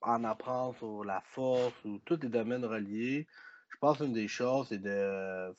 [0.00, 3.26] en apprendre sur la force ou tous les domaines reliés,
[3.68, 5.54] je pense qu'une des choses, c'est de,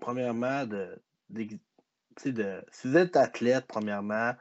[0.00, 1.46] premièrement, de, de,
[2.16, 2.32] si
[2.88, 4.34] vous êtes athlète, premièrement,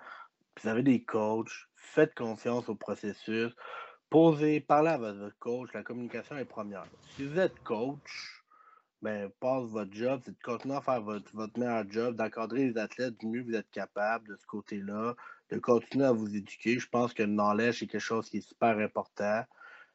[0.62, 3.54] vous avez des coachs, faites confiance au processus,
[4.12, 6.86] posez, parlez à votre coach, la communication est première.
[7.16, 8.44] Si vous êtes coach,
[9.02, 13.18] ben, passe votre job, c'est de continuer à faire votre, meilleur job, d'encadrer les athlètes
[13.18, 15.16] du mieux que vous êtes capable de ce côté-là,
[15.50, 16.78] de continuer à vous éduquer.
[16.78, 19.44] Je pense que le knowledge, c'est quelque chose qui est super important.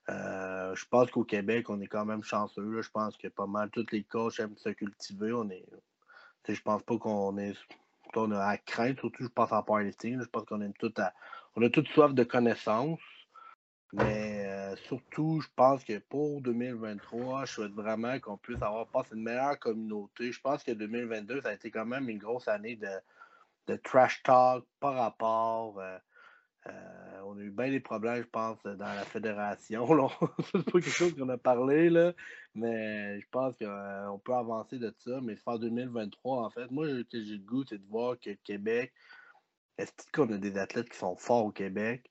[0.09, 2.81] Euh, je pense qu'au Québec, on est quand même chanceux.
[2.81, 5.33] Je pense que pas mal tous les coachs aiment se cultiver.
[5.35, 5.67] On est,
[6.49, 7.55] je pense pas qu'on est
[8.15, 10.23] a à craindre, surtout je pense en powerlifting.
[10.23, 11.13] Je pense qu'on aime tout à,
[11.55, 12.99] on a toute soif de connaissances.
[13.93, 19.23] Mais euh, surtout, je pense que pour 2023, je souhaite vraiment qu'on puisse avoir une
[19.23, 20.33] meilleure communauté.
[20.33, 22.89] Je pense que 2022, ça a été quand même une grosse année de,
[23.69, 25.79] de trash talk par rapport.
[25.79, 25.99] Euh,
[26.67, 29.87] euh, on a eu bien des problèmes, je pense, dans la fédération.
[30.53, 32.13] c'est pas quelque chose qu'on a parlé, là,
[32.55, 35.21] mais je pense qu'on peut avancer de ça.
[35.23, 38.93] Mais faire 2023, en fait, moi, que j'ai le goût, c'est de voir que Québec,
[39.79, 42.11] est-ce qu'on a des athlètes qui sont forts au Québec,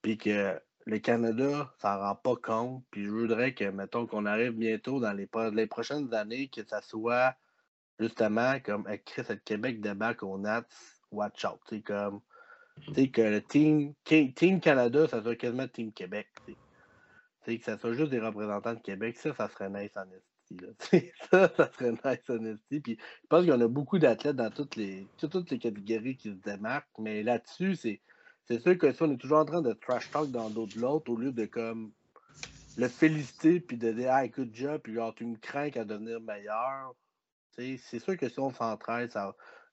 [0.00, 2.84] puis que le Canada s'en rend pas compte.
[2.90, 7.34] Puis je voudrais que, mettons, qu'on arrive bientôt dans les, prochaines années, que ça soit
[7.98, 10.64] justement comme Chris à Québec débarque au Nats,
[11.10, 11.60] watch out.
[11.68, 12.20] C'est comme.
[12.94, 16.28] Sais, que le team, team Canada, ça soit quasiment Team Québec.
[17.44, 20.04] Tu que ça soit juste des représentants de Québec, ça, ça serait nice en
[21.30, 22.56] ça, ça serait nice en.
[22.68, 26.30] Puis je pense qu'il y a beaucoup d'athlètes dans toutes les, toutes les catégories qui
[26.30, 28.00] se démarquent, mais là-dessus, c'est
[28.46, 31.10] c'est sûr que ça, on est toujours en train de trash talk dans d'autres l'autre
[31.10, 31.92] au lieu de comme
[32.76, 36.20] le féliciter puis de dire Ah, écoute, job, puis genre, tu me crains à devenir
[36.20, 36.94] meilleur.
[37.50, 39.12] C'est sûr que si on s'entraide,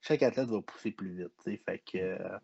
[0.01, 1.63] chaque athlète va pousser plus vite.
[1.65, 1.97] Fait que.
[1.97, 2.37] Euh,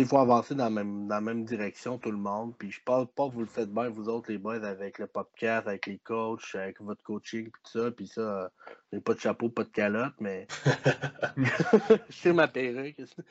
[0.00, 2.56] il faut avancer dans la, même, dans la même direction, tout le monde.
[2.56, 5.06] Puis je parle pas que vous le faites bien, vous autres, les boys, avec le
[5.06, 7.90] podcast, avec les coachs, avec votre coaching, puis tout ça.
[7.90, 8.50] Puis ça,
[8.92, 10.46] j'ai pas de chapeau, pas de calotte, mais.
[12.10, 12.96] c'est ma perruque.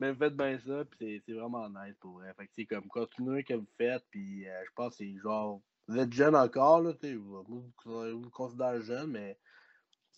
[0.00, 2.34] mais faites bien ça, puis c'est vraiment nice pour vrai.
[2.36, 5.60] Fait que c'est comme continuer que vous faites, puis euh, je pense que c'est genre.
[5.88, 9.38] Vous êtes jeune encore, là, vous, vous, vous, vous considérez jeune, mais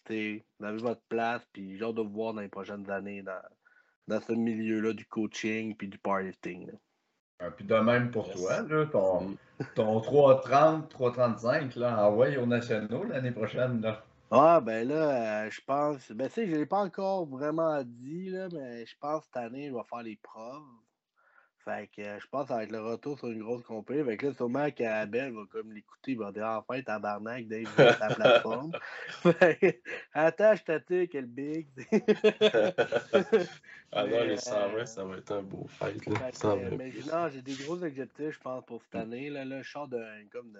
[0.08, 3.40] vous avez votre place, puis genre de vous voir dans les prochaines années dans
[4.08, 6.70] dans ce milieu-là du coaching puis du powerlifting.
[7.38, 9.36] Ah, puis de même pour toi, là, ton, mm.
[9.74, 13.80] ton 330, 335, là, en way au nationaux l'année prochaine.
[13.80, 14.04] Là.
[14.30, 16.10] Ah, ben là, euh, je pense.
[16.12, 19.26] Ben, tu sais, je ne l'ai pas encore vraiment dit, là, mais je pense que
[19.26, 20.62] cette année, je vais faire les preuves.
[21.64, 24.02] Fait que euh, je pense que ça va être le retour sur une grosse compé.
[24.02, 27.98] Fait que là, sûrement qu'Abel va comme l'écouter, il va dire enfin tabarnak, Dave, sur
[27.98, 28.72] ta plateforme.
[30.12, 31.68] attends, je t'attends, quel big.
[33.92, 36.04] ah non, les 120, euh, ça va être un beau fight.
[36.06, 36.32] Là.
[36.32, 39.30] Que, mais non, j'ai des gros objectifs, je pense, pour cette année.
[39.30, 40.58] Là, là je sors d'un comme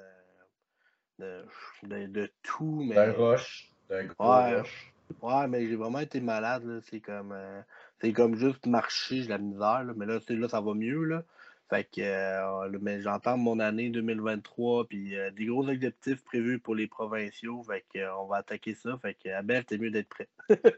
[1.18, 1.44] de,
[1.82, 2.84] de, de, tout.
[2.86, 2.94] Mais...
[2.94, 3.72] D'un rush.
[3.88, 4.92] D'un gros ouais, rush.
[5.20, 6.80] Ouais, mais j'ai vraiment été malade.
[6.88, 7.32] C'est comme.
[7.32, 7.60] Euh,
[8.02, 11.04] c'est comme juste marcher, j'ai la misère, là, mais là, là, ça va mieux.
[11.04, 11.22] Là.
[11.70, 16.74] Fait que euh, mais j'entends mon année 2023, puis euh, des gros objectifs prévus pour
[16.74, 17.62] les provinciaux.
[17.62, 18.98] Fait que, euh, on va attaquer ça.
[18.98, 20.28] Fait que Abel, t'es mieux d'être prêt.
[20.48, 20.74] fait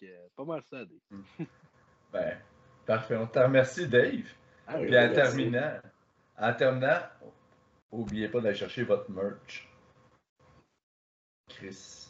[0.00, 1.20] que pas mal ça, Dave.
[2.12, 2.38] ben,
[2.86, 3.16] parfait.
[3.16, 4.26] On te remercie, Dave.
[4.66, 5.74] Ah puis en terminant,
[6.38, 7.00] en terminant,
[7.92, 9.68] n'oubliez pas d'aller chercher votre merch.
[11.48, 12.09] Chris.